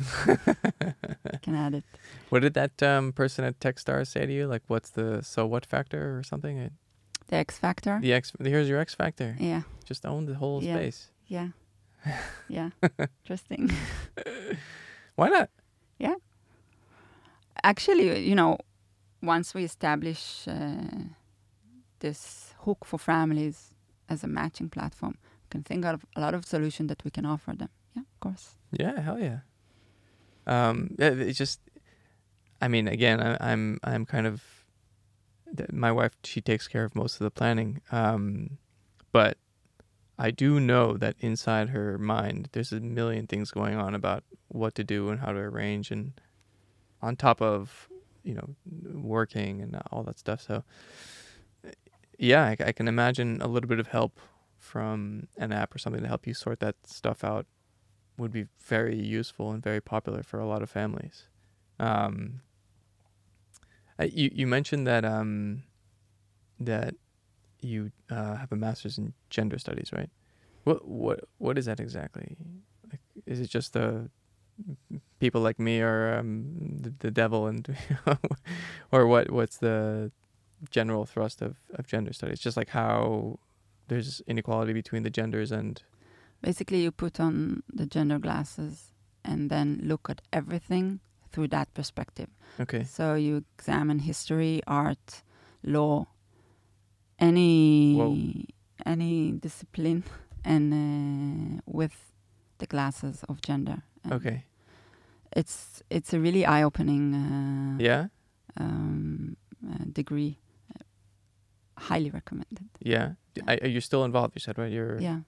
Can 1.42 1.54
add 1.54 1.74
it. 1.74 1.84
What 2.30 2.42
did 2.42 2.54
that 2.54 2.82
um, 2.82 3.12
person 3.12 3.44
at 3.44 3.58
Techstars 3.60 4.08
say 4.08 4.26
to 4.26 4.32
you? 4.32 4.46
Like, 4.46 4.62
what's 4.68 4.90
the 4.90 5.22
so 5.22 5.46
what 5.46 5.66
factor 5.66 6.16
or 6.18 6.22
something? 6.22 6.58
It, 6.58 6.72
The 7.28 7.36
X 7.36 7.58
Factor. 7.58 7.98
the 8.02 8.12
X. 8.12 8.32
Here's 8.42 8.68
your 8.68 8.80
X 8.80 8.94
factor. 8.94 9.36
Yeah, 9.38 9.62
Just 9.84 10.04
own 10.06 10.26
the 10.26 10.34
whole 10.34 10.62
Yeah. 10.62 10.74
space. 10.76 11.10
yeah, 11.28 11.48
yeah. 12.48 12.70
Interesting. 13.24 13.70
Why 15.16 15.28
not? 15.28 15.48
Yeah. 15.98 16.14
Actually, 17.62 18.26
you 18.28 18.34
know, 18.34 18.56
once 19.22 19.54
we 19.54 19.64
establish 19.64 20.48
uh, 20.48 21.04
this 21.98 22.54
hook 22.64 22.84
for 22.84 22.98
families 22.98 23.74
as 24.08 24.24
a 24.24 24.28
matching 24.28 24.70
platform, 24.70 25.18
we 25.44 25.48
can 25.50 25.62
think 25.62 25.84
of 25.84 26.04
a 26.16 26.20
lot 26.20 26.34
of 26.34 26.44
solutions 26.46 26.88
that 26.88 27.04
we 27.04 27.10
can 27.10 27.26
offer 27.26 27.52
them. 27.54 27.68
Yeah, 27.94 28.02
of 28.02 28.20
course. 28.20 28.56
Yeah, 28.72 29.00
hell 29.00 29.18
yeah. 29.18 29.40
Um, 30.50 30.96
it's 30.98 31.38
just, 31.38 31.60
I 32.60 32.66
mean, 32.66 32.88
again, 32.88 33.20
I, 33.20 33.52
I'm 33.52 33.78
I'm 33.84 34.04
kind 34.04 34.26
of, 34.26 34.42
my 35.70 35.92
wife 35.92 36.12
she 36.24 36.40
takes 36.40 36.66
care 36.66 36.84
of 36.84 36.94
most 36.96 37.14
of 37.14 37.24
the 37.24 37.30
planning, 37.30 37.80
um, 37.92 38.58
but 39.12 39.38
I 40.18 40.32
do 40.32 40.58
know 40.58 40.96
that 40.96 41.14
inside 41.20 41.70
her 41.70 41.98
mind 41.98 42.48
there's 42.52 42.72
a 42.72 42.80
million 42.80 43.26
things 43.28 43.52
going 43.52 43.76
on 43.76 43.94
about 43.94 44.24
what 44.48 44.74
to 44.74 44.84
do 44.84 45.08
and 45.08 45.20
how 45.20 45.32
to 45.32 45.38
arrange, 45.38 45.92
and 45.92 46.12
on 47.00 47.14
top 47.14 47.40
of 47.40 47.88
you 48.24 48.34
know 48.34 48.56
working 48.92 49.62
and 49.62 49.80
all 49.92 50.02
that 50.02 50.18
stuff. 50.18 50.42
So, 50.42 50.64
yeah, 52.18 52.42
I, 52.42 52.56
I 52.66 52.72
can 52.72 52.88
imagine 52.88 53.40
a 53.40 53.46
little 53.46 53.68
bit 53.68 53.78
of 53.78 53.86
help 53.86 54.18
from 54.58 55.28
an 55.38 55.52
app 55.52 55.74
or 55.74 55.78
something 55.78 56.02
to 56.02 56.08
help 56.08 56.26
you 56.26 56.34
sort 56.34 56.60
that 56.60 56.74
stuff 56.84 57.24
out 57.24 57.46
would 58.20 58.32
be 58.32 58.46
very 58.60 58.96
useful 58.96 59.50
and 59.50 59.62
very 59.62 59.80
popular 59.80 60.22
for 60.22 60.38
a 60.38 60.46
lot 60.46 60.62
of 60.62 60.70
families. 60.70 61.24
Um, 61.78 62.42
you 63.98 64.30
you 64.32 64.46
mentioned 64.46 64.86
that 64.86 65.04
um, 65.04 65.62
that 66.58 66.94
you 67.60 67.90
uh, 68.10 68.36
have 68.36 68.52
a 68.52 68.56
master's 68.56 68.98
in 68.98 69.14
gender 69.30 69.58
studies, 69.58 69.90
right? 69.92 70.10
What 70.64 70.86
what 70.86 71.20
what 71.38 71.58
is 71.58 71.66
that 71.66 71.80
exactly? 71.80 72.36
Like, 72.90 73.00
is 73.26 73.40
it 73.40 73.48
just 73.48 73.72
the 73.72 74.10
people 75.18 75.40
like 75.40 75.58
me 75.58 75.80
are 75.80 76.18
um, 76.18 76.78
the, 76.80 76.94
the 76.98 77.10
devil, 77.10 77.46
and 77.46 77.76
or 78.92 79.06
what? 79.06 79.30
What's 79.30 79.56
the 79.56 80.12
general 80.70 81.06
thrust 81.06 81.40
of, 81.40 81.56
of 81.74 81.86
gender 81.86 82.12
studies? 82.12 82.40
Just 82.40 82.56
like 82.56 82.70
how 82.70 83.38
there's 83.88 84.22
inequality 84.26 84.72
between 84.72 85.02
the 85.02 85.10
genders 85.10 85.50
and 85.50 85.82
Basically, 86.42 86.82
you 86.82 86.90
put 86.90 87.20
on 87.20 87.62
the 87.72 87.86
gender 87.86 88.18
glasses 88.18 88.92
and 89.24 89.50
then 89.50 89.80
look 89.82 90.08
at 90.10 90.22
everything 90.32 91.00
through 91.32 91.48
that 91.48 91.72
perspective. 91.74 92.28
Okay. 92.58 92.84
So 92.84 93.14
you 93.14 93.44
examine 93.58 93.98
history, 94.00 94.60
art, 94.66 95.22
law, 95.62 96.06
any 97.18 97.94
Whoa. 97.96 98.16
any 98.86 99.32
discipline, 99.32 100.04
and 100.44 100.72
uh, 100.72 101.60
with 101.66 102.12
the 102.58 102.66
glasses 102.66 103.24
of 103.28 103.40
gender. 103.42 103.82
And 104.04 104.12
Okay. 104.14 104.44
It's 105.36 105.82
it's 105.90 106.12
a 106.12 106.18
really 106.18 106.44
eye-opening 106.44 107.14
uh, 107.14 107.76
Yeah. 107.78 108.06
um, 108.56 109.36
uh, 109.64 109.84
degree. 109.92 110.38
Uh, 110.74 110.82
highly 111.78 112.10
recommended. 112.10 112.68
Yeah. 112.80 113.12
D- 113.34 113.42
I, 113.46 113.66
you're 113.66 113.80
still 113.82 114.04
involved. 114.04 114.34
You 114.34 114.40
said 114.40 114.58
right. 114.58 114.72
You're 114.72 114.98
Yeah. 115.00 115.20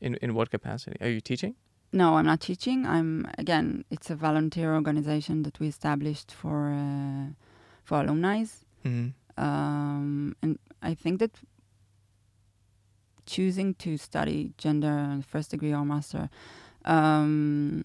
In 0.00 0.14
in 0.22 0.34
what 0.34 0.50
capacity? 0.50 0.96
Are 1.00 1.08
you 1.10 1.20
teaching? 1.20 1.54
No, 1.92 2.16
I'm 2.16 2.26
not 2.26 2.40
teaching. 2.40 2.86
I'm 2.86 3.26
again. 3.38 3.84
It's 3.90 4.10
a 4.10 4.14
volunteer 4.16 4.74
organization 4.74 5.42
that 5.42 5.58
we 5.60 5.66
established 5.68 6.30
for 6.32 6.70
uh, 6.72 7.32
for 7.84 8.00
alumni, 8.00 8.44
Mm-hmm. 8.84 9.08
um, 9.44 10.34
and 10.42 10.58
I 10.90 10.94
think 10.94 11.18
that 11.18 11.32
choosing 13.26 13.74
to 13.74 13.96
study 13.96 14.52
gender 14.58 15.20
first 15.26 15.50
degree 15.50 15.72
or 15.72 15.84
master, 15.84 16.28
um, 16.84 17.84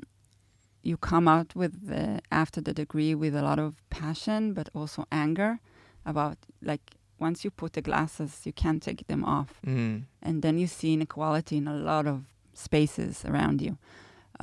you 0.84 0.98
come 0.98 1.28
out 1.28 1.56
with 1.56 1.88
the, 1.88 2.20
after 2.32 2.62
the 2.62 2.74
degree 2.74 3.14
with 3.16 3.36
a 3.36 3.42
lot 3.42 3.60
of 3.60 3.76
passion, 3.90 4.54
but 4.54 4.70
also 4.74 5.06
anger 5.12 5.60
about 6.06 6.38
like 6.62 6.96
once 7.28 7.38
you 7.46 7.52
put 7.62 7.72
the 7.74 7.82
glasses, 7.90 8.32
you 8.48 8.54
can't 8.64 8.82
take 8.88 9.02
them 9.12 9.24
off 9.38 9.52
Mm. 9.66 9.96
and 10.28 10.36
then 10.44 10.56
you 10.62 10.68
see 10.68 10.92
inequality 10.94 11.56
in 11.62 11.68
a 11.68 11.78
lot 11.92 12.06
of 12.14 12.18
spaces 12.66 13.14
around 13.26 13.58
you. 13.66 13.74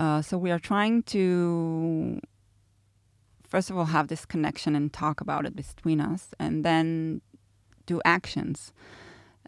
Uh, 0.03 0.21
so 0.29 0.33
we 0.45 0.51
are 0.55 0.63
trying 0.73 1.03
to, 1.15 1.23
first 3.53 3.71
of 3.71 3.77
all, 3.77 3.87
have 3.97 4.07
this 4.09 4.25
connection 4.35 4.75
and 4.79 4.87
talk 4.93 5.21
about 5.21 5.43
it 5.49 5.55
between 5.57 6.01
us, 6.13 6.23
and 6.39 6.65
then 6.65 7.21
do 7.87 8.01
actions. 8.05 8.73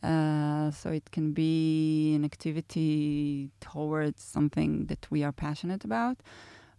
Uh, 0.02 0.70
so 0.80 0.86
it 0.90 1.06
can 1.16 1.32
be 1.32 2.14
an 2.16 2.24
activity 2.24 3.50
towards 3.60 4.20
something 4.36 4.86
that 4.90 5.02
we 5.12 5.24
are 5.26 5.32
passionate 5.32 5.82
about, 5.90 6.16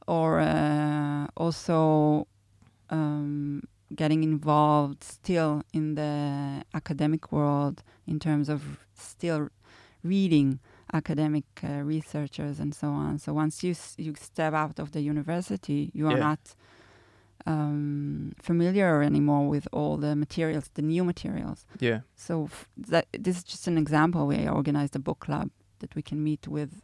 or 0.07 0.39
uh, 0.39 1.25
also 1.35 2.27
um, 2.91 3.63
getting 3.93 4.23
involved 4.23 5.03
still 5.03 5.61
in 5.73 5.95
the 5.95 6.63
academic 6.73 7.31
world 7.31 7.83
in 8.07 8.19
terms 8.19 8.49
of 8.49 8.79
still 8.93 9.49
reading 10.03 10.59
academic 10.93 11.45
uh, 11.63 11.81
researchers 11.83 12.59
and 12.59 12.73
so 12.73 12.87
on. 12.89 13.17
So 13.19 13.33
once 13.33 13.63
you 13.63 13.71
s- 13.71 13.95
you 13.97 14.13
step 14.15 14.53
out 14.53 14.79
of 14.79 14.91
the 14.91 15.01
university, 15.01 15.91
you 15.93 16.07
are 16.07 16.17
Yeah. 16.17 16.27
not 16.29 16.55
um, 17.47 18.33
familiar 18.41 19.01
anymore 19.03 19.47
with 19.47 19.67
all 19.71 19.97
the 19.97 20.15
materials, 20.15 20.69
the 20.73 20.81
new 20.81 21.03
materials. 21.03 21.65
Yeah. 21.79 21.99
So 22.15 22.45
f- 22.45 22.67
that 22.89 23.05
this 23.11 23.37
is 23.37 23.43
just 23.43 23.67
an 23.67 23.77
example. 23.77 24.25
We 24.27 24.47
organized 24.47 24.95
a 24.95 24.99
book 24.99 25.19
club 25.19 25.49
that 25.79 25.95
we 25.95 26.01
can 26.01 26.23
meet 26.23 26.47
with 26.47 26.81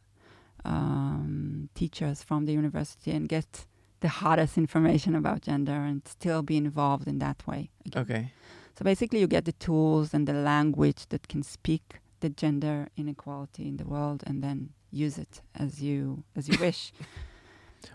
um, 0.65 1.69
teachers 1.73 2.21
from 2.23 2.45
the 2.45 2.53
university 2.53 3.11
and 3.11 3.27
get 3.27 3.65
the 4.01 4.09
hottest 4.09 4.57
information 4.57 5.15
about 5.15 5.41
gender 5.41 5.73
and 5.89 6.01
still 6.07 6.41
be 6.41 6.57
involved 6.57 7.07
in 7.07 7.19
that 7.19 7.45
way. 7.47 7.69
again. 7.85 8.01
Okay. 8.03 8.31
So 8.77 8.83
basically, 8.83 9.19
you 9.19 9.27
get 9.27 9.45
the 9.45 9.53
tools 9.53 10.13
and 10.13 10.27
the 10.27 10.33
language 10.33 11.07
that 11.09 11.27
can 11.27 11.43
speak 11.43 11.99
the 12.19 12.29
gender 12.29 12.87
inequality 12.97 13.67
in 13.67 13.77
the 13.77 13.85
world, 13.85 14.23
and 14.27 14.43
then 14.43 14.69
use 14.91 15.17
it 15.17 15.41
as 15.55 15.81
you 15.81 16.23
as 16.35 16.47
you 16.47 16.57
wish. 16.59 16.91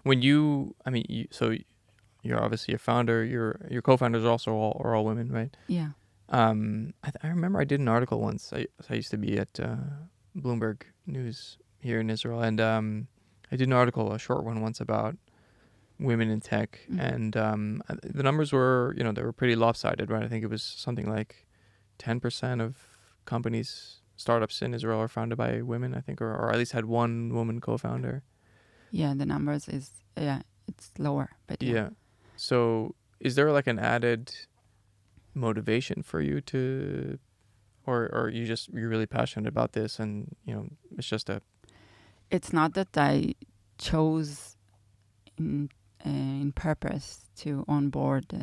When 0.02 0.20
you, 0.20 0.74
I 0.84 0.90
mean, 0.90 1.06
you, 1.08 1.28
so 1.30 1.54
you're 2.22 2.42
obviously 2.42 2.74
a 2.74 2.78
founder. 2.78 3.24
Your 3.24 3.60
your 3.70 3.82
co-founders 3.82 4.24
are 4.24 4.30
also 4.30 4.52
all 4.52 4.80
are 4.84 4.94
all 4.96 5.04
women, 5.04 5.30
right? 5.30 5.56
yeah. 5.68 5.90
Um, 6.28 6.92
I, 7.04 7.10
th- 7.10 7.22
I 7.22 7.28
remember 7.28 7.60
I 7.60 7.64
did 7.64 7.78
an 7.78 7.86
article 7.86 8.20
once. 8.20 8.52
I, 8.52 8.66
I 8.90 8.94
used 8.94 9.12
to 9.12 9.16
be 9.16 9.38
at 9.38 9.60
uh, 9.60 9.76
Bloomberg 10.36 10.82
News 11.06 11.56
here 11.78 12.00
in 12.00 12.10
Israel, 12.10 12.40
and 12.42 12.60
um, 12.60 13.06
I 13.52 13.54
did 13.54 13.68
an 13.68 13.72
article, 13.72 14.12
a 14.12 14.18
short 14.18 14.42
one 14.42 14.60
once 14.60 14.80
about 14.80 15.16
women 15.98 16.28
in 16.30 16.40
tech, 16.40 16.80
Mhm. 16.90 17.00
and 17.00 17.36
um, 17.36 17.82
uh, 17.88 17.96
the 18.02 18.22
numbers 18.22 18.52
were, 18.52 18.94
you 18.96 19.02
know, 19.04 19.12
they 19.12 19.22
were 19.22 19.32
pretty 19.32 19.56
lopsided, 19.56 20.10
right? 20.10 20.22
I 20.24 20.28
think 20.28 20.44
it 20.44 20.50
was 20.50 20.62
something 20.62 21.08
like 21.08 21.46
ten 21.98 22.20
percent 22.20 22.60
of 22.60 22.76
companies, 23.24 24.00
startups 24.16 24.62
in 24.62 24.74
Israel 24.74 25.00
are 25.00 25.08
founded 25.08 25.36
by 25.38 25.62
women, 25.62 25.94
I 25.94 26.00
think, 26.00 26.20
or, 26.20 26.32
or 26.34 26.50
at 26.52 26.58
least 26.58 26.72
had 26.72 26.84
one 26.84 27.32
woman 27.34 27.60
co-founder. 27.60 28.22
Yeah, 28.90 29.14
the 29.14 29.26
numbers 29.26 29.68
is 29.68 29.90
yeah, 30.16 30.42
it's 30.68 30.90
lower, 30.98 31.30
but 31.46 31.62
yeah. 31.62 31.72
Yeah. 31.74 31.88
So, 32.36 32.94
is 33.20 33.34
there 33.34 33.50
like 33.52 33.66
an 33.66 33.78
added 33.78 34.32
motivation 35.34 36.02
for 36.02 36.20
you 36.20 36.40
to, 36.42 37.18
or 37.86 38.08
or 38.12 38.28
you 38.28 38.46
just 38.46 38.68
you're 38.72 38.88
really 38.88 39.06
passionate 39.06 39.48
about 39.48 39.72
this, 39.72 39.98
and 39.98 40.34
you 40.44 40.54
know 40.54 40.68
it's 40.98 41.08
just 41.08 41.28
a 41.28 41.40
it's 42.30 42.52
not 42.52 42.74
that 42.74 42.96
I 42.96 43.34
chose 43.78 44.56
in 45.38 45.68
in 46.08 46.52
purpose 46.52 47.30
to 47.36 47.64
onboard 47.68 48.24
uh, 48.32 48.38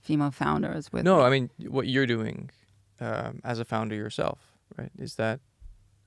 female 0.00 0.30
founders 0.30 0.92
with 0.92 1.04
no. 1.04 1.20
I 1.22 1.30
mean, 1.30 1.50
what 1.68 1.86
you're 1.86 2.06
doing 2.06 2.50
um, 3.00 3.40
as 3.44 3.58
a 3.58 3.64
founder 3.64 3.94
yourself, 3.96 4.38
right? 4.78 4.90
Is 4.98 5.14
that 5.16 5.40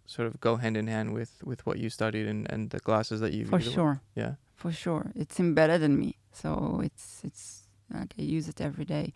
sort 0.06 0.28
of 0.28 0.40
go 0.40 0.56
hand 0.56 0.78
in 0.78 0.88
hand 0.88 1.14
with 1.14 1.32
with 1.44 1.66
what 1.66 1.78
you 1.78 1.90
studied 1.90 2.28
and 2.28 2.52
and 2.54 2.70
the 2.70 2.80
classes 2.80 3.20
that 3.20 3.34
you 3.34 3.46
for 3.46 3.60
sure. 3.60 4.00
Yeah. 4.16 4.34
for 4.56 4.72
sure 4.72 5.12
it's 5.16 5.38
embedded 5.40 5.82
in 5.84 5.94
me 6.00 6.16
so 6.32 6.82
it's 6.84 7.22
it's 7.24 7.68
like 7.94 8.14
i 8.18 8.22
use 8.38 8.48
it 8.48 8.62
every 8.62 8.86
day 8.86 9.12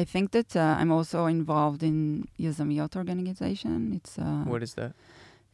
i 0.00 0.04
think 0.04 0.30
that 0.32 0.56
uh, 0.56 0.80
i'm 0.80 0.90
also 0.90 1.26
involved 1.26 1.82
in 1.82 2.26
yazamiyot 2.38 2.96
organization 2.96 3.92
it's 3.94 4.18
uh, 4.18 4.44
What 4.52 4.62
is 4.62 4.74
that? 4.74 4.92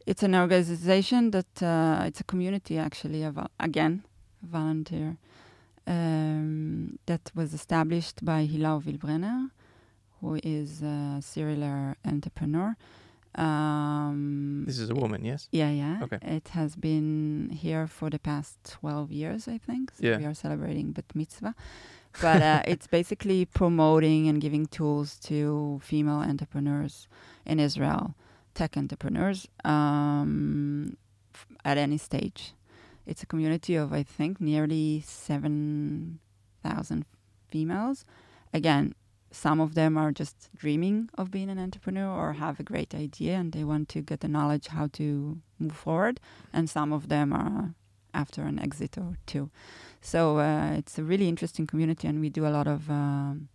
it's 0.05 0.23
an 0.23 0.33
organization 0.35 1.31
that 1.31 1.53
uh, 1.63 2.07
it's 2.07 2.19
a 2.19 2.23
community 2.23 2.77
actually 2.79 3.21
of 3.23 3.37
again 3.59 4.03
volunteer 4.41 5.17
um, 5.87 6.97
that 7.05 7.31
was 7.35 7.53
established 7.53 8.23
by 8.23 8.47
Hila 8.47 8.81
Ovil-Brenner, 8.81 9.49
who 10.19 10.39
is 10.43 10.81
a 10.81 11.19
serial 11.21 11.95
entrepreneur. 12.05 12.75
Um, 13.35 14.63
This 14.67 14.79
is 14.79 14.89
a 14.89 14.93
woman, 14.95 15.23
yes. 15.25 15.47
yeah, 15.51 15.71
yeah. 15.71 15.99
Okay. 16.03 16.19
It 16.21 16.49
has 16.49 16.75
been 16.75 17.49
here 17.51 17.87
for 17.87 18.09
the 18.09 18.19
past 18.19 18.57
12 18.81 19.11
years, 19.11 19.47
I 19.47 19.57
think. 19.57 19.91
So 19.91 20.05
Yeah. 20.07 20.17
we 20.17 20.25
are 20.25 20.33
celebrating 20.33 20.91
Bat 20.91 21.05
Mitzvah. 21.15 21.55
But 22.21 22.41
uh, 22.41 22.61
it's 22.67 22.87
basically 22.87 23.45
promoting 23.45 24.27
and 24.27 24.41
giving 24.41 24.65
tools 24.65 25.17
to 25.29 25.79
female 25.81 26.19
entrepreneurs 26.31 27.07
in 27.45 27.59
Israel, 27.59 28.13
tech 28.53 28.75
entrepreneurs, 28.77 29.47
um, 29.63 30.97
f- 31.33 31.47
at 31.63 31.77
any 31.77 31.97
stage. 31.97 32.53
It's 33.11 33.23
a 33.23 33.25
community 33.25 33.75
of, 33.75 33.91
I 33.91 34.03
think, 34.03 34.39
nearly 34.39 35.03
7,000 35.05 37.05
females. 37.49 38.05
Again, 38.53 38.95
some 39.31 39.59
of 39.59 39.75
them 39.75 39.97
are 39.97 40.13
just 40.13 40.49
dreaming 40.55 41.09
of 41.17 41.29
being 41.29 41.49
an 41.49 41.59
entrepreneur 41.59 42.09
or 42.09 42.33
have 42.33 42.61
a 42.61 42.63
great 42.63 42.95
idea 42.95 43.35
and 43.35 43.51
they 43.51 43.65
want 43.65 43.89
to 43.89 44.01
get 44.01 44.21
the 44.21 44.29
knowledge 44.29 44.67
how 44.67 44.87
to 44.93 45.39
move 45.59 45.75
forward. 45.75 46.21
And 46.53 46.69
some 46.69 46.93
of 46.93 47.09
them 47.09 47.33
are 47.33 47.73
after 48.13 48.43
an 48.43 48.59
exit 48.59 48.97
or 48.97 49.17
two. 49.25 49.49
So 49.99 50.39
uh, 50.39 50.71
it's 50.77 50.97
a 50.97 51.03
really 51.03 51.27
interesting 51.27 51.67
community, 51.67 52.07
and 52.07 52.21
we 52.21 52.29
do 52.29 52.47
a 52.47 52.53
lot 52.57 52.67
of 52.67 52.89
um, 52.89 53.49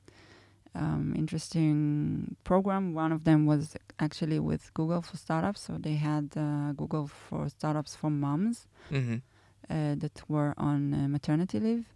um, 0.75 1.15
interesting 1.17 2.37
program. 2.45 2.93
One 2.93 3.11
of 3.11 3.25
them 3.25 3.47
was 3.47 3.75
actually 3.99 4.39
with 4.39 4.75
Google 4.75 5.01
for 5.01 5.17
startups. 5.17 5.63
So 5.63 5.79
they 5.79 5.95
had 5.95 6.37
uh, 6.37 6.73
Google 6.73 7.07
for 7.07 7.49
startups 7.49 7.97
for 7.97 8.11
moms 8.11 8.67
Mm-hmm. 8.93 9.17
Uh, 9.71 9.95
that 9.97 10.23
were 10.29 10.55
on 10.57 10.95
uh, 10.95 11.09
maternity 11.09 11.59
leave. 11.61 11.87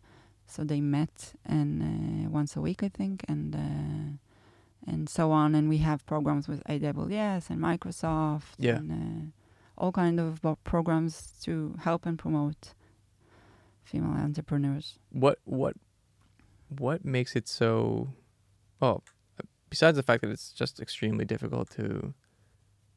So 0.47 0.65
they 0.65 0.81
met 0.81 1.35
and 1.47 1.83
uh, 2.27 2.31
once 2.31 2.57
a 2.57 2.61
week, 2.61 2.83
I 2.83 2.89
think, 2.89 3.25
and 3.29 3.55
uh, 3.55 4.91
and 4.91 5.09
so 5.09 5.31
on. 5.31 5.55
And 5.55 5.69
we 5.69 5.79
have 5.79 6.05
programs 6.07 6.49
with 6.49 6.63
AWS 6.65 7.51
and 7.51 7.61
Microsoft, 7.61 8.55
Yeah. 8.59 8.77
and 8.79 8.91
uh, 8.91 9.83
all 9.83 9.93
kind 9.93 10.19
of 10.21 10.41
programs 10.65 11.33
to 11.45 11.77
help 11.85 12.05
and 12.07 12.19
promote 12.19 12.75
female 13.85 14.11
entrepreneurs. 14.23 14.99
what 15.11 15.39
what 15.45 15.75
what 16.69 17.05
makes 17.05 17.35
it 17.35 17.49
so 17.49 18.09
well 18.81 19.03
besides 19.69 19.97
the 19.97 20.03
fact 20.03 20.23
that 20.23 20.31
it's 20.31 20.53
just 20.53 20.79
extremely 20.81 21.25
difficult 21.25 21.69
to 21.71 22.15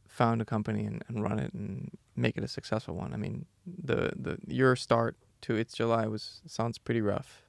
found 0.08 0.42
a 0.42 0.46
company 0.46 0.86
and, 0.86 1.02
and 1.08 1.24
run 1.24 1.40
it 1.40 1.52
and 1.54 1.90
make 2.16 2.38
it 2.38 2.44
a 2.44 2.48
successful 2.48 2.96
one 2.96 3.12
i 3.14 3.18
mean 3.18 3.46
the 3.66 4.12
the 4.16 4.38
your 4.48 4.76
start 4.76 5.16
to 5.42 5.56
it's 5.56 5.74
july 5.74 6.06
was 6.08 6.42
sounds 6.48 6.78
pretty 6.78 7.02
rough 7.02 7.44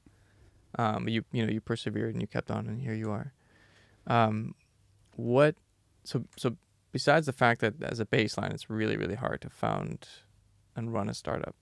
um 0.79 1.09
you 1.09 1.25
you 1.33 1.45
know 1.45 1.53
you 1.53 1.61
persevered 1.61 2.15
and 2.15 2.21
you 2.21 2.27
kept 2.27 2.51
on 2.51 2.67
and 2.67 2.81
here 2.81 2.95
you 2.95 3.11
are 3.11 3.33
um 4.07 4.55
what 5.17 5.57
so 6.05 6.25
so 6.37 6.57
besides 6.93 7.27
the 7.27 7.33
fact 7.33 7.61
that 7.61 7.75
as 7.83 8.01
a 8.01 8.07
baseline 8.07 8.53
it's 8.53 8.69
really 8.71 8.97
really 8.97 9.15
hard 9.17 9.41
to 9.41 9.49
found 9.51 10.09
and 10.77 10.93
run 10.93 11.09
a 11.09 11.15
startup 11.15 11.55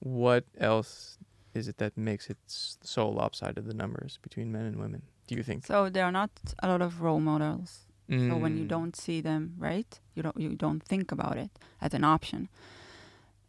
what 0.00 0.44
else 0.58 1.18
is 1.54 1.68
it 1.68 1.78
that 1.78 1.96
makes 1.96 2.28
it 2.28 2.36
so 2.46 3.08
lopsided 3.08 3.64
the 3.64 3.74
numbers 3.74 4.18
between 4.22 4.50
men 4.50 4.66
and 4.66 4.76
women? 4.76 5.02
Do 5.26 5.34
you 5.36 5.42
think? 5.42 5.64
So 5.66 5.88
there 5.88 6.04
are 6.04 6.12
not 6.12 6.30
a 6.62 6.68
lot 6.68 6.82
of 6.82 7.00
role 7.00 7.20
models. 7.20 7.82
So 8.08 8.36
when 8.36 8.56
you 8.58 8.64
Mm. 8.64 8.68
don't 8.68 8.96
see 8.96 9.22
them, 9.22 9.54
right, 9.56 10.00
you 10.14 10.22
don't 10.22 10.36
you 10.36 10.54
don't 10.56 10.82
think 10.82 11.10
about 11.12 11.38
it 11.38 11.50
as 11.80 11.94
an 11.94 12.04
option. 12.04 12.48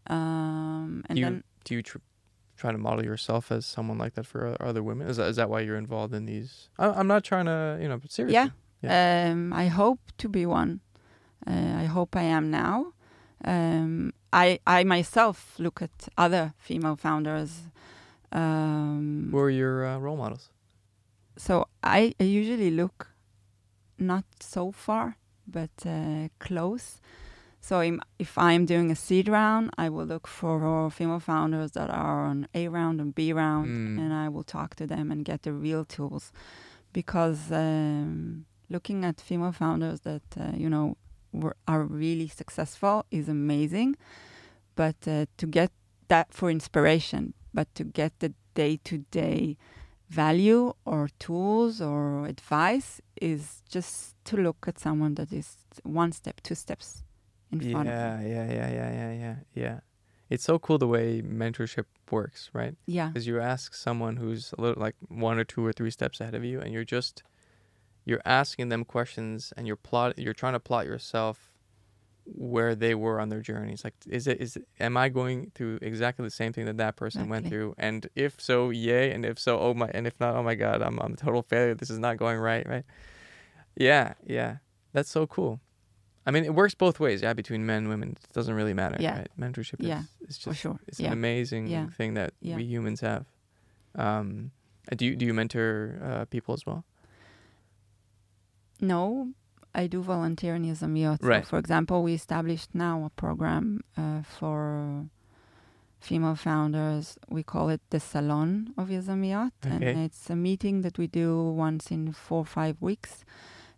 Um, 0.07 1.03
and 1.09 1.15
do 1.15 1.19
you 1.19 1.25
then 1.25 1.43
do 1.63 1.73
you 1.75 1.81
tr- 1.83 1.97
try 2.57 2.71
to 2.71 2.77
model 2.77 3.03
yourself 3.03 3.51
as 3.51 3.65
someone 3.65 3.97
like 3.97 4.13
that 4.15 4.25
for 4.25 4.55
other 4.61 4.83
women? 4.83 5.07
Is 5.07 5.17
that 5.17 5.27
is 5.29 5.35
that 5.35 5.49
why 5.49 5.61
you're 5.61 5.77
involved 5.77 6.13
in 6.13 6.25
these? 6.25 6.69
I, 6.77 6.89
I'm 6.89 7.07
not 7.07 7.23
trying 7.23 7.45
to, 7.45 7.77
you 7.81 7.87
know, 7.89 7.97
but 7.97 8.11
seriously. 8.11 8.51
yeah, 8.81 9.31
Um, 9.31 9.51
I 9.53 9.67
hope 9.67 9.99
to 10.17 10.29
be 10.29 10.45
one. 10.45 10.79
Uh, 11.47 11.73
I 11.83 11.85
hope 11.85 12.15
I 12.15 12.23
am 12.23 12.49
now. 12.51 12.93
Um, 13.43 14.13
I 14.31 14.59
I 14.65 14.83
myself 14.83 15.55
look 15.59 15.81
at 15.81 16.07
other 16.17 16.53
female 16.57 16.95
founders. 16.95 17.61
Um, 18.31 19.29
Who 19.31 19.39
are 19.39 19.49
your 19.49 19.85
uh, 19.85 19.97
role 19.99 20.17
models? 20.17 20.49
so 21.37 21.67
I, 21.83 22.13
I 22.19 22.23
usually 22.23 22.71
look 22.71 23.09
not 23.99 24.23
so 24.39 24.71
far, 24.71 25.17
but 25.45 25.69
uh, 25.85 26.29
close. 26.39 27.01
So 27.67 27.79
if 28.19 28.37
I'm 28.37 28.67
doing 28.67 28.91
a 28.91 28.95
seed 28.95 29.27
round, 29.27 29.71
I 29.75 29.89
will 29.89 30.05
look 30.05 30.27
for 30.27 30.91
female 30.91 31.19
founders 31.19 31.71
that 31.71 31.89
are 31.89 32.23
on 32.25 32.47
A 32.53 32.67
round 32.67 33.01
and 33.01 33.15
B 33.15 33.33
round, 33.33 33.67
Mm. 33.67 33.97
and 34.01 34.13
I 34.13 34.29
will 34.29 34.43
talk 34.43 34.75
to 34.75 34.85
them 34.85 35.11
and 35.11 35.25
get 35.25 35.41
the 35.41 35.51
real 35.51 35.83
tools. 35.83 36.31
Because 36.93 37.51
um, 37.51 38.45
looking 38.69 39.03
at 39.03 39.19
female 39.19 39.51
founders 39.51 40.01
that 40.01 40.27
uh, 40.39 40.51
you 40.55 40.69
know 40.69 40.95
were, 41.33 41.55
are 41.67 41.83
really 41.83 42.27
successful 42.27 43.03
is 43.09 43.27
amazing, 43.27 43.95
but 44.75 44.99
uh, 45.07 45.25
to 45.37 45.47
get 45.47 45.71
that 46.07 46.27
for 46.37 46.51
inspiration, 46.51 47.33
but 47.51 47.67
to 47.73 47.83
get 47.83 48.11
the 48.19 48.31
day 48.53 48.77
to 48.83 48.95
day 49.09 49.57
value 50.07 50.71
or 50.85 51.09
tools 51.17 51.81
or 51.81 52.27
advice 52.27 53.01
is 53.19 53.63
just 53.67 54.13
to 54.25 54.37
look 54.37 54.67
at 54.67 54.77
someone 54.77 55.15
that 55.15 55.33
is 55.33 55.57
one 55.81 56.11
step, 56.11 56.41
two 56.43 56.53
steps 56.53 57.04
in 57.61 57.71
front 57.71 57.89
of 57.89 57.93
Yeah, 57.95 58.21
yeah, 58.21 58.45
yeah, 58.51 58.69
yeah, 58.69 58.91
yeah, 58.91 59.13
yeah, 59.13 59.35
yeah. 59.53 59.79
It's 60.29 60.43
so 60.43 60.57
cool 60.57 60.77
the 60.77 60.87
way 60.87 61.21
mentorship 61.21 61.85
works, 62.09 62.49
right? 62.53 62.75
Yeah, 62.87 63.09
Because 63.09 63.27
you 63.27 63.39
ask 63.39 63.73
someone 63.75 64.17
who's 64.17 64.53
a 64.57 64.61
little 64.61 64.81
like 64.81 64.95
one 65.07 65.37
or 65.37 65.43
two 65.43 65.65
or 65.65 65.71
three 65.71 65.91
steps 65.91 66.19
ahead 66.19 66.33
of 66.35 66.43
you, 66.43 66.59
and 66.59 66.73
you're 66.73 66.83
just 66.83 67.23
you're 68.05 68.21
asking 68.25 68.69
them 68.69 68.85
questions, 68.85 69.53
and 69.55 69.67
you're 69.67 69.75
plot 69.75 70.17
you're 70.17 70.33
trying 70.33 70.53
to 70.53 70.59
plot 70.59 70.85
yourself 70.85 71.51
where 72.27 72.73
they 72.73 72.95
were 72.95 73.19
on 73.19 73.29
their 73.29 73.41
journeys. 73.41 73.83
Like, 73.83 73.93
is 74.07 74.25
it 74.25 74.41
is 74.41 74.55
it, 74.55 74.67
am 74.79 74.97
I 74.97 75.09
going 75.09 75.51
through 75.53 75.77
exactly 75.83 76.25
the 76.25 76.31
same 76.31 76.53
thing 76.53 76.65
that 76.65 76.77
that 76.77 76.95
person 76.95 77.29
went 77.29 77.47
through? 77.47 77.75
And 77.77 78.07
if 78.15 78.41
so, 78.41 78.71
yay. 78.71 79.11
And 79.11 79.23
if 79.25 79.37
so, 79.37 79.59
oh 79.59 79.73
my. 79.75 79.89
And 79.93 80.07
if 80.07 80.19
not, 80.19 80.35
oh 80.35 80.41
my 80.41 80.55
God, 80.55 80.81
I'm 80.81 80.99
I'm 80.99 81.13
a 81.13 81.17
total 81.17 81.43
failure. 81.43 81.75
This 81.75 81.91
is 81.91 81.99
not 81.99 82.17
going 82.17 82.39
right, 82.39 82.67
right? 82.67 82.83
Yeah, 83.75 84.13
yeah. 84.25 84.57
That's 84.93 85.09
so 85.09 85.27
cool. 85.27 85.59
I 86.25 86.31
mean, 86.31 86.43
it 86.43 86.55
works 86.55 86.73
both 86.75 86.99
ways, 86.99 87.21
yeah, 87.21 87.33
between 87.33 87.65
men 87.65 87.77
and 87.83 87.89
women. 87.89 88.09
It 88.09 88.33
doesn't 88.33 88.55
really 88.55 88.73
matter, 88.73 88.97
Yeah. 88.99 89.17
right? 89.19 89.31
Mentorship 89.39 89.75
Yeah, 89.79 90.03
is, 90.27 90.37
just 90.39 90.59
sure. 90.59 90.79
it's 90.87 90.99
Yeah. 90.99 91.07
an 91.07 91.13
amazing 91.13 91.67
Yeah. 91.67 91.87
thing 91.97 92.15
that 92.15 92.33
we 92.41 92.63
humans 92.63 93.01
have. 93.01 93.25
Um, 93.93 94.51
do 94.95 95.05
you 95.05 95.15
do 95.15 95.25
you 95.25 95.33
mentor 95.33 95.99
uh, 96.03 96.25
people 96.25 96.53
as 96.53 96.65
well? 96.65 96.83
No, 98.81 99.29
I 99.73 99.87
do 99.87 100.01
volunteer 100.01 100.55
in 100.55 100.63
Yazamiyot. 100.63 101.21
So 101.21 101.27
Right. 101.27 101.45
for 101.45 101.57
example, 101.59 102.03
we 102.03 102.13
established 102.13 102.73
now 102.73 103.05
a 103.05 103.09
program 103.09 103.81
uh, 103.97 104.21
for 104.23 105.05
female 105.99 106.35
founders. 106.35 107.17
We 107.29 107.41
call 107.43 107.69
it 107.69 107.81
the 107.89 107.99
Salon 107.99 108.73
of. 108.77 108.89
And 108.89 109.83
Okay. 109.83 110.03
it's 110.05 110.29
a 110.29 110.35
meeting 110.35 110.81
that 110.81 110.97
we 110.97 111.07
do 111.07 111.51
once 111.51 111.91
in 111.91 112.11
four 112.13 112.39
or 112.39 112.45
five 112.45 112.75
weeks. 112.81 113.23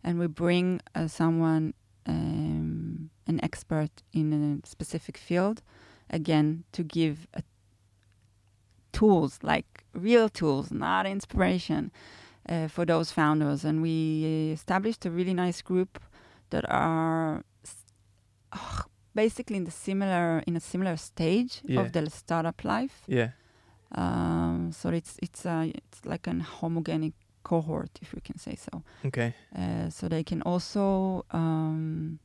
And 0.04 0.20
we 0.20 0.28
bring 0.28 0.82
uh, 0.96 1.08
someone, 1.08 1.74
um, 2.08 3.10
an 3.28 3.40
expert 3.44 3.92
in 4.14 4.34
a 4.64 4.68
specific 4.68 5.18
field, 5.18 5.62
again, 6.10 6.64
to 6.72 6.84
give 6.84 7.28
a 7.34 7.42
tools, 8.92 9.40
like 9.44 9.84
real 9.94 10.30
tools, 10.30 10.72
not 10.72 11.06
inspiration, 11.06 11.92
uh, 12.50 12.68
for 12.68 12.86
those 12.86 13.12
founders. 13.12 13.64
And 13.66 13.82
we 13.82 14.52
established 14.54 15.06
a 15.06 15.12
really 15.12 15.34
nice 15.34 15.62
group 15.62 16.00
that 16.50 16.66
are 16.70 17.44
ah, 18.54 18.86
basically 19.14 19.58
in 19.58 19.66
the 19.66 19.72
similar 19.72 20.44
in 20.48 20.56
a 20.56 20.60
similar 20.60 20.98
stage 20.98 21.62
Yeah. 21.66 21.82
of 21.82 21.92
the 21.92 22.10
startup 22.10 22.64
life. 22.64 23.04
Yeah. 23.08 23.32
Um, 23.92 24.72
so 24.74 24.90
it's 24.90 25.18
it's 25.22 25.46
uh, 25.46 25.68
it's 25.74 26.06
like 26.06 26.28
an 26.28 26.42
homogenic 26.60 27.14
cohort, 27.50 27.90
if 28.02 28.14
we 28.14 28.22
can 28.22 28.38
say 28.38 28.56
so. 28.56 28.84
Okay. 29.06 29.34
Uh, 29.56 29.90
so 29.90 30.08
they 30.10 30.24
can 30.24 30.42
also 30.42 31.24
um, 31.32 32.20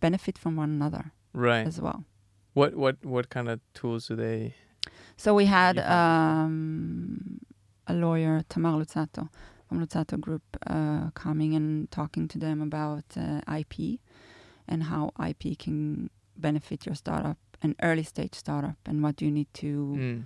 benefit 0.00 0.38
from 0.38 0.56
one 0.56 0.70
another 0.70 1.04
Right. 1.32 1.66
as 1.66 1.80
well. 1.80 2.00
What 2.54 2.74
what 2.74 2.96
what 3.04 3.26
kind 3.34 3.48
of 3.48 3.58
tools 3.80 4.08
do 4.08 4.14
they? 4.16 4.54
So 5.16 5.34
we 5.34 5.46
had 5.46 5.76
um, 5.78 7.38
a 7.86 7.94
lawyer, 7.94 8.42
Tamar 8.48 8.78
Luzzatto, 8.78 9.28
from 9.68 9.80
Luzzatto 9.80 10.16
Group, 10.20 10.42
uh, 10.66 11.10
coming 11.14 11.54
and 11.54 11.90
talking 11.90 12.28
to 12.28 12.38
them 12.38 12.62
about 12.62 13.04
uh, 13.16 13.40
IP 13.60 13.98
and 14.68 14.82
how 14.84 15.10
IP 15.28 15.58
can 15.58 16.10
benefit 16.36 16.86
your 16.86 16.94
startup, 16.96 17.38
an 17.62 17.74
early 17.82 18.02
stage 18.04 18.34
startup, 18.34 18.76
and 18.86 19.02
what 19.02 19.20
you 19.22 19.30
need 19.30 19.48
to 19.54 19.70
Mm. 19.98 20.22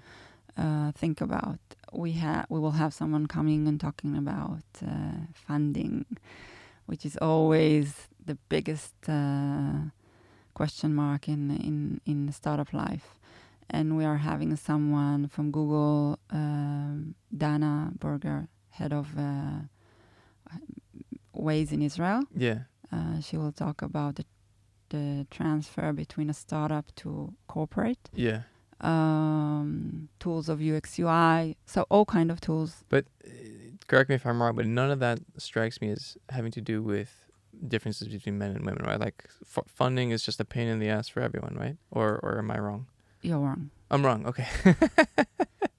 uh, 0.56 0.92
think 0.92 1.20
about. 1.20 1.58
We 1.92 2.12
have 2.12 2.46
we 2.48 2.60
will 2.60 2.72
have 2.72 2.92
someone 2.92 3.26
coming 3.26 3.66
and 3.68 3.80
talking 3.80 4.16
about 4.16 4.64
uh, 4.82 5.26
funding, 5.34 6.04
which 6.86 7.04
is 7.06 7.16
always 7.16 8.08
the 8.24 8.36
biggest 8.48 8.94
uh, 9.08 9.90
question 10.54 10.94
mark 10.94 11.28
in 11.28 11.50
in 11.50 12.00
in 12.04 12.32
startup 12.32 12.72
life. 12.72 13.14
And 13.70 13.96
we 13.98 14.04
are 14.04 14.16
having 14.16 14.56
someone 14.56 15.28
from 15.28 15.50
Google, 15.50 16.18
um, 16.30 17.14
Dana 17.36 17.92
Berger, 17.98 18.48
head 18.70 18.92
of 18.94 19.06
uh, 19.18 19.60
Waze 21.36 21.72
in 21.72 21.82
Israel. 21.82 22.22
Yeah. 22.34 22.60
Uh, 22.90 23.20
she 23.20 23.36
will 23.36 23.52
talk 23.52 23.82
about 23.82 24.16
the, 24.16 24.24
the 24.88 25.26
transfer 25.30 25.92
between 25.92 26.30
a 26.30 26.34
startup 26.34 26.86
to 26.96 27.34
corporate 27.46 28.08
Yeah. 28.14 28.42
Um, 28.80 30.08
tools 30.20 30.48
of 30.48 30.60
UX 30.60 30.98
UI, 30.98 31.56
so 31.66 31.86
all 31.90 32.04
kind 32.04 32.30
of 32.30 32.40
tools. 32.40 32.84
But 32.88 33.06
uh, 33.26 33.30
correct 33.86 34.08
me 34.08 34.16
if 34.16 34.26
I'm 34.26 34.40
wrong, 34.42 34.54
but 34.54 34.66
none 34.66 34.90
of 34.90 35.00
that 35.00 35.20
strikes 35.36 35.80
me 35.80 35.90
as 35.90 36.16
having 36.30 36.52
to 36.52 36.60
do 36.60 36.82
with 36.82 37.26
differences 37.66 38.08
between 38.08 38.38
men 38.38 38.52
and 38.52 38.64
women, 38.64 38.84
right? 38.84 39.00
Like 39.00 39.24
f- 39.42 39.64
funding 39.66 40.10
is 40.10 40.22
just 40.22 40.40
a 40.40 40.44
pain 40.44 40.68
in 40.68 40.78
the 40.78 40.88
ass 40.88 41.08
for 41.08 41.20
everyone, 41.20 41.56
right? 41.58 41.76
Or 41.90 42.20
or 42.22 42.38
am 42.38 42.50
I 42.50 42.58
wrong? 42.58 42.86
You're 43.22 43.38
wrong. 43.38 43.70
I'm 43.90 44.04
wrong. 44.04 44.26
Okay. 44.26 44.46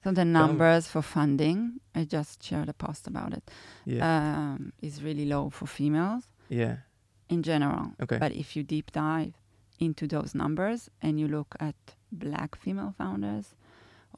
So 0.02 0.12
the 0.12 0.24
numbers 0.24 0.88
for 0.88 1.02
funding, 1.02 1.80
I 1.94 2.04
just 2.04 2.42
shared 2.42 2.70
a 2.70 2.72
post 2.72 3.06
about 3.06 3.34
it, 3.34 3.50
yeah. 3.84 4.54
um, 4.54 4.72
is 4.80 5.02
really 5.02 5.26
low 5.26 5.50
for 5.50 5.66
females 5.66 6.24
yeah. 6.48 6.76
in 7.28 7.42
general. 7.42 7.92
Okay. 8.02 8.16
But 8.16 8.32
if 8.32 8.56
you 8.56 8.62
deep 8.62 8.92
dive 8.92 9.34
into 9.80 10.06
those 10.06 10.34
numbers 10.34 10.90
and 11.02 11.18
you 11.18 11.26
look 11.26 11.54
at 11.58 11.74
black 12.12 12.54
female 12.54 12.94
founders, 12.96 13.54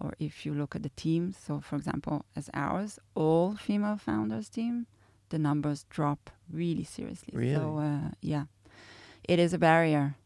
or 0.01 0.13
if 0.19 0.45
you 0.45 0.53
look 0.53 0.75
at 0.77 0.83
the 0.83 0.91
teams, 0.97 1.37
so 1.39 1.61
for 1.61 1.77
example, 1.77 2.25
as 2.37 2.51
ours, 2.53 2.99
all 3.15 3.55
female 3.57 3.97
founders 3.97 4.49
team, 4.49 4.87
the 5.29 5.39
numbers 5.39 5.87
drop 5.89 6.31
really 6.51 6.85
seriously. 6.85 7.33
Really? 7.33 7.55
So 7.55 7.79
uh, 7.79 8.11
yeah, 8.21 8.45
it 9.25 9.39
is 9.39 9.55
a 9.55 9.59
barrier. 9.59 10.17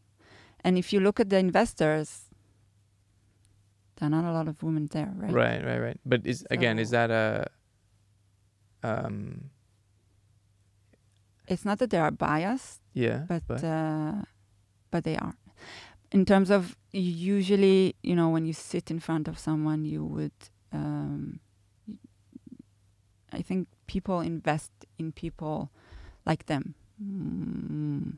And 0.63 0.77
if 0.77 0.91
you 0.91 0.99
look 0.99 1.19
at 1.19 1.29
the 1.29 1.37
investors, 1.37 2.23
there 3.97 4.07
are 4.07 4.09
not 4.09 4.25
a 4.25 4.33
lot 4.33 4.47
of 4.47 4.63
women 4.63 4.87
there, 4.91 5.13
right? 5.15 5.31
Right. 5.31 5.63
Right. 5.63 5.79
Right. 5.79 5.99
But 6.05 6.25
is 6.25 6.45
again, 6.51 6.79
is 6.79 6.89
that 6.89 7.09
a 7.11 7.47
um? 8.83 9.51
It's 11.47 11.63
not 11.63 11.79
that 11.79 11.89
they 11.91 11.97
are 11.97 12.11
biased, 12.11 12.81
Yeah. 12.93 13.23
but 13.27 13.43
but 13.47 13.63
uh, 13.63 14.23
but 14.91 15.03
they 15.03 15.15
are. 15.15 15.35
In 16.11 16.25
terms 16.25 16.49
of 16.49 16.77
usually, 16.91 17.95
you 18.01 18.15
know, 18.15 18.29
when 18.29 18.45
you 18.45 18.53
sit 18.53 18.89
in 18.89 18.99
front 18.99 19.27
of 19.27 19.37
someone, 19.37 19.85
you 19.85 20.03
would. 20.03 20.31
Um, 20.71 21.39
I 23.31 23.41
think 23.41 23.67
people 23.87 24.21
invest 24.21 24.71
in 24.97 25.11
people 25.11 25.69
like 26.25 26.45
them. 26.45 26.75
Mm. 27.03 28.17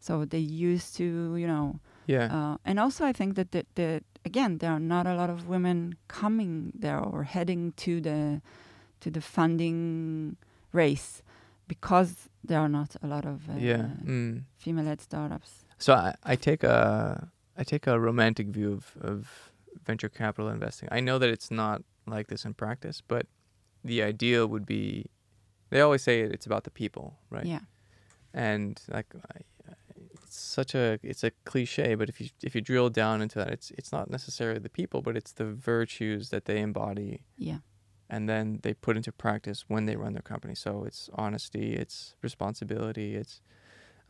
So 0.00 0.24
they 0.24 0.38
used 0.38 0.96
to, 0.96 1.36
you 1.36 1.46
know, 1.46 1.80
yeah. 2.06 2.26
uh, 2.34 2.56
and 2.64 2.78
also 2.78 3.06
I 3.06 3.12
think 3.12 3.36
that 3.36 3.52
the, 3.52 3.64
the 3.74 4.02
again 4.24 4.58
there 4.58 4.70
are 4.70 4.80
not 4.80 5.06
a 5.06 5.14
lot 5.14 5.30
of 5.30 5.48
women 5.48 5.96
coming 6.08 6.72
there 6.74 6.98
or 6.98 7.24
heading 7.24 7.72
to 7.78 8.00
the 8.00 8.42
to 9.00 9.10
the 9.10 9.20
funding 9.20 10.36
race 10.72 11.22
because 11.68 12.28
there 12.42 12.60
are 12.60 12.68
not 12.68 12.96
a 13.02 13.06
lot 13.06 13.24
of 13.24 13.48
uh, 13.48 13.54
yeah. 13.58 13.88
Mm. 14.04 14.42
female-led 14.58 15.00
startups. 15.00 15.63
So 15.78 15.94
I, 15.94 16.14
I 16.22 16.36
take 16.36 16.62
a 16.64 17.28
I 17.56 17.64
take 17.64 17.86
a 17.86 17.98
romantic 18.00 18.48
view 18.48 18.72
of, 18.72 18.92
of 19.00 19.52
venture 19.84 20.08
capital 20.08 20.48
investing. 20.48 20.88
I 20.90 21.00
know 21.00 21.18
that 21.18 21.28
it's 21.28 21.50
not 21.50 21.82
like 22.06 22.28
this 22.28 22.44
in 22.44 22.54
practice, 22.54 23.00
but 23.06 23.26
the 23.84 24.02
ideal 24.02 24.46
would 24.46 24.66
be 24.66 25.06
they 25.70 25.80
always 25.80 26.02
say 26.02 26.20
it's 26.20 26.46
about 26.46 26.64
the 26.64 26.70
people, 26.70 27.18
right? 27.30 27.44
Yeah. 27.46 27.60
And 28.32 28.80
like 28.88 29.06
it's 30.22 30.38
such 30.38 30.74
a 30.74 30.98
it's 31.02 31.22
a 31.24 31.30
cliche, 31.44 31.94
but 31.94 32.08
if 32.08 32.20
you 32.20 32.28
if 32.42 32.54
you 32.54 32.60
drill 32.60 32.90
down 32.90 33.22
into 33.22 33.38
that, 33.38 33.50
it's 33.50 33.70
it's 33.72 33.92
not 33.92 34.10
necessarily 34.10 34.58
the 34.58 34.68
people, 34.70 35.02
but 35.02 35.16
it's 35.16 35.32
the 35.32 35.46
virtues 35.46 36.30
that 36.30 36.44
they 36.46 36.60
embody 36.60 37.24
Yeah. 37.38 37.58
and 38.08 38.28
then 38.28 38.60
they 38.62 38.74
put 38.74 38.96
into 38.96 39.12
practice 39.12 39.64
when 39.68 39.86
they 39.86 39.96
run 39.96 40.12
their 40.12 40.22
company. 40.22 40.54
So 40.54 40.84
it's 40.84 41.08
honesty, 41.14 41.74
it's 41.74 42.16
responsibility, 42.22 43.14
it's 43.14 43.40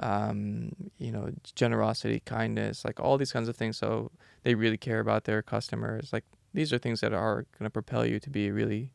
um, 0.00 0.72
you 0.98 1.12
know 1.12 1.30
generosity, 1.54 2.20
kindness, 2.24 2.84
like 2.84 3.00
all 3.00 3.18
these 3.18 3.32
kinds 3.32 3.48
of 3.48 3.56
things. 3.56 3.78
So 3.78 4.10
they 4.42 4.54
really 4.54 4.78
care 4.78 5.00
about 5.00 5.24
their 5.24 5.42
customers. 5.42 6.12
Like 6.12 6.24
these 6.52 6.72
are 6.72 6.78
things 6.78 7.00
that 7.00 7.12
are 7.12 7.46
going 7.58 7.64
to 7.64 7.70
propel 7.70 8.04
you 8.06 8.20
to 8.20 8.30
be 8.30 8.50
really 8.50 8.90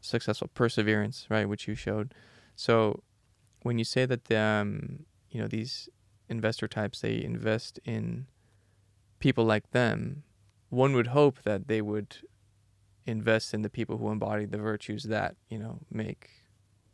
successful. 0.00 0.48
Perseverance, 0.54 1.26
right, 1.30 1.48
which 1.48 1.66
you 1.68 1.74
showed. 1.74 2.14
So 2.54 3.02
when 3.62 3.78
you 3.78 3.84
say 3.84 4.06
that 4.06 4.30
um, 4.32 5.00
you 5.30 5.40
know 5.40 5.48
these 5.48 5.88
investor 6.28 6.68
types 6.68 7.00
they 7.00 7.22
invest 7.22 7.78
in 7.84 8.26
people 9.18 9.44
like 9.44 9.70
them, 9.70 10.22
one 10.68 10.94
would 10.94 11.08
hope 11.08 11.42
that 11.42 11.68
they 11.68 11.80
would 11.80 12.16
invest 13.06 13.54
in 13.54 13.62
the 13.62 13.70
people 13.70 13.98
who 13.98 14.10
embody 14.10 14.44
the 14.44 14.58
virtues 14.58 15.04
that 15.04 15.36
you 15.48 15.58
know 15.58 15.78
make 15.90 16.30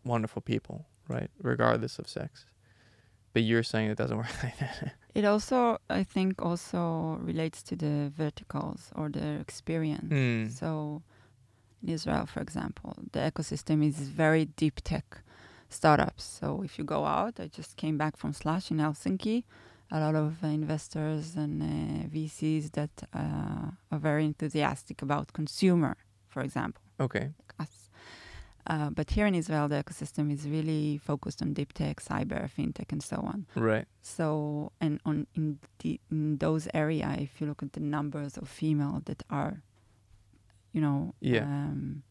wonderful 0.04 0.42
people 0.42 0.86
right 1.08 1.30
regardless 1.40 1.98
of 1.98 2.06
sex 2.06 2.44
but 3.32 3.42
you're 3.42 3.62
saying 3.62 3.90
it 3.90 3.98
doesn't 3.98 4.16
work 4.24 4.42
like 4.42 4.58
that 4.58 4.94
It 5.14 5.24
also, 5.26 5.78
I 5.90 6.04
think, 6.04 6.40
also 6.40 7.18
relates 7.22 7.62
to 7.64 7.76
the 7.76 8.10
verticals 8.16 8.90
or 8.94 9.10
the 9.10 9.40
experience. 9.40 10.08
Hmm. 10.08 10.48
So, 10.48 11.02
in 11.82 11.90
Israel, 11.90 12.24
for 12.26 12.40
example, 12.40 12.96
the 13.12 13.20
ecosystem 13.20 13.86
is 13.86 13.96
very 14.24 14.46
deep 14.46 14.80
tech 14.82 15.22
startups. 15.68 16.24
So, 16.24 16.62
if 16.62 16.78
you 16.78 16.84
go 16.84 17.04
out, 17.04 17.38
I 17.38 17.48
just 17.48 17.76
came 17.76 17.98
back 17.98 18.16
from 18.16 18.32
Slush 18.32 18.70
in 18.70 18.78
Helsinki. 18.78 19.44
A 19.90 20.00
lot 20.00 20.14
of 20.14 20.42
uh, 20.42 20.46
investors 20.46 21.36
and 21.36 21.60
uh, 21.62 22.08
VCs 22.08 22.72
that 22.72 22.94
uh, 23.12 23.72
are 23.90 23.98
very 23.98 24.24
enthusiastic 24.24 25.02
about 25.02 25.34
consumer, 25.34 25.96
for 26.28 26.40
example, 26.42 26.82
okay 26.98 27.26
like 27.38 27.52
us. 27.58 27.90
Uh, 28.66 28.90
but 28.90 29.10
here 29.10 29.26
in 29.26 29.34
Israel, 29.34 29.66
the 29.68 29.82
ecosystem 29.82 30.32
is 30.32 30.46
really 30.48 30.96
focused 30.96 31.42
on 31.42 31.52
deep 31.52 31.72
tech, 31.72 31.96
cyber, 32.00 32.48
fintech, 32.48 32.92
and 32.92 33.02
so 33.02 33.16
on. 33.16 33.46
right 33.56 33.86
So, 34.02 34.70
and 34.80 35.00
on 35.04 35.26
in 35.34 35.58
the 35.80 35.98
in 36.10 36.38
those 36.38 36.68
area, 36.72 37.08
if 37.18 37.40
you 37.40 37.46
look 37.48 37.62
at 37.62 37.72
the 37.72 37.80
numbers 37.80 38.36
of 38.36 38.48
female 38.48 39.02
that 39.06 39.22
are, 39.28 39.62
you 40.72 40.80
know, 40.80 41.14
Yeah. 41.20 41.44
um, 41.44 42.02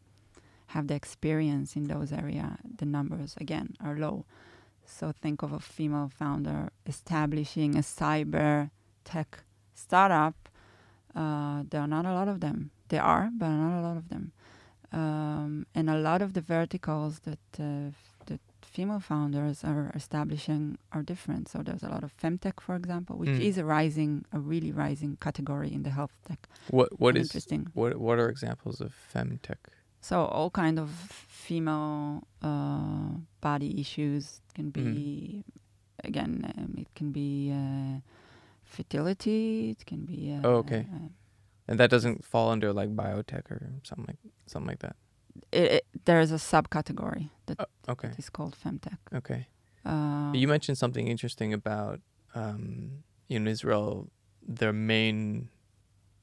have 0.67 0.87
the 0.87 0.95
experience 0.95 1.75
in 1.79 1.87
those 1.87 2.11
area, 2.11 2.57
the 2.79 2.85
numbers 2.85 3.35
again 3.37 3.67
are 3.79 3.95
low. 3.95 4.25
So 4.85 5.11
think 5.13 5.41
of 5.43 5.53
a 5.53 5.59
female 5.59 6.09
founder 6.09 6.69
establishing 6.85 7.75
a 7.75 7.83
cyber 7.99 8.71
tech 9.05 9.43
startup. 9.73 10.35
Uh, 11.15 11.63
there 11.69 11.81
are 11.81 11.87
not 11.87 12.05
a 12.05 12.13
lot 12.13 12.27
of 12.27 12.39
them. 12.39 12.71
There 12.89 13.01
are, 13.03 13.29
but 13.37 13.47
not 13.49 13.79
a 13.79 13.83
lot 13.87 13.97
of 13.97 14.09
them. 14.09 14.31
Um, 14.93 15.65
and 15.73 15.89
a 15.89 15.97
lot 15.97 16.21
of 16.21 16.33
the 16.33 16.41
verticals 16.41 17.19
that 17.19 17.39
uh, 17.59 17.91
that 18.25 18.39
female 18.61 18.99
founders 18.99 19.63
are 19.63 19.91
establishing 19.95 20.77
are 20.91 21.03
different. 21.03 21.47
So 21.49 21.57
there's 21.63 21.83
a 21.83 21.89
lot 21.89 22.03
of 22.03 22.11
femtech, 22.21 22.59
for 22.59 22.75
example, 22.75 23.17
which 23.17 23.29
Mm. 23.29 23.47
is 23.49 23.57
a 23.57 23.65
rising, 23.65 24.25
a 24.31 24.39
really 24.39 24.71
rising 24.71 25.17
category 25.19 25.71
in 25.73 25.83
the 25.83 25.89
health 25.91 26.11
tech. 26.27 26.47
what 26.69 26.89
what 26.99 27.15
is 27.17 27.27
interesting? 27.27 27.67
what 27.73 27.91
what 28.05 28.17
are 28.19 28.29
examples 28.29 28.81
of 28.81 28.91
femtech 29.13 29.61
So 30.01 30.15
all 30.25 30.49
kind 30.49 30.77
of 30.79 30.89
female 31.45 32.23
uh, 32.41 33.11
body 33.41 33.79
issues 33.83 34.41
can 34.55 34.69
be, 34.71 34.81
Mm-hmm. 34.81 36.07
again, 36.09 36.33
um, 36.57 36.73
it 36.83 36.89
can 36.95 37.11
be 37.11 37.51
uh, 37.51 37.99
fertility. 38.63 39.71
It 39.71 39.85
can 39.85 40.01
be. 40.05 40.19
Uh, 40.35 40.47
Oh, 40.47 40.55
okay. 40.63 40.85
Uh, 41.71 41.73
and 41.73 41.79
that 41.79 41.89
doesn't 41.89 42.25
fall 42.25 42.51
under 42.51 42.73
like 42.73 42.89
biotech 42.95 43.49
or 43.51 43.71
something 43.83 44.05
like 44.07 44.19
something 44.47 44.67
like 44.67 44.79
that 44.79 44.95
it, 45.51 45.71
it, 45.71 45.83
there 46.05 46.19
is 46.19 46.31
a 46.31 46.35
subcategory 46.35 47.29
that 47.45 47.57
Oh, 47.59 47.91
okay 47.93 48.11
is 48.17 48.29
called 48.29 48.55
femtech. 48.63 48.97
okay 49.13 49.47
Uh, 49.85 50.31
You 50.41 50.47
mentioned 50.47 50.77
something 50.77 51.07
interesting 51.07 51.53
about 51.53 51.99
um, 52.35 53.03
in 53.29 53.47
Israel, 53.47 54.11
their 54.59 54.73
main, 54.73 55.49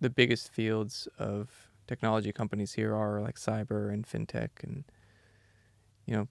the 0.01 0.11
biggest 0.11 0.45
fields 0.59 1.09
of 1.19 1.41
technology 1.87 2.33
companies 2.33 2.75
here 2.75 2.93
are 2.95 3.21
like 3.27 3.37
cyber 3.37 3.93
and 3.93 4.07
fintech, 4.07 4.51
and 4.63 4.85
you 6.07 6.15
know, 6.17 6.29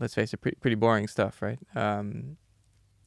let's 0.00 0.14
face 0.14 0.34
it, 0.34 0.40
pretty, 0.42 0.58
pretty 0.62 0.76
boring 0.76 1.08
stuff, 1.08 1.40
right? 1.40 1.58
Um, 1.74 2.36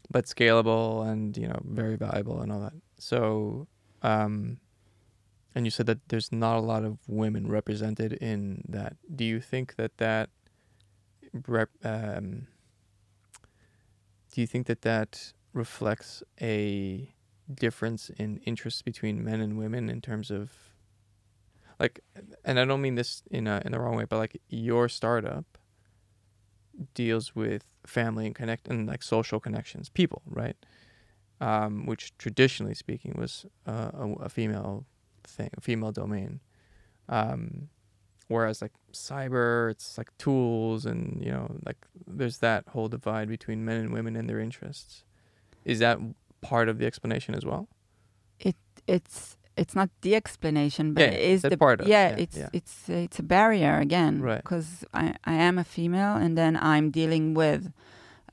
but 0.10 0.26
scalable 0.26 1.08
and 1.10 1.38
you 1.38 1.48
know 1.48 1.60
very 1.82 1.98
valuable 1.98 2.42
and 2.42 2.52
all 2.52 2.62
that. 2.62 2.74
So, 2.98 3.68
um, 4.02 4.58
and 5.54 5.66
you 5.66 5.72
said 5.72 5.86
that 5.86 6.08
there's 6.10 6.32
not 6.32 6.58
a 6.58 6.62
lot 6.62 6.84
of 6.84 6.98
women 7.08 7.48
represented 7.48 8.14
in 8.14 8.64
that. 8.70 8.96
Do 9.14 9.26
you 9.26 9.42
think 9.42 9.76
that 9.76 9.98
that 9.98 10.30
rep, 11.48 11.70
um, 11.84 12.48
do 14.32 14.42
you 14.42 14.48
think 14.48 14.68
that 14.68 14.82
that 14.82 15.34
reflects 15.54 16.24
a 16.42 17.14
difference 17.54 18.10
in 18.18 18.38
interests 18.46 18.82
between 18.82 19.24
men 19.24 19.42
and 19.42 19.58
women 19.58 19.90
in 19.90 20.00
terms 20.00 20.32
of 20.32 20.52
like 21.80 22.00
and 22.46 22.58
I 22.58 22.64
don't 22.64 22.82
mean 22.82 22.96
this 22.96 23.24
in 23.30 23.48
a 23.48 23.62
in 23.66 23.74
the 23.74 23.80
wrong 23.80 23.98
way 23.98 24.06
but 24.08 24.18
like 24.18 24.40
your 24.48 24.88
startup 24.88 25.58
deals 26.94 27.36
with 27.36 27.66
family 27.86 28.26
and 28.26 28.34
connect 28.34 28.70
and 28.70 28.88
like 28.88 29.04
social 29.04 29.42
connections 29.42 29.90
people 29.90 30.22
right 30.26 30.56
um, 31.42 31.86
which 31.86 32.18
traditionally 32.18 32.76
speaking 32.76 33.16
was 33.18 33.46
uh, 33.68 33.92
a, 33.94 34.14
a 34.22 34.30
female 34.30 34.86
thing 35.24 35.50
female 35.62 35.92
domain 35.92 36.40
um, 37.10 37.70
whereas 38.28 38.62
like 38.62 38.72
cyber 38.94 39.70
it's 39.72 39.98
like 39.98 40.10
tools 40.18 40.86
and 40.86 41.22
you 41.24 41.32
know 41.32 41.48
like 41.66 41.78
there's 42.08 42.38
that 42.40 42.68
whole 42.70 42.88
divide 42.88 43.28
between 43.28 43.66
men 43.66 43.78
and 43.78 43.92
women 43.94 44.16
and 44.16 44.30
their 44.30 44.40
interests 44.40 45.04
is 45.66 45.80
that 45.80 45.98
part 46.42 46.68
of 46.70 46.78
the 46.80 46.86
explanation 46.86 47.36
as 47.36 47.46
well 47.46 47.68
It 48.40 48.56
it's 48.88 49.38
it's 49.58 49.76
not 49.76 49.90
the 50.02 50.16
explanation, 50.16 50.94
but 50.94 51.02
Yeah, 51.04 51.10
it 51.12 51.20
is 51.36 51.42
the 51.42 51.58
part 51.58 51.82
of- 51.82 51.88
yeah, 51.88 52.10
yeah, 52.10 52.24
It's 52.24 52.38
yeah. 52.38 52.50
it's 52.54 52.90
it's 52.90 53.20
a 53.20 53.24
barrier 53.24 53.78
again, 53.80 54.22
Right. 54.22 54.42
Because 54.42 54.86
I 54.94 55.14
I 55.26 55.34
am 55.48 55.58
a 55.60 55.64
female, 55.64 56.16
and 56.16 56.36
then 56.38 56.56
I'm 56.56 56.90
dealing 56.90 57.36
with 57.36 57.72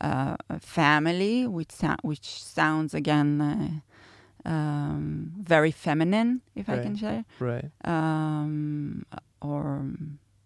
uh, 0.01 0.37
a 0.49 0.59
family, 0.61 1.47
which 1.47 1.75
which 2.03 2.27
sounds 2.43 2.95
again 2.95 3.41
uh, 3.41 3.81
um, 4.49 5.33
very 5.55 5.71
feminine, 5.71 6.41
if 6.55 6.69
I 6.69 6.83
can 6.83 6.97
say, 6.97 7.25
right 7.39 7.71
um, 7.85 9.05
or 9.41 9.63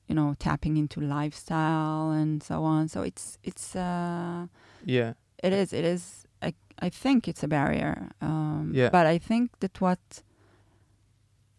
you 0.08 0.14
know, 0.14 0.34
tapping 0.38 0.76
into 0.76 1.00
lifestyle 1.00 2.10
and 2.10 2.42
so 2.42 2.64
on. 2.64 2.88
So 2.88 3.02
it's 3.02 3.38
it's. 3.42 3.76
Uh, 3.76 4.46
yeah 4.84 5.12
it 5.42 5.52
is. 5.52 5.72
It 5.72 5.84
is. 5.84 6.26
I 6.40 6.54
I 6.86 6.88
think 6.90 7.28
it's 7.28 7.42
a 7.44 7.48
barrier. 7.48 8.10
Um, 8.20 8.72
Yeah. 8.74 8.90
But 8.90 9.06
I 9.06 9.18
think 9.18 9.50
that 9.60 9.80
what 9.80 10.22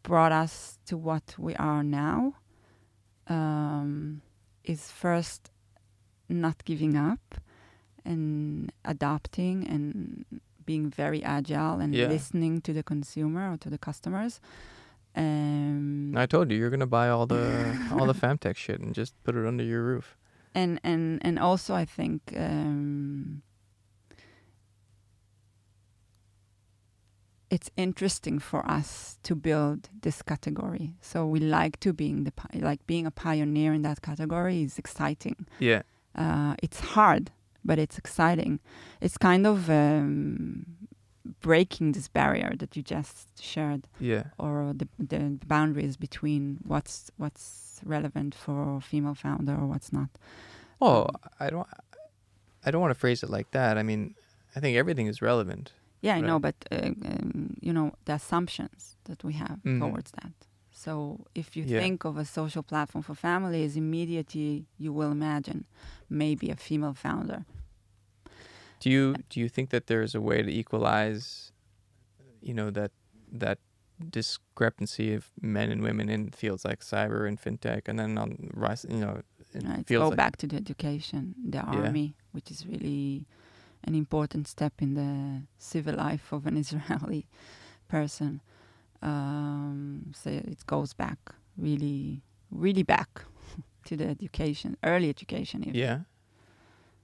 brought 0.04 0.32
us 0.44 0.80
to 0.86 0.98
what 0.98 1.36
we 1.38 1.56
are 1.56 1.84
now 1.84 2.34
um, 3.28 4.22
is 4.64 4.92
first 4.92 5.52
not 6.30 6.66
giving 6.66 6.96
up 6.98 7.36
and 8.06 8.72
adopting 8.84 9.68
and 9.68 10.26
being 10.66 10.90
very 10.90 11.22
agile 11.24 11.80
and 11.84 11.94
Yeah. 11.94 12.08
listening 12.08 12.62
to 12.62 12.74
the 12.74 12.84
consumer 12.84 13.52
or 13.54 13.58
to 13.58 13.70
the 13.70 13.78
customers. 13.78 14.40
Um, 15.16 16.14
I 16.18 16.26
told 16.26 16.50
you 16.52 16.58
you're 16.58 16.72
gonna 16.72 16.88
buy 16.88 17.10
all 17.10 17.28
the 17.28 17.78
all 17.92 18.08
the 18.08 18.14
fam-tech 18.16 18.58
shit 18.58 18.80
and 18.82 18.96
just 18.96 19.14
put 19.24 19.36
it 19.36 19.46
under 19.46 19.64
your 19.64 19.84
roof 19.84 20.18
and 20.56 20.80
and 20.84 21.20
and 21.26 21.38
also 21.38 21.76
I 21.76 21.86
think 21.86 22.34
um, 22.36 23.42
it's 27.50 27.70
interesting 27.78 28.40
for 28.40 28.66
us 28.68 29.20
to 29.24 29.36
build 29.36 29.90
this 30.02 30.22
category. 30.24 30.96
So 31.02 31.28
we 31.28 31.40
like 31.40 31.80
to 31.82 31.94
being 31.94 32.24
the 32.24 32.34
like 32.56 32.86
being 32.88 33.06
a 33.06 33.12
pioneer 33.12 33.74
in 33.74 33.84
that 33.84 34.02
category 34.02 34.64
is 34.64 34.80
exciting. 34.80 35.46
yeah 35.60 35.84
Uh, 36.16 36.54
it's 36.64 36.80
hard, 36.96 37.32
but 37.66 37.78
it's 37.80 37.98
exciting. 37.98 38.60
It's 39.02 39.18
kind 39.18 39.46
of 39.48 39.70
um, 39.70 40.66
breaking 41.42 41.94
this 41.94 42.08
barrier 42.08 42.54
that 42.58 42.76
you 42.76 42.84
just 42.84 43.42
shared 43.42 43.88
yeah 44.00 44.24
or 44.38 44.74
the, 44.76 44.88
the 45.00 45.38
boundaries 45.48 45.96
between 45.98 46.60
what's 46.68 47.12
what's 47.18 47.80
relevant 47.86 48.36
for 48.36 48.78
a 48.78 48.82
female 48.82 49.16
founder 49.16 49.54
or 49.54 49.68
what's 49.68 49.92
not. 49.94 50.10
oh 50.82 51.08
I 51.40 51.50
don't 51.50 51.68
I 52.66 52.72
don't 52.72 52.82
want 52.82 52.94
to 52.94 53.00
phrase 53.00 53.24
it 53.24 53.30
like 53.30 53.52
that 53.52 53.78
I 53.78 53.84
mean 53.84 54.16
I 54.56 54.60
think 54.60 54.78
everything 54.78 55.08
is 55.08 55.22
relevant 55.22 55.72
Yeah, 56.02 56.18
I 56.18 56.22
know, 56.22 56.40
but 56.40 56.56
uh, 56.72 56.76
um, 57.12 57.56
you 57.62 57.72
know 57.74 57.92
the 58.06 58.14
assumptions 58.14 58.98
that 59.06 59.24
we 59.24 59.34
have 59.34 59.60
Mhm. 59.64 59.80
towards 59.80 60.12
that. 60.12 60.34
So 60.72 60.92
if 61.34 61.56
you 61.56 61.64
Yeah. 61.66 61.80
think 61.82 62.06
of 62.06 62.18
a 62.18 62.26
social 62.26 62.64
platform 62.64 63.04
for 63.04 63.16
families, 63.16 63.76
immediately 63.78 64.66
you 64.78 64.92
will 64.98 65.12
imagine 65.12 65.66
maybe 66.10 66.52
a 66.52 66.56
female 66.56 66.94
founder. 66.94 67.46
Do 68.84 68.90
you 68.90 69.16
do 69.30 69.40
you 69.40 69.48
think 69.48 69.70
that 69.70 69.88
there's 69.88 70.14
a 70.14 70.20
way 70.20 70.42
to 70.44 70.52
equalize, 70.52 71.54
you 72.42 72.54
know, 72.54 72.70
that 72.72 72.92
that 73.32 73.60
discrepancy 74.10 75.14
of 75.14 75.32
men 75.42 75.72
and 75.72 75.82
women 75.82 76.10
in 76.10 76.32
fields 76.32 76.66
like 76.66 76.82
cyber 76.82 77.26
and 77.26 77.40
fintech, 77.40 77.88
and 77.88 77.98
then 77.98 78.18
on 78.18 78.52
rise, 78.54 78.86
you 78.90 78.98
know, 78.98 79.22
in 79.54 79.62
Right? 79.70 79.88
fields 79.88 80.04
Go 80.04 80.10
like 80.10 80.18
back 80.18 80.36
to 80.38 80.48
the 80.48 80.58
education, 80.58 81.34
the 81.48 81.62
army, 81.62 82.18
which 82.34 82.52
is 82.52 82.68
really 82.68 83.26
an 83.86 83.96
important 83.96 84.50
step 84.50 84.74
in 84.82 84.96
the 84.96 85.44
civil 85.58 85.96
life 85.96 86.34
of 86.34 86.46
an 86.46 86.58
Israeli 86.64 87.26
person. 87.88 88.42
Um, 89.02 90.12
so 90.14 90.30
it 90.30 90.66
goes 90.68 90.94
back 90.94 91.20
really, 91.58 92.22
really 92.52 92.84
back 92.84 93.22
to 93.86 93.96
the 93.96 94.08
education, 94.08 94.76
early 94.84 95.08
education. 95.08 95.62
Even. 95.64 95.76
yeah. 95.76 96.00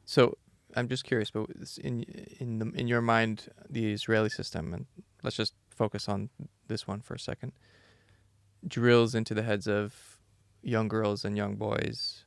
So 0.04 0.38
I'm 0.76 0.88
just 0.88 1.04
curious, 1.04 1.32
but 1.32 1.48
in 1.82 2.04
in 2.40 2.60
the 2.60 2.72
in 2.76 2.88
your 2.88 3.02
mind, 3.02 3.48
the 3.70 3.92
Israeli 3.92 4.30
system, 4.30 4.74
and 4.74 4.86
let's 5.24 5.36
just 5.36 5.54
focus 5.70 6.08
on 6.08 6.30
this 6.68 6.88
one 6.88 7.02
for 7.02 7.16
a 7.16 7.20
second. 7.20 7.54
Drills 8.68 9.16
into 9.16 9.34
the 9.34 9.44
heads 9.44 9.68
of 9.68 10.20
young 10.62 10.88
girls 10.88 11.24
and 11.26 11.38
young 11.38 11.56
boys. 11.56 12.26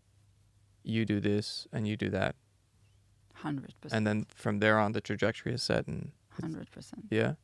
You 0.83 1.05
do 1.05 1.21
this 1.21 1.69
and 1.73 1.87
you 1.87 1.97
do 1.97 2.09
that, 2.11 2.35
Hundred 3.35 3.75
percent. 3.81 3.97
and 3.99 4.07
then 4.07 4.27
from 4.35 4.59
there 4.59 4.79
on, 4.79 4.93
the 4.93 5.01
trajectory 5.01 5.53
is 5.55 5.63
set, 5.63 5.87
and 5.87 6.11
Hundred 6.41 6.71
percent. 6.71 7.05
Yeah. 7.11 7.35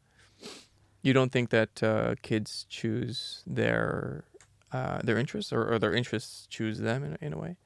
You 1.02 1.12
don't 1.12 1.30
think 1.30 1.50
that 1.50 1.82
uh, 1.82 2.14
kids 2.22 2.66
choose 2.68 3.44
their 3.46 4.24
uh, 4.72 5.00
their 5.04 5.16
interests, 5.18 5.52
or, 5.52 5.72
or 5.72 5.78
their 5.78 5.94
interests 5.94 6.46
choose 6.50 6.78
them 6.80 7.04
in, 7.04 7.16
in 7.20 7.32
a 7.32 7.38
way? 7.38 7.56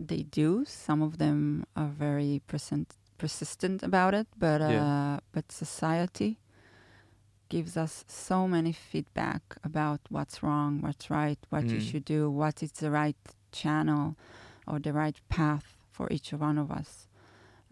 They 0.00 0.22
do. 0.22 0.64
Some 0.64 1.02
of 1.02 1.18
them 1.18 1.64
are 1.76 1.88
very 1.88 2.40
persistent, 2.46 2.94
persistent 3.18 3.82
about 3.82 4.14
it, 4.14 4.26
but 4.38 4.60
uh, 4.62 4.68
Yeah. 4.70 5.18
but 5.32 5.52
society 5.52 6.38
gives 7.48 7.76
us 7.76 8.04
so 8.08 8.46
many 8.48 8.72
feedback 8.72 9.42
about 9.64 10.00
what's 10.08 10.42
wrong, 10.42 10.80
what's 10.80 11.10
right, 11.10 11.38
what 11.50 11.64
you 11.64 11.78
Mm. 11.78 11.90
should 11.90 12.04
do, 12.04 12.30
what 12.30 12.62
is 12.62 12.72
the 12.72 12.90
right 12.90 13.16
channel 13.52 14.14
or 14.66 14.78
the 14.80 14.92
right 14.92 15.20
path 15.28 15.74
for 15.90 16.06
each 16.12 16.32
one 16.32 16.58
of 16.58 16.70
us. 16.70 17.08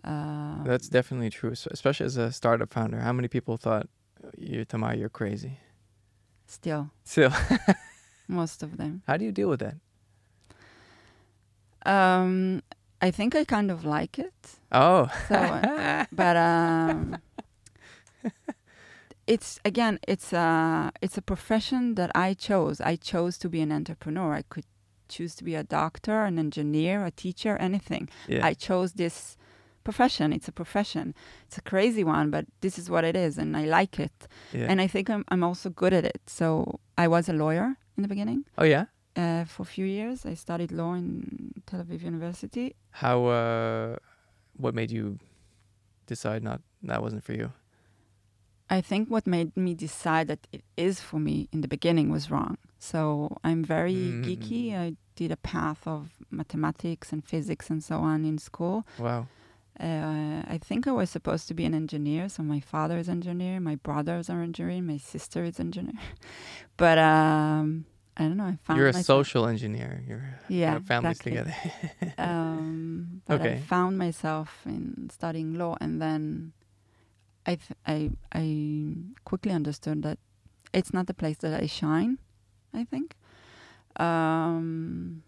Um, 0.04 0.64
That's 0.64 0.88
definitely 0.88 1.30
true, 1.30 1.52
es- 1.52 1.66
especially 1.70 2.06
as 2.06 2.16
a 2.16 2.30
startup 2.32 2.72
founder. 2.72 3.00
How 3.00 3.12
many 3.12 3.28
people 3.28 3.56
thought, 3.56 3.88
"You, 4.36 4.64
Tamar, 4.64 4.94
you're 4.96 5.08
crazy"? 5.20 5.58
still 6.46 6.90
Still, 7.04 7.30
most 8.28 8.62
of 8.62 8.76
them. 8.76 9.02
how 9.06 9.16
do 9.16 9.24
you 9.24 9.32
deal 9.32 9.48
with 9.48 9.60
that? 9.60 9.76
Um, 11.88 12.62
I 13.00 13.10
think 13.10 13.34
I 13.34 13.44
kind 13.44 13.70
of 13.70 13.84
like 13.84 14.18
it. 14.18 14.34
Oh, 14.72 15.08
So, 15.28 15.34
uh, 15.36 16.04
but 16.12 16.36
um, 16.36 17.16
it's 19.26 19.60
again, 19.64 19.98
it's 20.08 20.32
a 20.32 20.90
it's 21.02 21.18
a 21.18 21.22
profession 21.22 21.94
that 21.94 22.10
I 22.14 22.34
chose. 22.34 22.80
I 22.80 22.96
chose 22.96 23.38
to 23.38 23.48
be 23.48 23.60
an 23.60 23.72
entrepreneur. 23.72 24.34
I 24.34 24.42
could 24.42 24.64
choose 25.08 25.34
to 25.36 25.44
be 25.44 25.54
a 25.54 25.62
doctor, 25.64 26.24
an 26.24 26.38
engineer, 26.38 27.04
a 27.04 27.10
teacher, 27.10 27.56
anything. 27.56 28.08
yeah, 28.26 28.44
I 28.46 28.54
chose 28.54 28.92
this 28.94 29.36
profession. 29.84 30.32
It's 30.32 30.48
a 30.48 30.52
profession. 30.52 31.14
It's 31.46 31.58
a 31.58 31.62
crazy 31.62 32.04
one, 32.04 32.30
but 32.30 32.44
this 32.60 32.78
is 32.78 32.90
what 32.90 33.04
it 33.04 33.16
is, 33.16 33.38
and 33.38 33.56
I 33.56 33.64
like 33.64 33.98
it. 34.00 34.28
yeah. 34.52 34.66
And 34.70 34.80
I 34.80 34.86
think 34.86 35.08
I'm 35.10 35.24
I'm 35.28 35.42
also 35.44 35.70
good 35.70 35.92
at 35.92 36.04
it. 36.04 36.20
So 36.26 36.80
I 36.96 37.06
was 37.08 37.28
a 37.28 37.32
lawyer 37.32 37.76
in 37.96 38.02
the 38.02 38.08
beginning. 38.08 38.44
oh 38.58 38.64
yeah. 38.64 38.86
Uh, 39.18 39.44
for 39.44 39.62
a 39.62 39.66
few 39.66 39.84
years, 39.84 40.24
I 40.24 40.34
studied 40.34 40.70
law 40.70 40.94
in 40.94 41.52
Tel 41.66 41.80
Aviv 41.82 42.02
University. 42.02 42.76
How? 43.02 43.16
Uh, 43.26 43.96
what 44.56 44.74
made 44.74 44.90
you 44.92 45.18
decide 46.06 46.42
not 46.44 46.60
that 46.84 47.02
wasn't 47.02 47.24
for 47.24 47.32
you? 47.32 47.52
I 48.70 48.80
think 48.80 49.08
what 49.08 49.26
made 49.26 49.56
me 49.56 49.74
decide 49.74 50.28
that 50.28 50.46
it 50.52 50.62
is 50.76 51.00
for 51.00 51.18
me 51.18 51.48
in 51.52 51.62
the 51.62 51.68
beginning 51.68 52.10
was 52.10 52.30
wrong. 52.30 52.58
So 52.78 53.36
I'm 53.42 53.64
very 53.64 53.94
Mm. 54.12 54.24
geeky. 54.24 54.64
I 54.84 54.96
did 55.16 55.32
a 55.32 55.36
path 55.36 55.82
of 55.86 56.00
mathematics 56.30 57.12
and 57.12 57.24
physics 57.24 57.70
and 57.70 57.82
so 57.82 57.96
on 58.10 58.24
in 58.24 58.38
school. 58.38 58.84
Wow. 58.98 59.26
Uh, 59.80 60.42
I 60.54 60.58
think 60.68 60.86
I 60.86 60.92
was 60.92 61.08
supposed 61.10 61.48
to 61.48 61.54
be 61.54 61.64
an 61.64 61.74
engineer. 61.74 62.28
So 62.28 62.42
my 62.42 62.60
father 62.60 62.98
is 62.98 63.08
an 63.08 63.14
engineer, 63.18 63.58
my 63.60 63.76
brothers 63.76 64.28
are 64.30 64.38
an 64.42 64.44
engineer, 64.52 64.82
my 64.82 64.98
sister 64.98 65.42
is 65.44 65.58
engineer. 65.58 65.98
but 66.76 66.98
um, 66.98 67.84
I 68.18 68.22
don't 68.24 68.36
know. 68.36 68.44
I 68.46 68.58
found 68.64 68.76
You're 68.78 68.88
a 68.88 68.92
myself- 68.92 69.26
social 69.28 69.46
engineer. 69.46 70.02
You're 70.08 70.24
yeah, 70.48 70.78
families 70.80 71.20
exactly. 71.20 71.30
together. 71.32 71.54
um, 72.18 73.22
but 73.26 73.40
I 73.40 73.44
Okay. 73.44 73.58
found 73.66 73.96
myself 73.96 74.62
in 74.66 75.08
studying 75.12 75.54
law, 75.58 75.76
and 75.80 76.00
then 76.02 76.52
I 77.46 77.54
th- 77.56 77.78
I 77.86 78.10
I 78.32 78.94
quickly 79.24 79.52
understood 79.52 80.02
that 80.02 80.18
it's 80.72 80.92
not 80.92 81.06
the 81.06 81.14
place 81.14 81.38
that 81.38 81.62
I 81.62 81.66
shine. 81.66 82.18
I 82.74 82.84
think, 82.84 83.14
um, 83.98 85.22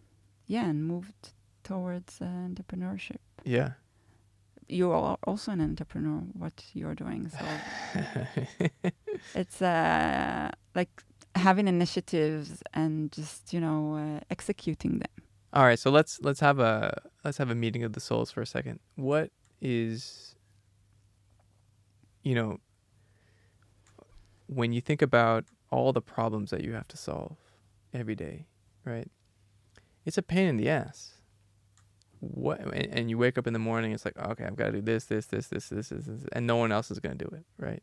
yeah, 0.47 0.69
and 0.69 0.85
moved 0.85 1.33
towards 1.63 2.21
uh, 2.21 2.25
entrepreneurship. 2.49 3.21
yeah. 3.45 3.73
You 4.69 4.93
are 4.93 5.17
also 5.27 5.51
an 5.53 5.61
entrepreneur. 5.61 6.21
What 6.39 6.63
you're 6.75 6.95
doing, 6.95 7.29
so 7.29 7.45
it's 9.35 9.61
uh, 9.63 10.51
like 10.77 11.03
having 11.35 11.69
initiatives 11.69 12.63
and 12.75 13.13
just 13.13 13.53
you 13.53 13.61
know 13.61 13.97
uh, 13.97 14.21
executing 14.31 14.99
them. 14.99 15.25
All 15.53 15.65
right, 15.65 15.79
so 15.79 15.91
let's 15.91 16.21
let's 16.23 16.41
have 16.41 16.59
a 16.59 17.01
let's 17.25 17.39
have 17.39 17.51
a 17.51 17.55
meeting 17.55 17.83
of 17.83 17.93
the 17.93 18.01
souls 18.01 18.31
for 18.31 18.41
a 18.41 18.47
second. 18.47 18.81
What 18.97 19.31
is 19.61 20.35
you 22.23 22.35
know 22.35 22.59
when 24.47 24.73
you 24.73 24.81
think 24.81 25.03
about 25.03 25.45
all 25.71 25.93
the 25.93 26.03
problems 26.03 26.51
that 26.51 26.65
you 26.65 26.73
have 26.73 26.89
to 26.89 26.97
solve 26.97 27.37
every 27.95 28.15
day, 28.15 28.47
right? 28.85 29.09
It's 30.05 30.19
a 30.19 30.23
pain 30.23 30.49
in 30.49 30.57
the 30.57 30.69
ass. 30.69 31.15
What 32.19 32.61
and, 32.61 32.87
and 32.93 33.11
you 33.11 33.17
wake 33.17 33.39
up 33.39 33.47
in 33.47 33.53
the 33.53 33.59
morning, 33.59 33.93
it's 33.93 34.05
like, 34.05 34.19
okay, 34.19 34.45
I've 34.45 34.57
got 34.57 34.67
to 34.67 34.73
do 34.73 34.81
this, 34.83 35.05
this, 35.05 35.27
this, 35.27 35.47
this, 35.47 35.69
this, 35.69 35.89
this, 35.89 36.05
this, 36.05 36.25
and 36.33 36.47
no 36.47 36.57
one 36.57 36.73
else 36.73 36.91
is 36.91 36.99
going 36.99 37.17
to 37.17 37.25
do 37.25 37.31
it, 37.35 37.45
right? 37.59 37.83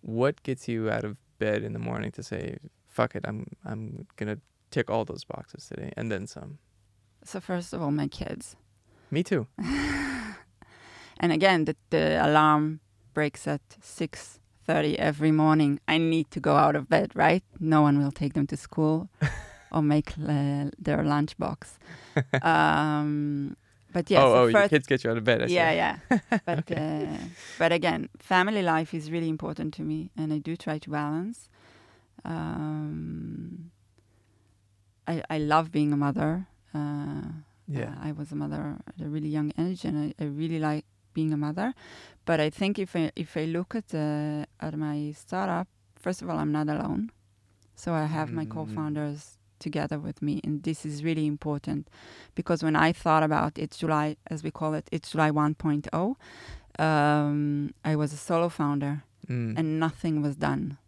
What 0.00 0.42
gets 0.42 0.68
you 0.68 0.90
out 0.90 1.04
of 1.04 1.16
bed 1.38 1.62
in 1.62 1.72
the 1.72 1.78
morning 1.78 2.12
to 2.12 2.22
say, 2.22 2.58
"Fuck 2.86 3.14
it, 3.16 3.24
I'm 3.26 3.46
I'm 3.64 4.06
gonna 4.16 4.38
tick 4.70 4.90
all 4.90 5.04
those 5.04 5.24
boxes 5.24 5.68
today 5.68 5.92
and 5.96 6.10
then 6.10 6.26
some"? 6.26 6.58
So 7.24 7.40
first 7.40 7.72
of 7.72 7.82
all, 7.82 7.90
my 7.90 8.08
kids. 8.08 8.56
Me 9.10 9.22
too. 9.22 9.46
And 11.20 11.32
again, 11.32 11.64
the, 11.64 11.76
the 11.90 12.24
alarm 12.24 12.80
breaks 13.12 13.46
at 13.46 13.60
6.30 13.82 14.94
every 14.96 15.32
morning. 15.32 15.80
I 15.88 15.98
need 15.98 16.30
to 16.30 16.40
go 16.40 16.56
out 16.56 16.76
of 16.76 16.88
bed, 16.88 17.12
right? 17.14 17.42
No 17.58 17.82
one 17.82 18.02
will 18.02 18.12
take 18.12 18.34
them 18.34 18.46
to 18.48 18.56
school 18.56 19.08
or 19.72 19.82
make 19.82 20.12
uh, 20.12 20.70
their 20.78 20.98
lunchbox. 20.98 21.78
um, 22.42 23.56
but 23.92 24.10
yes, 24.10 24.22
oh, 24.22 24.42
oh, 24.42 24.46
your 24.46 24.68
kids 24.68 24.86
get 24.86 25.04
you 25.04 25.10
out 25.10 25.16
of 25.16 25.24
bed. 25.24 25.42
I 25.42 25.46
see. 25.46 25.54
yeah, 25.54 25.72
yeah. 25.72 25.96
But 26.44 26.70
uh, 26.72 27.18
but 27.58 27.72
again, 27.72 28.08
family 28.18 28.62
life 28.62 28.94
is 28.94 29.10
really 29.10 29.28
important 29.28 29.74
to 29.74 29.82
me, 29.82 30.10
and 30.16 30.32
I 30.32 30.38
do 30.38 30.56
try 30.56 30.78
to 30.78 30.90
balance. 30.90 31.48
Um, 32.24 33.70
I 35.06 35.22
I 35.30 35.38
love 35.38 35.70
being 35.72 35.92
a 35.92 35.96
mother. 35.96 36.46
Uh, 36.74 37.44
Yeah. 37.66 37.92
uh, 37.92 38.08
I 38.08 38.12
was 38.12 38.32
a 38.32 38.36
mother 38.36 38.76
at 38.86 39.00
a 39.06 39.08
really 39.08 39.28
young 39.28 39.52
age, 39.58 39.84
and 39.84 39.96
I, 39.98 40.24
I 40.24 40.26
really 40.26 40.58
like 40.58 40.84
being 41.14 41.32
a 41.32 41.36
mother. 41.36 41.74
But 42.24 42.40
I 42.40 42.50
think 42.50 42.78
if 42.78 42.94
I 42.96 43.10
if 43.16 43.36
I 43.36 43.44
look 43.46 43.74
at 43.74 43.94
uh, 43.94 44.44
at 44.60 44.74
my 44.76 45.12
startup, 45.12 45.66
first 45.96 46.22
of 46.22 46.28
all, 46.30 46.38
I'm 46.38 46.52
not 46.52 46.68
alone. 46.68 47.10
So 47.74 47.92
I 47.94 48.06
have 48.06 48.32
my 48.32 48.44
Mm. 48.44 48.50
co-founders 48.50 49.37
together 49.58 49.98
with 49.98 50.22
me, 50.22 50.40
and 50.44 50.62
this 50.62 50.84
is 50.86 51.02
really 51.04 51.26
important 51.26 51.88
because 52.34 52.62
when 52.62 52.76
I 52.76 52.92
thought 52.92 53.22
about 53.22 53.58
it's 53.58 53.76
July, 53.78 54.16
as 54.28 54.42
we 54.42 54.50
call 54.50 54.74
it, 54.74 54.88
it's 54.92 55.10
July 55.12 55.30
1.0. 55.30 56.16
Um, 56.78 57.74
I 57.84 57.96
was 57.96 58.12
a 58.12 58.16
solo 58.16 58.48
founder, 58.48 59.02
Mm. 59.28 59.58
and 59.58 59.78
nothing 59.80 60.22
was 60.22 60.36
done, 60.36 60.78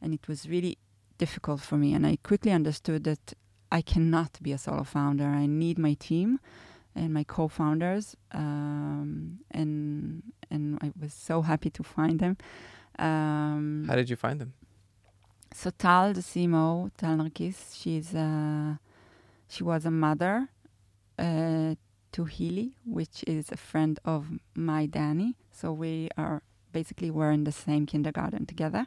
and 0.00 0.14
it 0.14 0.28
was 0.28 0.48
really 0.48 0.76
difficult 1.18 1.60
for 1.60 1.76
me. 1.76 1.92
And 1.94 2.06
I 2.06 2.16
quickly 2.22 2.52
understood 2.52 3.02
that 3.04 3.32
I 3.72 3.82
cannot 3.82 4.38
be 4.42 4.52
a 4.52 4.58
solo 4.58 4.84
founder. 4.84 5.24
I 5.26 5.46
need 5.46 5.78
my 5.78 5.94
team 5.94 6.38
and 6.94 7.12
my 7.12 7.24
co-founders, 7.24 8.16
um, 8.32 9.40
and 9.50 10.22
and 10.50 10.78
I 10.82 10.92
was 11.00 11.12
so 11.14 11.42
happy 11.42 11.70
to 11.70 11.82
find 11.82 12.20
them. 12.20 12.36
Um, 12.98 13.86
How 13.88 13.96
did 13.96 14.08
you 14.10 14.16
find 14.16 14.40
them? 14.40 14.52
So 15.54 15.70
Tal, 15.70 16.12
the 16.12 16.20
CMO, 16.20 16.90
Tal 16.98 17.16
Nargis, 17.18 17.58
she's 17.80 18.14
uh, 18.14 18.74
she 19.48 19.62
was 19.70 19.86
a 19.86 19.90
mother 19.90 20.48
uh, 21.18 21.74
to 22.12 22.24
Healy, 22.24 22.68
which 22.84 23.16
is 23.26 23.50
a 23.52 23.56
friend 23.56 23.98
of 24.04 24.20
my 24.54 24.86
Danny. 24.86 25.30
So 25.52 25.72
we 25.72 26.08
are 26.18 26.42
basically 26.72 27.10
we're 27.10 27.30
in 27.38 27.44
the 27.44 27.52
same 27.52 27.86
kindergarten 27.86 28.46
together. 28.46 28.86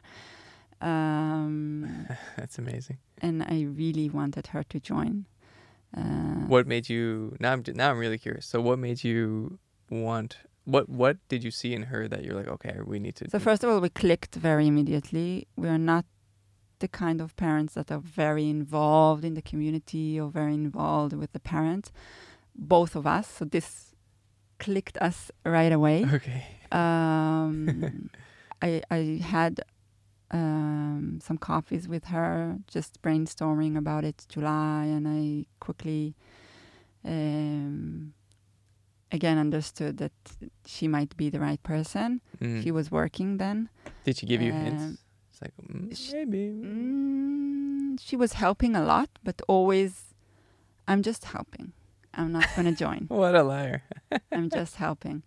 Um, 0.80 2.06
That's 2.36 2.58
amazing. 2.58 2.98
and 3.20 3.42
I 3.42 3.62
really 3.62 4.08
wanted 4.08 4.48
her 4.48 4.62
to 4.64 4.78
join. 4.80 5.26
Uh, 5.96 6.46
What 6.54 6.66
made 6.66 6.88
you 6.88 7.34
now? 7.40 7.52
I'm 7.54 7.62
now 7.74 7.90
I'm 7.90 7.98
really 7.98 8.18
curious. 8.18 8.46
So 8.46 8.60
what 8.60 8.78
made 8.78 9.02
you 9.04 9.58
want? 9.90 10.36
What 10.64 10.88
what 10.88 11.16
did 11.28 11.42
you 11.42 11.50
see 11.50 11.72
in 11.74 11.84
her 11.84 12.06
that 12.08 12.20
you're 12.24 12.34
like, 12.40 12.48
okay, 12.56 12.76
we 12.84 12.98
need 12.98 13.16
to? 13.16 13.30
So 13.30 13.38
first 13.38 13.64
of 13.64 13.70
all, 13.70 13.80
we 13.80 13.88
clicked 13.88 14.34
very 14.36 14.66
immediately. 14.66 15.46
We 15.56 15.66
are 15.68 15.78
not 15.92 16.04
the 16.80 16.88
kind 16.88 17.20
of 17.20 17.34
parents 17.36 17.74
that 17.74 17.90
are 17.90 17.98
very 18.00 18.48
involved 18.48 19.24
in 19.24 19.34
the 19.34 19.42
community 19.42 20.18
or 20.20 20.28
very 20.30 20.54
involved 20.54 21.12
with 21.12 21.32
the 21.32 21.40
parents. 21.40 21.90
Both 22.54 22.96
of 22.96 23.06
us. 23.06 23.26
So 23.28 23.44
this 23.44 23.94
clicked 24.58 24.96
us 24.98 25.30
right 25.44 25.72
away. 25.72 26.04
okay. 26.12 26.44
Um, 26.72 28.10
I 28.62 28.82
I 28.90 29.20
had 29.22 29.60
um, 30.30 31.20
some 31.22 31.38
coffees 31.38 31.88
with 31.88 32.04
her, 32.06 32.58
just 32.66 33.00
brainstorming 33.02 33.76
about 33.76 34.04
it. 34.04 34.26
July, 34.28 34.84
and 34.84 35.06
I 35.08 35.46
quickly. 35.60 36.14
Um, 37.04 38.12
again 39.10 39.38
understood 39.38 39.96
that 39.98 40.12
she 40.66 40.86
might 40.88 41.16
be 41.16 41.30
the 41.30 41.40
right 41.40 41.62
person 41.62 42.20
Mm. 42.42 42.62
she 42.62 42.70
was 42.70 42.90
working 42.90 43.38
then 43.38 43.68
Did 44.04 44.18
she 44.18 44.26
give 44.26 44.42
you 44.42 44.52
um, 44.52 44.64
hints? 44.64 45.02
It's 45.40 45.42
like 45.42 45.54
mm, 45.70 46.12
maybe. 46.12 46.52
Mm, 46.52 48.00
she 48.00 48.16
was 48.16 48.34
helping 48.34 48.74
a 48.74 48.82
lot, 48.82 49.08
but 49.22 49.40
always, 49.48 50.14
I'm 50.86 51.02
just 51.02 51.26
helping. 51.26 51.72
I'm 52.14 52.32
not 52.32 52.46
going 52.56 52.66
to 52.72 52.76
join. 52.76 53.06
What 53.08 53.34
a 53.34 53.42
liar. 53.42 53.82
I'm 54.32 54.50
just 54.50 54.76
helping. 54.76 55.22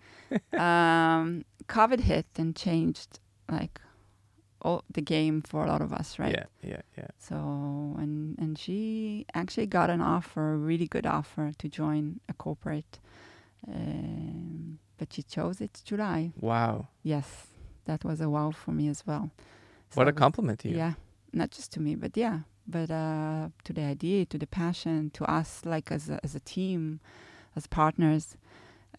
Um, 0.54 1.46
COVID 1.68 2.02
hit 2.02 2.26
and 2.38 2.56
changed 2.56 3.20
like 3.50 3.80
all 4.62 4.84
the 4.92 5.02
game 5.02 5.42
for 5.42 5.64
a 5.64 5.68
lot 5.68 5.82
of 5.82 5.94
us, 5.94 6.20
right? 6.20 6.34
Yeah, 6.34 6.46
yeah, 6.62 6.82
yeah. 6.98 7.08
So 7.18 7.36
and 7.98 8.38
and 8.38 8.58
she 8.58 9.26
actually 9.34 9.68
got 9.68 9.90
an 9.90 10.02
offer, 10.02 10.54
a 10.54 10.58
really 10.58 10.88
good 10.88 11.06
offer 11.06 11.52
to 11.58 11.70
join 11.70 12.20
a 12.28 12.34
corporate, 12.34 13.00
um, 13.68 14.80
but 14.98 15.14
she 15.14 15.24
chose 15.24 15.62
It's 15.62 15.82
July. 15.82 16.32
Wow. 16.40 16.88
Yes, 17.04 17.48
that 17.86 18.04
was 18.04 18.20
a 18.22 18.30
wow 18.30 18.52
for 18.52 18.72
me 18.72 18.90
as 18.90 19.08
well. 19.08 19.32
What 19.94 20.06
So 20.06 20.10
a 20.10 20.14
compliment 20.14 20.60
to 20.60 20.70
you. 20.70 20.78
Yeah, 20.78 20.94
not 21.34 21.52
just 21.52 21.72
to 21.74 21.80
me, 21.80 21.96
but 21.96 22.16
yeah, 22.16 22.40
but 22.68 22.90
uh, 22.92 23.50
to 23.64 23.74
the 23.74 23.84
idea, 23.84 24.26
to 24.26 24.38
the 24.38 24.48
passion, 24.48 25.12
to 25.12 25.26
us, 25.26 25.62
like 25.66 25.92
as 25.92 26.10
a, 26.10 26.20
as 26.24 26.36
a 26.36 26.40
team, 26.40 27.00
as 27.56 27.68
partners. 27.68 28.38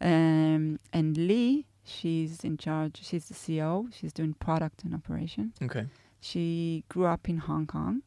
Um, 0.01 0.78
and 0.93 1.16
Lee, 1.16 1.66
she's 1.84 2.45
in 2.45 2.57
charge. 2.57 3.01
She's 3.03 3.26
the 3.26 3.34
CEO. 3.34 3.93
She's 3.95 4.12
doing 4.12 4.34
product 4.34 4.84
and 4.84 4.95
operation. 4.95 5.53
Okay. 5.62 5.86
She 6.20 6.84
grew 6.88 7.07
up 7.07 7.28
in 7.28 7.38
Hong 7.38 7.66
Kong. 7.66 8.03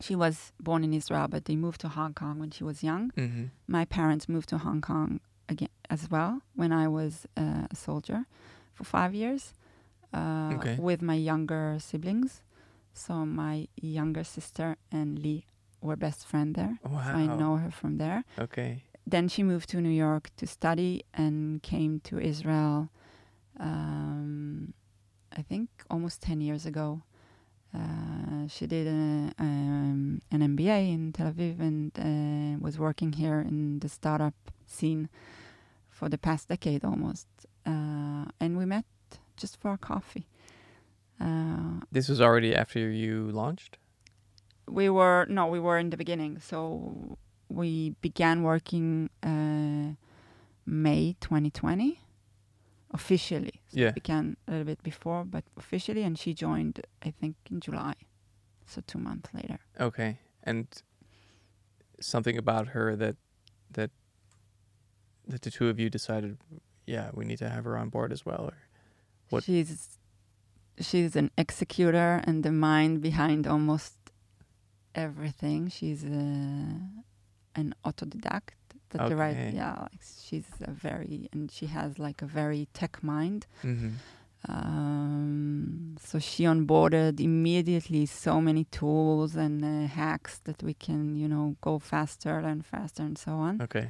She 0.00 0.14
was 0.14 0.52
born 0.60 0.84
in 0.84 0.92
Israel, 0.92 1.28
but 1.28 1.44
they 1.44 1.56
moved 1.56 1.80
to 1.82 1.88
Hong 1.88 2.14
Kong 2.14 2.38
when 2.38 2.50
she 2.50 2.64
was 2.64 2.82
young. 2.82 3.10
Mm-hmm. 3.12 3.44
My 3.68 3.84
parents 3.84 4.28
moved 4.28 4.48
to 4.50 4.58
Hong 4.58 4.80
Kong 4.80 5.20
again 5.48 5.68
as 5.90 6.10
well 6.10 6.40
when 6.54 6.72
I 6.72 6.88
was 6.88 7.26
uh, 7.36 7.66
a 7.70 7.76
soldier 7.76 8.26
for 8.72 8.84
five 8.84 9.14
years 9.14 9.52
uh, 10.14 10.54
Okay. 10.56 10.76
with 10.78 11.00
my 11.02 11.14
younger 11.30 11.76
siblings. 11.80 12.42
So 12.92 13.12
my 13.26 13.66
younger 14.00 14.24
sister 14.24 14.76
and 14.92 15.18
Lee 15.18 15.44
were 15.80 15.96
best 15.96 16.20
friend 16.30 16.54
there. 16.54 16.78
Wow. 16.88 17.02
So 17.04 17.10
I 17.22 17.26
know 17.40 17.56
her 17.56 17.70
from 17.70 17.98
there. 17.98 18.24
Okay. 18.38 18.84
Then 19.06 19.28
she 19.28 19.42
moved 19.42 19.68
to 19.70 19.80
New 19.80 19.96
York 20.06 20.30
to 20.38 20.46
study 20.46 20.92
and 21.12 21.62
came 21.62 22.00
to 22.08 22.18
Israel. 22.18 22.88
Um, 23.60 24.72
I 25.36 25.42
think 25.42 25.68
almost 25.90 26.22
ten 26.22 26.40
years 26.40 26.66
ago. 26.66 27.02
Uh, 27.74 28.46
she 28.46 28.66
did 28.68 28.86
a, 28.86 29.32
um, 29.40 30.20
an 30.30 30.40
MBA 30.56 30.92
in 30.94 31.12
Tel 31.12 31.32
Aviv 31.32 31.58
and 31.58 31.90
uh, 31.98 32.64
was 32.64 32.78
working 32.78 33.12
here 33.14 33.40
in 33.40 33.80
the 33.80 33.88
startup 33.88 34.34
scene 34.64 35.08
for 35.90 36.08
the 36.08 36.16
past 36.16 36.48
decade 36.48 36.84
almost. 36.84 37.26
Uh, 37.66 38.26
and 38.38 38.56
we 38.56 38.64
met 38.64 38.84
just 39.36 39.60
for 39.60 39.72
a 39.72 39.78
coffee. 39.78 40.26
Uh, 41.20 41.80
This 41.92 42.08
was 42.08 42.20
already 42.20 42.54
after 42.54 42.78
you 42.90 43.30
launched. 43.30 43.78
we 44.66 44.88
were 44.88 45.26
no, 45.28 45.46
we 45.46 45.60
were 45.60 45.78
in 45.78 45.90
the 45.90 45.96
beginning. 45.96 46.40
So 46.40 47.18
we 47.48 47.90
began 48.00 48.42
working 48.42 49.10
uh, 49.22 49.94
May 50.66 51.14
2020 51.20 52.00
officially. 52.92 53.60
So 53.68 53.80
Yeah. 53.80 53.92
began 53.92 54.36
a 54.48 54.50
little 54.50 54.64
bit 54.66 54.82
before, 54.82 55.24
but 55.24 55.44
officially, 55.56 56.02
and 56.02 56.18
she 56.18 56.32
joined 56.34 56.80
I 57.06 57.10
think 57.12 57.36
in 57.50 57.60
July, 57.60 57.94
so 58.66 58.80
two 58.86 58.98
months 58.98 59.30
later. 59.34 59.58
Okay. 59.78 60.18
And 60.42 60.66
something 62.00 62.38
about 62.38 62.68
her 62.68 62.96
that 62.96 63.16
that 63.70 63.90
that 65.28 65.42
the 65.42 65.50
two 65.50 65.68
of 65.68 65.78
you 65.78 65.88
decided, 65.90 66.36
yeah, 66.86 67.10
we 67.14 67.24
need 67.24 67.38
to 67.38 67.48
have 67.48 67.64
her 67.64 67.76
on 67.76 67.88
board 67.90 68.12
as 68.12 68.24
well. 68.26 68.44
Or 68.50 68.56
What- 69.34 69.44
She's 69.44 69.72
she's 70.88 71.14
an 71.22 71.30
executor 71.44 72.10
and 72.26 72.36
the 72.46 72.50
mind 72.68 72.94
behind 73.08 73.46
almost 73.46 73.94
everything. 74.94 75.60
She's 75.76 76.02
uh, 76.04 77.58
an 77.60 77.68
autodidact. 77.84 78.54
The 78.90 79.16
right, 79.16 79.36
Okay. 79.36 79.52
yeah. 79.60 79.74
Like 79.90 80.02
she's 80.26 80.46
a 80.62 80.70
very 80.70 81.28
and 81.32 81.50
she 81.56 81.66
has 81.66 81.98
like 81.98 82.18
a 82.22 82.26
very 82.40 82.62
tech 82.78 82.94
mind. 83.02 83.40
mm-hmm. 83.64 83.90
Um, 84.46 85.96
so 86.08 86.18
she 86.18 86.42
onboarded 86.44 87.18
immediately 87.20 88.04
so 88.06 88.40
many 88.40 88.64
tools 88.64 89.36
and 89.36 89.64
uh, 89.64 89.88
hacks 89.88 90.38
that 90.44 90.62
we 90.62 90.74
can, 90.74 91.16
you 91.16 91.28
know, 91.28 91.56
go 91.60 91.78
faster 91.78 92.38
and 92.50 92.64
faster 92.64 93.02
and 93.02 93.16
so 93.16 93.32
on. 93.32 93.60
okay, 93.62 93.88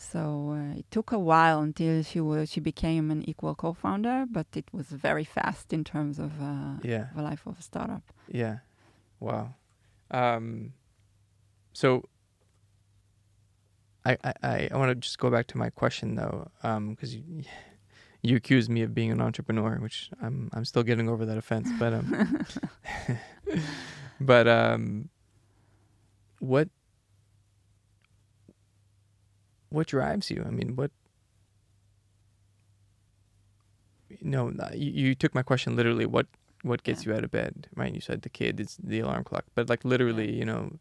So 0.00 0.56
uh, 0.56 0.78
it 0.78 0.90
took 0.90 1.12
a 1.12 1.18
while 1.18 1.60
until 1.60 2.02
she 2.02 2.20
was 2.20 2.50
she 2.50 2.58
became 2.58 3.10
an 3.10 3.22
equal 3.28 3.54
co-founder, 3.54 4.24
but 4.30 4.46
it 4.54 4.64
was 4.72 4.86
very 4.86 5.24
fast 5.24 5.74
in 5.74 5.84
terms 5.84 6.18
of 6.18 6.40
uh, 6.40 6.76
yeah, 6.82 7.08
the 7.14 7.20
life 7.20 7.46
of 7.46 7.58
a 7.58 7.62
startup. 7.62 8.02
yeah, 8.26 8.60
wow. 9.20 9.52
Um, 10.10 10.72
so 11.74 12.08
I 14.06 14.16
I 14.24 14.68
I, 14.72 14.76
want 14.78 14.88
to 14.88 14.94
just 14.94 15.18
go 15.18 15.28
back 15.30 15.46
to 15.48 15.58
my 15.58 15.68
question 15.68 16.14
though, 16.14 16.50
um, 16.62 16.94
because 16.94 17.14
you 17.14 17.22
you 18.22 18.36
accused 18.36 18.70
me 18.70 18.80
of 18.80 18.94
being 18.94 19.12
an 19.12 19.20
entrepreneur, 19.20 19.76
which 19.80 20.10
I'm 20.22 20.48
I'm 20.54 20.64
still 20.64 20.82
getting 20.82 21.10
over 21.10 21.26
that 21.26 21.36
offense, 21.36 21.68
but 21.78 21.92
um, 21.92 22.46
but 24.20 24.48
um, 24.48 25.10
what 26.38 26.70
what 29.70 29.86
drives 29.88 30.30
you? 30.30 30.44
I 30.46 30.50
mean, 30.50 30.76
what? 30.76 30.90
No, 34.20 34.52
you, 34.74 34.90
you 34.90 35.14
took 35.14 35.34
my 35.34 35.42
question 35.42 35.76
literally. 35.76 36.06
What 36.06 36.26
what 36.62 36.82
gets 36.82 37.06
Yeah. 37.06 37.12
you 37.12 37.16
out 37.18 37.24
of 37.24 37.30
bed? 37.30 37.68
Right? 37.74 37.94
You 37.94 38.00
said 38.00 38.22
the 38.22 38.28
kid 38.28 38.60
is 38.60 38.76
the 38.82 39.00
alarm 39.00 39.24
clock, 39.24 39.44
but 39.54 39.68
like 39.68 39.84
literally, 39.84 40.30
you 40.32 40.44
know, 40.44 40.78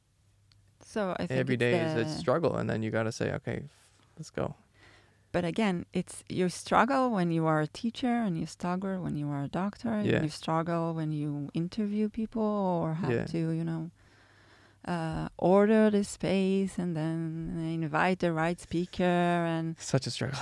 So 0.83 1.15
I 1.19 1.27
think 1.27 1.39
every 1.39 1.57
day 1.57 1.79
is 1.79 1.95
a 1.95 2.05
struggle, 2.05 2.55
and 2.57 2.69
then 2.69 2.83
you 2.83 2.91
got 2.91 3.03
to 3.03 3.11
say, 3.11 3.31
okay, 3.33 3.63
let's 4.17 4.29
go. 4.29 4.55
But 5.31 5.45
again, 5.45 5.85
it's 5.93 6.23
you 6.27 6.49
struggle 6.49 7.11
when 7.11 7.31
you 7.31 7.45
are 7.45 7.61
a 7.61 7.67
teacher, 7.67 8.07
and 8.25 8.37
you 8.37 8.47
struggle 8.47 8.99
when 8.99 9.15
you 9.15 9.29
are 9.29 9.43
a 9.43 9.47
doctor, 9.47 9.89
and 9.93 10.23
you 10.23 10.29
struggle 10.29 10.93
when 10.95 11.11
you 11.11 11.49
interview 11.53 12.09
people 12.09 12.41
or 12.41 12.95
have 12.95 13.11
Yeah. 13.11 13.25
to, 13.25 13.51
you 13.51 13.63
know, 13.63 13.91
uh, 14.89 15.29
order 15.37 15.91
the 15.91 16.03
space 16.03 16.79
and 16.79 16.97
then 16.97 17.79
invite 17.83 18.19
the 18.19 18.33
right 18.33 18.59
speaker 18.59 19.03
and 19.03 19.77
Such 19.79 20.07
a 20.07 20.11
struggle. 20.11 20.39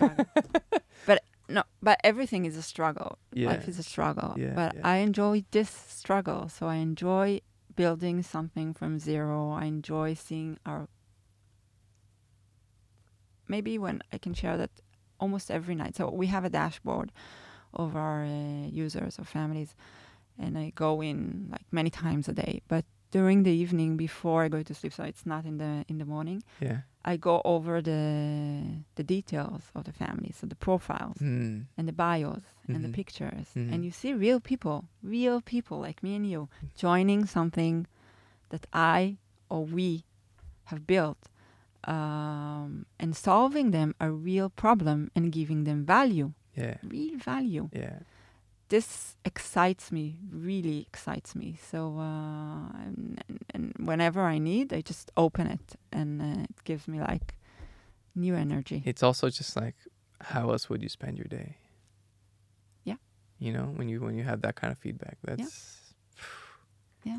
but 1.06 1.22
no, 1.48 1.62
but 1.80 2.00
everything 2.02 2.46
is 2.46 2.56
a 2.56 2.62
struggle. 2.62 3.18
Yeah. 3.32 3.50
Life 3.50 3.68
is 3.68 3.78
a 3.78 3.84
struggle. 3.84 4.34
Yeah, 4.36 4.54
but 4.54 4.74
yeah. 4.74 4.80
I 4.82 4.96
enjoy 4.96 5.44
this 5.52 5.70
struggle. 5.70 6.48
So 6.48 6.66
I 6.66 6.76
enjoy 6.76 7.42
building 7.76 8.24
something 8.24 8.74
from 8.74 8.98
zero. 8.98 9.52
I 9.52 9.66
enjoy 9.66 10.14
seeing 10.14 10.58
our. 10.66 10.88
Maybe 13.46 13.78
when 13.78 14.02
I 14.12 14.18
can 14.18 14.34
share 14.34 14.56
that 14.56 14.70
almost 15.20 15.48
every 15.48 15.76
night. 15.76 15.94
So 15.94 16.10
we 16.10 16.26
have 16.26 16.44
a 16.44 16.50
dashboard 16.50 17.12
of 17.72 17.94
our 17.94 18.24
uh, 18.24 18.66
users 18.66 19.20
or 19.20 19.24
families, 19.24 19.76
and 20.36 20.58
I 20.58 20.72
go 20.74 21.00
in 21.00 21.46
like 21.52 21.66
many 21.70 21.90
times 21.90 22.26
a 22.26 22.32
day. 22.32 22.62
But 22.66 22.84
during 23.10 23.42
the 23.44 23.50
evening 23.52 23.96
before 23.96 24.44
I 24.44 24.48
go 24.48 24.62
to 24.62 24.74
sleep, 24.74 24.92
so 24.92 25.04
it's 25.04 25.24
not 25.26 25.44
in 25.44 25.58
the 25.58 25.84
in 25.88 25.98
the 25.98 26.04
morning. 26.04 26.42
Yeah. 26.60 26.78
I 27.04 27.16
go 27.16 27.40
over 27.44 27.80
the 27.80 28.02
the 28.96 29.04
details 29.04 29.62
of 29.74 29.84
the 29.84 29.92
family, 29.92 30.32
so 30.38 30.46
the 30.46 30.56
profiles 30.56 31.18
Mm. 31.18 31.66
and 31.78 31.86
the 31.88 31.92
bios 31.92 32.42
and 32.68 32.82
the 32.84 32.88
Mhm. 32.88 32.94
pictures 33.00 33.48
Mhm. 33.54 33.72
and 33.72 33.84
you 33.84 33.92
see 33.92 34.12
real 34.12 34.40
people 34.40 34.78
real 35.02 35.40
people 35.40 35.78
like 35.86 36.02
me 36.02 36.16
and 36.16 36.26
you 36.26 36.48
joining 36.84 37.24
something 37.26 37.86
that 38.50 38.66
i 38.72 39.16
or 39.48 39.64
we 39.78 40.02
have 40.70 40.80
built 40.86 41.18
um, 41.84 42.86
and 42.98 43.14
solving 43.14 43.70
them 43.70 43.94
a 44.00 44.10
real 44.10 44.48
problem 44.50 45.10
and 45.14 45.30
giving 45.30 45.64
them 45.64 45.84
value, 45.84 46.32
Yeah. 46.56 46.78
real 46.82 47.16
value. 47.18 47.68
Yeah. 47.72 47.98
This 48.68 49.16
excites 49.24 49.92
me, 49.92 50.18
really 50.30 50.86
excites 50.92 51.34
me. 51.36 51.56
So, 51.70 51.98
uh, 51.98 52.68
and, 52.84 53.22
and 53.54 53.72
whenever 53.78 54.22
I 54.22 54.38
need, 54.38 54.72
I 54.72 54.80
just 54.80 55.12
open 55.16 55.46
it, 55.46 55.76
and 55.92 56.20
uh, 56.20 56.42
it 56.42 56.64
gives 56.64 56.88
me 56.88 57.00
like 57.00 57.36
new 58.14 58.34
energy. 58.34 58.82
It's 58.84 59.02
also 59.02 59.28
just 59.30 59.56
like, 59.56 59.76
how 60.20 60.50
else 60.50 60.68
would 60.68 60.82
you 60.82 60.88
spend 60.88 61.16
your 61.16 61.26
day? 61.28 61.56
Yeah. 62.84 62.96
You 63.38 63.52
know, 63.52 63.66
when 63.76 63.88
you 63.88 64.00
when 64.00 64.16
you 64.16 64.24
have 64.24 64.40
that 64.42 64.56
kind 64.56 64.72
of 64.72 64.78
feedback, 64.78 65.18
that's. 65.22 65.94
Yeah. 67.04 67.18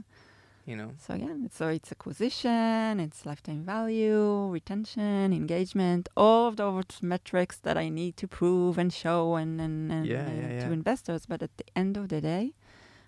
You 0.68 0.76
know. 0.76 0.92
So 1.00 1.14
again, 1.14 1.50
so 1.58 1.70
it's 1.70 1.92
acquisition, 1.94 3.00
it's 3.00 3.26
lifetime 3.26 3.64
value, 3.64 4.50
retention, 4.52 5.32
engagement, 5.32 6.10
all 6.18 6.48
of 6.50 6.58
those 6.58 7.02
metrics 7.02 7.56
that 7.66 7.78
I 7.78 7.88
need 7.88 8.18
to 8.18 8.28
prove 8.28 8.78
and 8.78 8.92
show 8.92 9.36
and, 9.36 9.62
and, 9.62 9.92
and 9.92 10.06
Yeah, 10.06 10.28
uh, 10.28 10.32
yeah, 10.32 10.48
to 10.64 10.68
yeah. 10.68 10.74
investors. 10.82 11.26
But 11.26 11.42
at 11.42 11.56
the 11.58 11.64
end 11.74 11.96
of 11.96 12.10
the 12.10 12.20
day, 12.20 12.54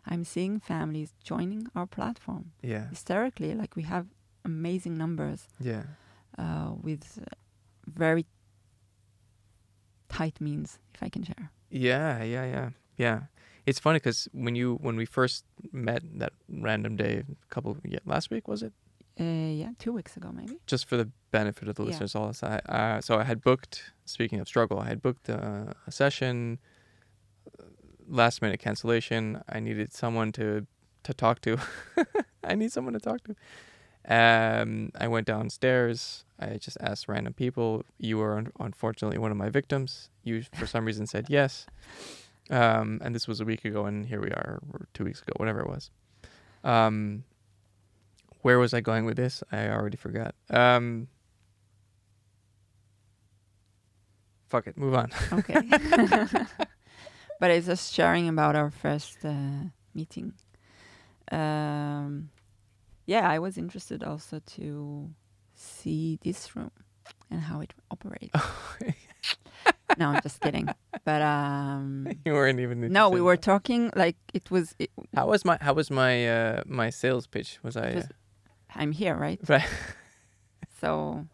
I'm 0.06 0.24
seeing 0.24 0.62
families 0.62 1.10
joining 1.22 1.68
our 1.76 1.86
platform 1.86 2.44
Yeah. 2.64 2.88
hysterically. 2.90 3.54
Like 3.54 3.76
we 3.76 3.84
have 3.84 4.06
amazing 4.46 4.98
numbers 4.98 5.50
Yeah. 5.60 5.84
uh, 6.38 6.72
with 6.82 7.20
very 7.86 8.26
tight 10.08 10.40
means, 10.40 10.80
if 10.96 11.04
I 11.04 11.10
can 11.10 11.24
share. 11.24 11.52
Yeah, 11.70 12.24
yeah, 12.24 12.46
yeah, 12.46 12.70
yeah. 12.98 13.20
It's 13.70 13.80
funny 13.80 13.98
because 13.98 14.28
when 14.46 14.56
you 14.56 14.76
when 14.82 14.96
we 15.02 15.06
first 15.06 15.46
met 15.72 16.02
that 16.20 16.34
random 16.50 16.96
day, 16.96 17.14
a 17.30 17.54
couple 17.54 17.78
yeah, 17.84 18.00
last 18.06 18.30
week 18.32 18.48
was 18.48 18.62
it? 18.64 18.74
Uh, 19.20 19.24
yeah, 19.64 19.72
two 19.78 19.94
weeks 19.94 20.18
ago 20.18 20.32
maybe. 20.32 20.56
Just 20.66 20.86
for 20.90 20.98
the 20.98 21.08
benefit 21.32 21.68
of 21.68 21.76
the 21.76 21.84
Yeah. 21.84 21.90
listeners, 21.90 22.16
all 22.16 22.28
this. 22.28 22.42
I, 22.44 22.58
uh, 22.78 23.02
so 23.02 23.20
I 23.20 23.26
had 23.32 23.42
booked. 23.42 23.76
Speaking 24.06 24.40
of 24.40 24.48
struggle, 24.48 24.80
I 24.80 24.88
had 24.88 25.02
booked 25.02 25.30
uh, 25.30 25.74
a 25.88 25.92
session. 25.92 26.60
uh, 27.60 27.64
Last 28.08 28.42
minute 28.42 28.60
cancellation. 28.60 29.24
I 29.56 29.60
needed 29.60 29.94
someone 29.94 30.32
to 30.40 30.66
to 31.04 31.14
talk 31.14 31.42
to. 31.42 31.58
I 32.52 32.56
need 32.56 32.72
someone 32.72 32.94
to 32.94 33.00
talk 33.10 33.20
to. 33.28 33.36
Um, 34.08 34.92
I 35.00 35.08
went 35.08 35.28
downstairs. 35.28 36.24
I 36.40 36.58
just 36.58 36.78
asked 36.82 37.08
random 37.08 37.34
people. 37.34 37.84
You 38.00 38.18
were 38.18 38.38
un- 38.38 38.52
unfortunately 38.60 39.20
one 39.20 39.32
of 39.32 39.38
my 39.38 39.50
victims. 39.50 40.10
You, 40.24 40.42
for 40.60 40.66
some 40.66 40.86
reason, 40.86 41.06
said 41.06 41.26
yes. 41.40 41.68
Um, 42.50 43.00
and 43.04 43.14
this 43.14 43.28
was 43.28 43.42
a 43.42 43.46
week 43.46 43.66
ago, 43.66 43.86
and 43.86 44.06
here 44.06 44.22
we 44.22 44.30
are, 44.30 44.60
or 44.74 44.88
two 44.94 45.04
weeks 45.04 45.22
ago, 45.22 45.34
whatever 45.38 45.60
it 45.60 45.68
was. 45.68 45.92
Um, 46.64 47.24
where 48.42 48.58
was 48.58 48.74
I 48.74 48.82
going 48.82 49.06
with 49.06 49.18
this? 49.18 49.44
I 49.52 49.70
already 49.70 49.98
forgot. 49.98 50.34
Um, 50.50 51.08
fuck 54.48 54.68
it, 54.68 54.78
move 54.78 54.96
on. 54.96 55.12
Okay. 55.32 55.62
but 57.40 57.52
it's 57.52 57.68
just 57.68 57.94
sharing 57.94 58.28
about 58.28 58.56
our 58.56 58.72
first 58.72 59.24
uh, 59.24 59.70
meeting. 59.94 60.34
Um, 61.32 62.30
yeah, 63.06 63.30
I 63.30 63.40
was 63.40 63.58
interested 63.58 64.04
also 64.04 64.42
to 64.58 65.10
see 65.54 66.20
this 66.24 66.56
room 66.56 66.72
and 67.30 67.42
how 67.42 67.62
it 67.62 67.74
operates. 67.92 68.34
no, 70.00 70.10
I'm 70.10 70.22
just 70.22 70.40
kidding. 70.40 70.70
But 71.04 71.22
um, 71.22 72.08
you 72.26 72.34
weren't 72.34 72.60
even. 72.60 72.92
no, 72.92 73.10
we 73.10 73.22
were 73.22 73.38
talking 73.38 73.92
like 73.96 74.16
it 74.34 74.50
was. 74.50 74.76
It, 74.80 74.90
How 75.14 75.28
was 75.28 75.44
my 75.46 75.58
How 75.62 75.74
was 75.74 75.92
my 75.92 76.28
uh, 76.28 76.64
my 76.66 76.90
sales 76.90 77.28
pitch? 77.28 77.60
Was 77.62 77.76
I? 77.78 77.90
Uh, 77.92 78.04
I'm 78.76 78.92
here, 78.92 79.16
right? 79.16 79.40
Right. 79.48 79.68
So, 80.80 81.26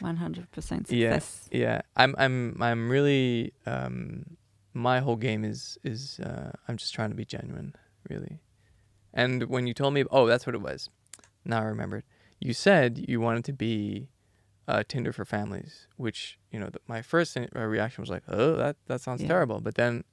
100% 0.00 0.46
success. 0.54 0.92
Yes. 0.92 1.48
yeah, 1.50 1.80
I'm 1.96 2.14
I'm 2.16 2.56
I'm 2.62 2.88
really 2.88 3.52
um, 3.66 4.36
my 4.72 5.00
whole 5.00 5.16
game 5.16 5.44
is 5.44 5.78
is 5.82 6.20
uh, 6.20 6.52
I'm 6.68 6.76
just 6.76 6.94
trying 6.94 7.10
to 7.10 7.16
be 7.16 7.24
genuine, 7.24 7.74
really. 8.08 8.38
And 9.12 9.44
when 9.44 9.66
you 9.66 9.74
told 9.74 9.94
me, 9.94 10.04
oh, 10.10 10.26
that's 10.26 10.46
what 10.46 10.54
it 10.54 10.60
was. 10.60 10.90
Now 11.44 11.60
I 11.60 11.64
remembered. 11.64 12.04
You 12.38 12.52
said 12.52 13.04
you 13.08 13.20
wanted 13.20 13.44
to 13.46 13.52
be 13.52 14.08
uh, 14.68 14.82
Tinder 14.88 15.12
for 15.12 15.24
families, 15.24 15.86
which 15.96 16.38
you 16.50 16.58
know, 16.58 16.68
the, 16.70 16.80
my 16.86 17.02
first 17.02 17.36
uh, 17.36 17.46
reaction 17.60 18.02
was 18.02 18.10
like, 18.10 18.22
oh, 18.28 18.56
that 18.56 18.76
that 18.86 19.00
sounds 19.00 19.22
Yeah. 19.22 19.28
terrible. 19.28 19.60
But 19.60 19.74
then, 19.76 20.04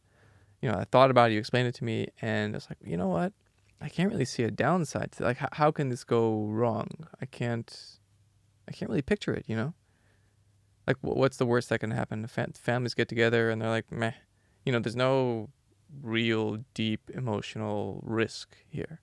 you 0.62 0.70
know, 0.72 0.78
I 0.78 0.84
thought 0.86 1.10
about 1.12 1.32
it. 1.32 1.34
You 1.34 1.39
explained 1.39 1.68
it 1.68 1.76
to 1.76 1.84
me, 1.84 2.08
and 2.22 2.56
it's 2.56 2.68
like, 2.70 2.78
you 2.84 2.97
know 2.97 3.08
what? 3.08 3.34
I 3.82 3.89
can't 3.89 4.12
really 4.12 4.26
see 4.26 4.43
a 4.43 4.51
downside 4.51 5.12
to 5.14 5.24
like 5.24 5.38
how, 5.38 5.49
how 5.54 5.72
can 5.72 5.89
this 5.89 6.04
go 6.04 6.45
wrong? 6.45 6.88
I 7.22 7.26
can't, 7.26 7.99
I 8.68 8.72
can't 8.72 8.89
really 8.89 9.01
picture 9.01 9.34
it. 9.34 9.45
You 9.47 9.56
know, 9.58 9.74
like 10.88 10.97
wh- 11.01 11.18
what's 11.18 11.38
the 11.38 11.45
worst 11.45 11.70
that 11.70 11.80
can 11.80 11.91
happen? 11.91 12.22
The 12.22 12.28
fa- 12.30 12.51
families 12.56 12.93
get 12.93 13.10
together 13.10 13.49
and 13.49 13.62
they're 13.62 13.70
like, 13.70 13.91
meh. 13.91 14.14
You 14.66 14.72
know, 14.72 14.80
there's 14.80 14.95
no 14.95 15.49
real 16.01 16.64
deep 16.74 17.10
emotional 17.14 17.99
risk 18.06 18.56
here. 18.70 19.01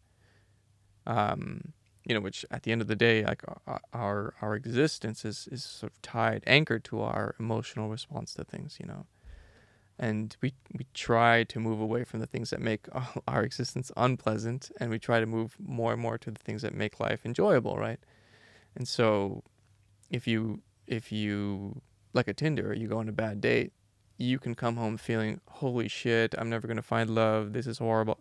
Um, 1.06 1.72
you 2.10 2.14
know, 2.14 2.20
which 2.20 2.44
at 2.50 2.64
the 2.64 2.72
end 2.72 2.82
of 2.82 2.88
the 2.88 2.96
day, 2.96 3.24
like 3.24 3.44
our 3.92 4.34
our, 4.42 4.56
existence 4.56 5.24
is 5.24 5.48
is 5.52 5.62
sort 5.62 5.92
of 5.92 6.02
tied, 6.02 6.42
anchored 6.44 6.82
to 6.86 7.00
our 7.02 7.36
emotional 7.38 7.88
response 7.88 8.34
to 8.34 8.42
things. 8.42 8.78
You 8.80 8.86
know, 8.86 9.06
and 9.96 10.36
we 10.42 10.54
we 10.76 10.86
try 10.92 11.44
to 11.44 11.60
move 11.60 11.80
away 11.80 12.02
from 12.02 12.18
the 12.18 12.26
things 12.26 12.50
that 12.50 12.60
make 12.60 12.88
our 13.28 13.44
existence 13.44 13.92
unpleasant, 13.96 14.72
and 14.80 14.90
we 14.90 14.98
try 14.98 15.20
to 15.20 15.26
move 15.26 15.56
more 15.60 15.92
and 15.92 16.02
more 16.02 16.18
to 16.18 16.32
the 16.32 16.40
things 16.40 16.62
that 16.62 16.74
make 16.74 16.98
life 16.98 17.24
enjoyable, 17.24 17.76
right? 17.76 18.00
And 18.74 18.88
so, 18.88 19.44
if 20.10 20.26
you 20.26 20.62
if 20.88 21.12
you 21.12 21.80
like 22.12 22.26
a 22.26 22.34
Tinder, 22.34 22.74
you 22.74 22.88
go 22.88 22.98
on 22.98 23.08
a 23.08 23.12
bad 23.12 23.40
date, 23.40 23.72
you 24.18 24.40
can 24.40 24.56
come 24.56 24.74
home 24.74 24.96
feeling, 24.96 25.40
holy 25.46 25.86
shit, 25.86 26.34
I'm 26.36 26.50
never 26.50 26.66
gonna 26.66 26.82
find 26.82 27.08
love. 27.08 27.52
This 27.52 27.68
is 27.68 27.78
horrible. 27.78 28.18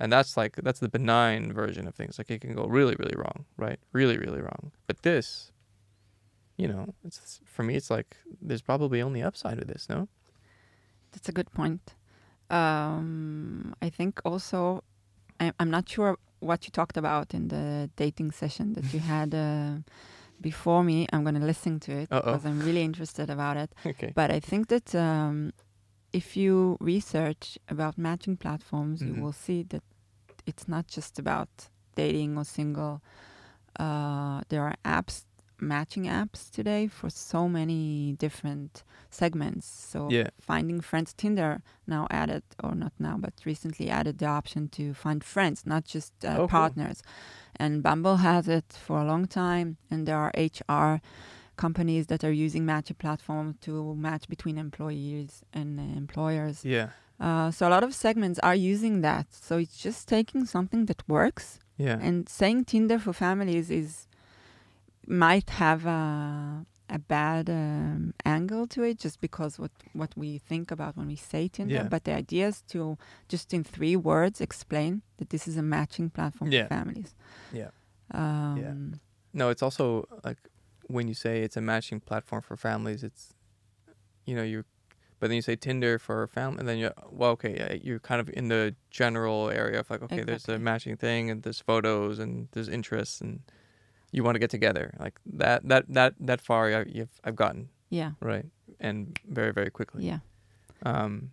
And 0.00 0.12
that's 0.12 0.36
like 0.36 0.54
that's 0.62 0.80
the 0.80 0.88
benign 0.88 1.52
version 1.52 1.88
of 1.88 1.94
things. 1.94 2.18
Like 2.18 2.30
it 2.30 2.40
can 2.40 2.54
go 2.54 2.66
really, 2.66 2.94
really 2.98 3.16
wrong, 3.16 3.44
right? 3.56 3.78
Really, 3.92 4.16
really 4.16 4.40
wrong. 4.40 4.70
But 4.86 5.02
this, 5.02 5.50
you 6.56 6.68
know, 6.68 6.94
it's 7.04 7.40
for 7.44 7.62
me, 7.64 7.74
it's 7.74 7.90
like 7.90 8.16
there's 8.40 8.62
probably 8.62 9.02
only 9.02 9.22
upside 9.22 9.58
with 9.58 9.68
this, 9.68 9.88
no? 9.88 10.08
That's 11.12 11.28
a 11.28 11.32
good 11.32 11.50
point. 11.52 11.94
Um, 12.50 13.74
I 13.82 13.88
think 13.90 14.20
also, 14.24 14.82
I, 15.40 15.52
I'm 15.58 15.70
not 15.70 15.88
sure 15.88 16.16
what 16.40 16.64
you 16.64 16.70
talked 16.70 16.96
about 16.96 17.34
in 17.34 17.48
the 17.48 17.90
dating 17.96 18.30
session 18.32 18.74
that 18.74 18.92
you 18.94 19.00
had 19.00 19.34
uh, 19.34 19.78
before 20.40 20.84
me. 20.84 21.06
I'm 21.12 21.22
going 21.24 21.34
to 21.40 21.44
listen 21.46 21.80
to 21.80 21.92
it 21.92 22.08
Uh-oh. 22.12 22.20
because 22.32 22.44
I'm 22.46 22.60
really 22.60 22.82
interested 22.82 23.30
about 23.30 23.56
it. 23.56 23.70
Okay. 23.86 24.12
But 24.14 24.30
I 24.30 24.40
think 24.40 24.68
that 24.68 24.94
um, 24.94 25.52
if 26.12 26.36
you 26.36 26.76
research 26.80 27.58
about 27.68 27.98
matching 27.98 28.36
platforms, 28.36 29.00
Mhm. 29.02 29.06
you 29.16 29.22
will 29.22 29.32
see 29.46 29.62
that 29.64 29.82
it's 30.48 30.66
not 30.66 30.86
just 30.88 31.18
about 31.18 31.48
dating 31.94 32.36
or 32.38 32.44
single. 32.44 33.02
Uh, 33.78 34.40
there 34.48 34.62
are 34.62 34.74
apps, 34.84 35.24
matching 35.60 36.04
apps 36.04 36.50
today 36.50 36.86
for 36.88 37.10
so 37.10 37.48
many 37.48 38.14
different 38.18 38.82
segments. 39.10 39.66
So 39.66 40.08
Yeah. 40.10 40.30
finding 40.40 40.80
friends, 40.80 41.12
Tinder 41.14 41.60
now 41.86 42.06
added, 42.10 42.42
or 42.64 42.74
not 42.74 42.92
now, 42.98 43.16
but 43.18 43.34
recently 43.44 43.90
added 43.90 44.18
the 44.18 44.26
option 44.26 44.68
to 44.70 44.94
find 44.94 45.22
friends, 45.22 45.66
not 45.66 45.84
just 45.84 46.12
uh, 46.24 46.28
Oh, 46.28 46.34
cool. 46.38 46.48
partners. 46.48 47.02
And 47.56 47.82
Bumble 47.82 48.16
has 48.18 48.48
it 48.48 48.72
for 48.86 49.00
a 49.00 49.04
long 49.04 49.26
time, 49.26 49.76
and 49.90 50.06
there 50.06 50.16
are 50.18 50.32
HR 50.36 51.00
companies 51.56 52.06
that 52.06 52.22
are 52.24 52.32
using 52.46 52.64
Match 52.64 52.90
a 52.90 52.94
platform 52.94 53.56
to 53.62 53.94
match 53.96 54.28
between 54.28 54.58
employees 54.58 55.42
and 55.52 55.78
employers. 55.80 56.64
Yeah. 56.64 56.90
Uh, 57.20 57.50
so 57.50 57.66
a 57.68 57.70
lot 57.70 57.82
of 57.84 57.92
segments 57.94 58.38
are 58.40 58.54
using 58.54 59.00
that. 59.02 59.26
So 59.32 59.58
it's 59.58 59.76
just 59.82 60.08
taking 60.08 60.46
something 60.46 60.86
that 60.86 61.02
works 61.08 61.58
Yeah. 61.76 61.98
and 62.00 62.28
saying 62.28 62.64
Tinder 62.66 62.98
for 62.98 63.12
families 63.12 63.70
is 63.70 64.06
might 65.06 65.50
have 65.50 65.86
a, 65.86 66.64
a 66.90 66.98
bad 66.98 67.48
um, 67.50 68.14
angle 68.24 68.66
to 68.68 68.82
it 68.82 68.98
just 68.98 69.20
because 69.20 69.58
what 69.58 69.70
what 69.94 70.12
we 70.16 70.38
think 70.38 70.70
about 70.70 70.96
when 70.96 71.06
we 71.08 71.16
say 71.16 71.48
Tinder. 71.48 71.74
Yeah. 71.74 71.88
But 71.88 72.04
the 72.04 72.12
idea 72.14 72.48
is 72.48 72.62
to 72.72 72.96
just 73.28 73.52
in 73.52 73.64
three 73.64 73.96
words 73.96 74.40
explain 74.40 75.02
that 75.18 75.30
this 75.30 75.48
is 75.48 75.56
a 75.56 75.62
matching 75.62 76.10
platform 76.10 76.50
Yeah. 76.52 76.64
for 76.64 76.68
families. 76.74 77.14
Yeah. 77.52 77.70
Um, 78.14 79.00
No, 79.32 79.50
it's 79.50 79.62
also 79.62 80.06
like 80.24 80.38
when 80.88 81.08
you 81.08 81.14
say 81.14 81.42
it's 81.42 81.56
a 81.56 81.60
matching 81.60 82.00
platform 82.00 82.42
for 82.42 82.56
families, 82.56 83.02
it's 83.02 83.34
you 84.24 84.34
know 84.36 84.42
you, 84.42 84.64
but 85.18 85.28
then 85.28 85.36
you 85.36 85.42
say 85.42 85.56
Tinder 85.56 85.98
for 85.98 86.26
family, 86.26 86.58
and 86.60 86.68
then 86.68 86.78
you 86.78 86.90
well 87.10 87.30
okay 87.32 87.54
yeah, 87.56 87.72
you're 87.82 87.98
kind 88.00 88.20
of 88.20 88.28
in 88.32 88.48
the 88.48 88.74
general 88.90 89.50
area 89.50 89.80
of 89.80 89.90
like 89.90 90.02
okay 90.02 90.22
there's 90.24 90.48
a 90.48 90.58
matching 90.58 90.96
thing 90.96 91.30
and 91.30 91.42
there's 91.42 91.60
photos 91.60 92.18
and 92.18 92.48
there's 92.52 92.68
interests 92.68 93.20
and 93.20 93.40
you 94.12 94.22
want 94.24 94.34
to 94.34 94.38
get 94.38 94.50
together 94.50 94.94
like 94.98 95.18
that 95.26 95.66
that 95.68 95.84
that 95.88 96.14
that 96.20 96.40
far 96.40 96.72
I, 96.72 96.84
you've 96.88 97.20
I've 97.24 97.36
gotten 97.36 97.68
Yeah. 97.90 98.12
right 98.20 98.46
and 98.80 99.18
very 99.28 99.52
very 99.52 99.70
quickly 99.70 100.04
Yeah. 100.06 100.20
um 100.84 101.30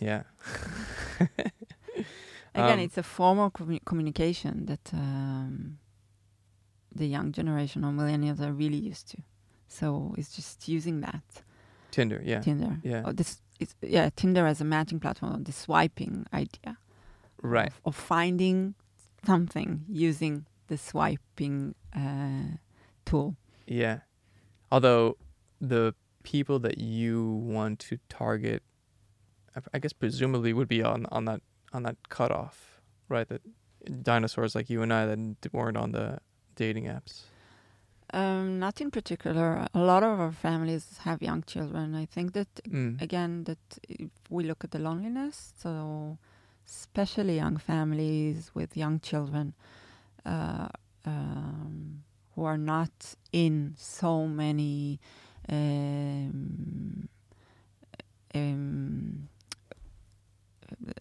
yeah 0.00 0.22
Again, 2.54 2.78
Um, 2.80 2.84
it's 2.84 2.98
a 2.98 3.02
form 3.02 3.38
of 3.38 3.52
commu- 3.52 3.84
communication 3.84 4.66
that 4.66 4.92
um, 4.92 5.78
the 6.92 7.06
young 7.06 7.30
generation 7.32 7.84
or 7.84 7.92
millennials 7.92 8.40
are 8.40 8.52
really 8.52 8.76
used 8.90 9.08
to. 9.12 9.18
So 9.68 10.14
it's 10.18 10.34
just 10.34 10.66
using 10.68 11.00
that 11.02 11.22
Tinder, 11.90 12.20
yeah. 12.24 12.40
Tinder. 12.40 12.78
Yeah. 12.82 13.02
Or 13.06 13.12
this 13.12 13.40
it's 13.58 13.74
yeah 13.82 14.10
Tinder 14.16 14.46
as 14.46 14.60
a 14.60 14.64
matching 14.64 15.00
platform. 15.00 15.34
or 15.34 15.38
The 15.44 15.52
swiping 15.52 16.26
idea. 16.32 16.78
Right. 17.42 17.68
Of, 17.68 17.80
of 17.84 17.96
finding 17.96 18.74
something 19.24 19.84
using 19.88 20.46
the 20.68 20.76
swiping 20.78 21.74
uh, 21.94 22.56
tool. 23.04 23.36
Yeah. 23.66 24.00
Although 24.70 25.16
the 25.60 25.94
people 26.22 26.58
that 26.60 26.78
you 26.78 27.24
want 27.44 27.78
to 27.80 27.98
target, 28.08 28.62
I- 29.56 29.60
I 29.74 29.78
guess 29.78 29.92
presumably 29.92 30.52
would 30.52 30.68
be 30.68 30.82
on 30.82 31.06
on 31.10 31.24
that 31.26 31.40
on 31.72 31.82
that 31.84 31.96
cutoff, 32.08 32.80
right? 33.08 33.28
That 33.28 33.42
dinosaurs 34.02 34.54
like 34.54 34.68
you 34.70 34.82
and 34.82 34.92
I 34.92 35.06
that 35.06 35.52
weren't 35.52 35.76
on 35.76 35.92
the 35.92 36.18
dating 36.56 36.84
apps. 36.84 37.22
Um, 38.12 38.58
not 38.58 38.80
in 38.80 38.90
particular. 38.90 39.66
A 39.74 39.78
lot 39.78 40.02
of 40.02 40.18
our 40.18 40.32
families 40.32 40.98
have 41.04 41.22
young 41.22 41.42
children. 41.46 41.94
I 41.94 42.06
think 42.06 42.32
that 42.32 42.48
Mm. 42.68 43.00
again 43.00 43.44
that 43.44 43.78
if 43.88 44.10
we 44.28 44.42
look 44.44 44.64
at 44.64 44.70
the 44.72 44.78
loneliness, 44.78 45.52
so 45.56 46.18
especially 46.66 47.36
young 47.36 47.56
families 47.58 48.50
with 48.54 48.76
young 48.76 49.00
children 49.00 49.54
uh, 50.26 50.68
um, 51.04 52.02
who 52.34 52.44
are 52.44 52.58
not 52.58 53.14
in 53.32 53.74
so 53.76 54.26
many 54.26 54.98
um, 55.48 57.08
um, 58.34 59.28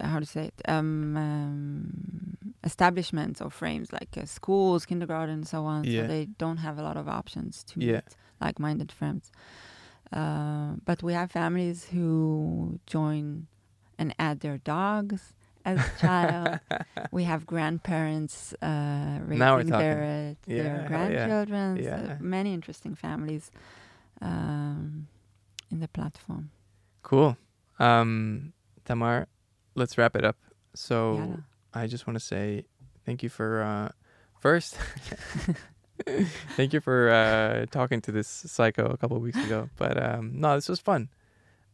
how 0.01 0.19
to 0.19 0.25
say 0.25 0.45
it 0.45 0.61
um, 0.67 1.15
um, 1.17 2.37
establishments 2.63 3.41
or 3.41 3.49
frames 3.49 3.91
like 3.93 4.09
uh, 4.17 4.25
schools, 4.25 4.85
kindergarten, 4.85 5.33
and 5.35 5.47
so 5.47 5.65
on. 5.65 5.85
Yeah. 5.85 6.01
So 6.01 6.07
they 6.07 6.25
don't 6.37 6.57
have 6.57 6.77
a 6.77 6.83
lot 6.83 6.97
of 6.97 7.07
options 7.07 7.63
to 7.65 7.79
Yeah. 7.79 7.91
meet 7.95 8.15
like-minded 8.41 8.91
friends. 8.91 9.31
Uh, 10.11 10.73
but 10.85 11.03
we 11.03 11.13
have 11.13 11.31
families 11.31 11.85
who 11.85 12.79
join 12.87 13.47
and 13.97 14.15
add 14.17 14.39
their 14.39 14.57
dogs 14.57 15.33
as 15.65 15.77
a 15.85 16.01
child. 16.01 16.59
we 17.11 17.23
have 17.25 17.45
grandparents 17.45 18.53
uh, 18.61 19.19
raising 19.21 19.39
Now 19.39 19.55
we're 19.55 19.63
their, 19.63 20.03
uh, 20.03 20.51
Yeah, 20.51 20.63
their 20.63 20.75
yeah. 20.81 20.87
grandchildren. 20.87 21.83
So 21.83 21.89
Yeah. 21.89 22.17
many 22.19 22.53
interesting 22.53 22.95
families 22.95 23.51
um, 24.21 25.07
in 25.71 25.79
the 25.79 25.87
platform. 25.87 26.51
Cool. 27.03 27.37
Um, 27.77 28.53
Tamar, 28.85 29.27
let's 29.75 29.97
wrap 29.97 30.15
it 30.15 30.25
up. 30.25 30.37
So. 30.73 31.37
I 31.73 31.87
just 31.87 32.07
want 32.07 32.15
to 32.15 32.25
say 32.25 32.65
thank 33.05 33.23
you 33.23 33.29
for 33.29 33.61
uh, 33.61 33.89
first. 34.39 34.77
thank 36.55 36.73
you 36.73 36.79
for 36.79 37.09
uh, 37.09 37.65
talking 37.71 38.01
to 38.01 38.11
this 38.11 38.27
psycho 38.27 38.85
a 38.87 38.97
couple 38.97 39.17
of 39.17 39.23
weeks 39.23 39.43
ago. 39.43 39.69
But 39.77 40.01
um, 40.01 40.31
no, 40.35 40.55
this 40.55 40.69
was 40.69 40.79
fun, 40.79 41.09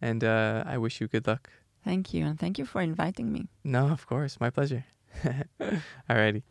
and 0.02 0.24
uh, 0.24 0.64
I 0.66 0.78
wish 0.78 1.02
you 1.02 1.08
good 1.08 1.28
luck. 1.28 1.50
Thank 1.84 2.14
you, 2.14 2.26
and 2.26 2.40
thank 2.40 2.58
you 2.58 2.66
for 2.66 2.82
inviting 2.82 3.32
me. 3.32 3.48
No, 3.64 3.90
of 3.90 4.08
course, 4.08 4.40
my 4.40 4.50
pleasure. 4.50 4.86
Alrighty. 6.10 6.44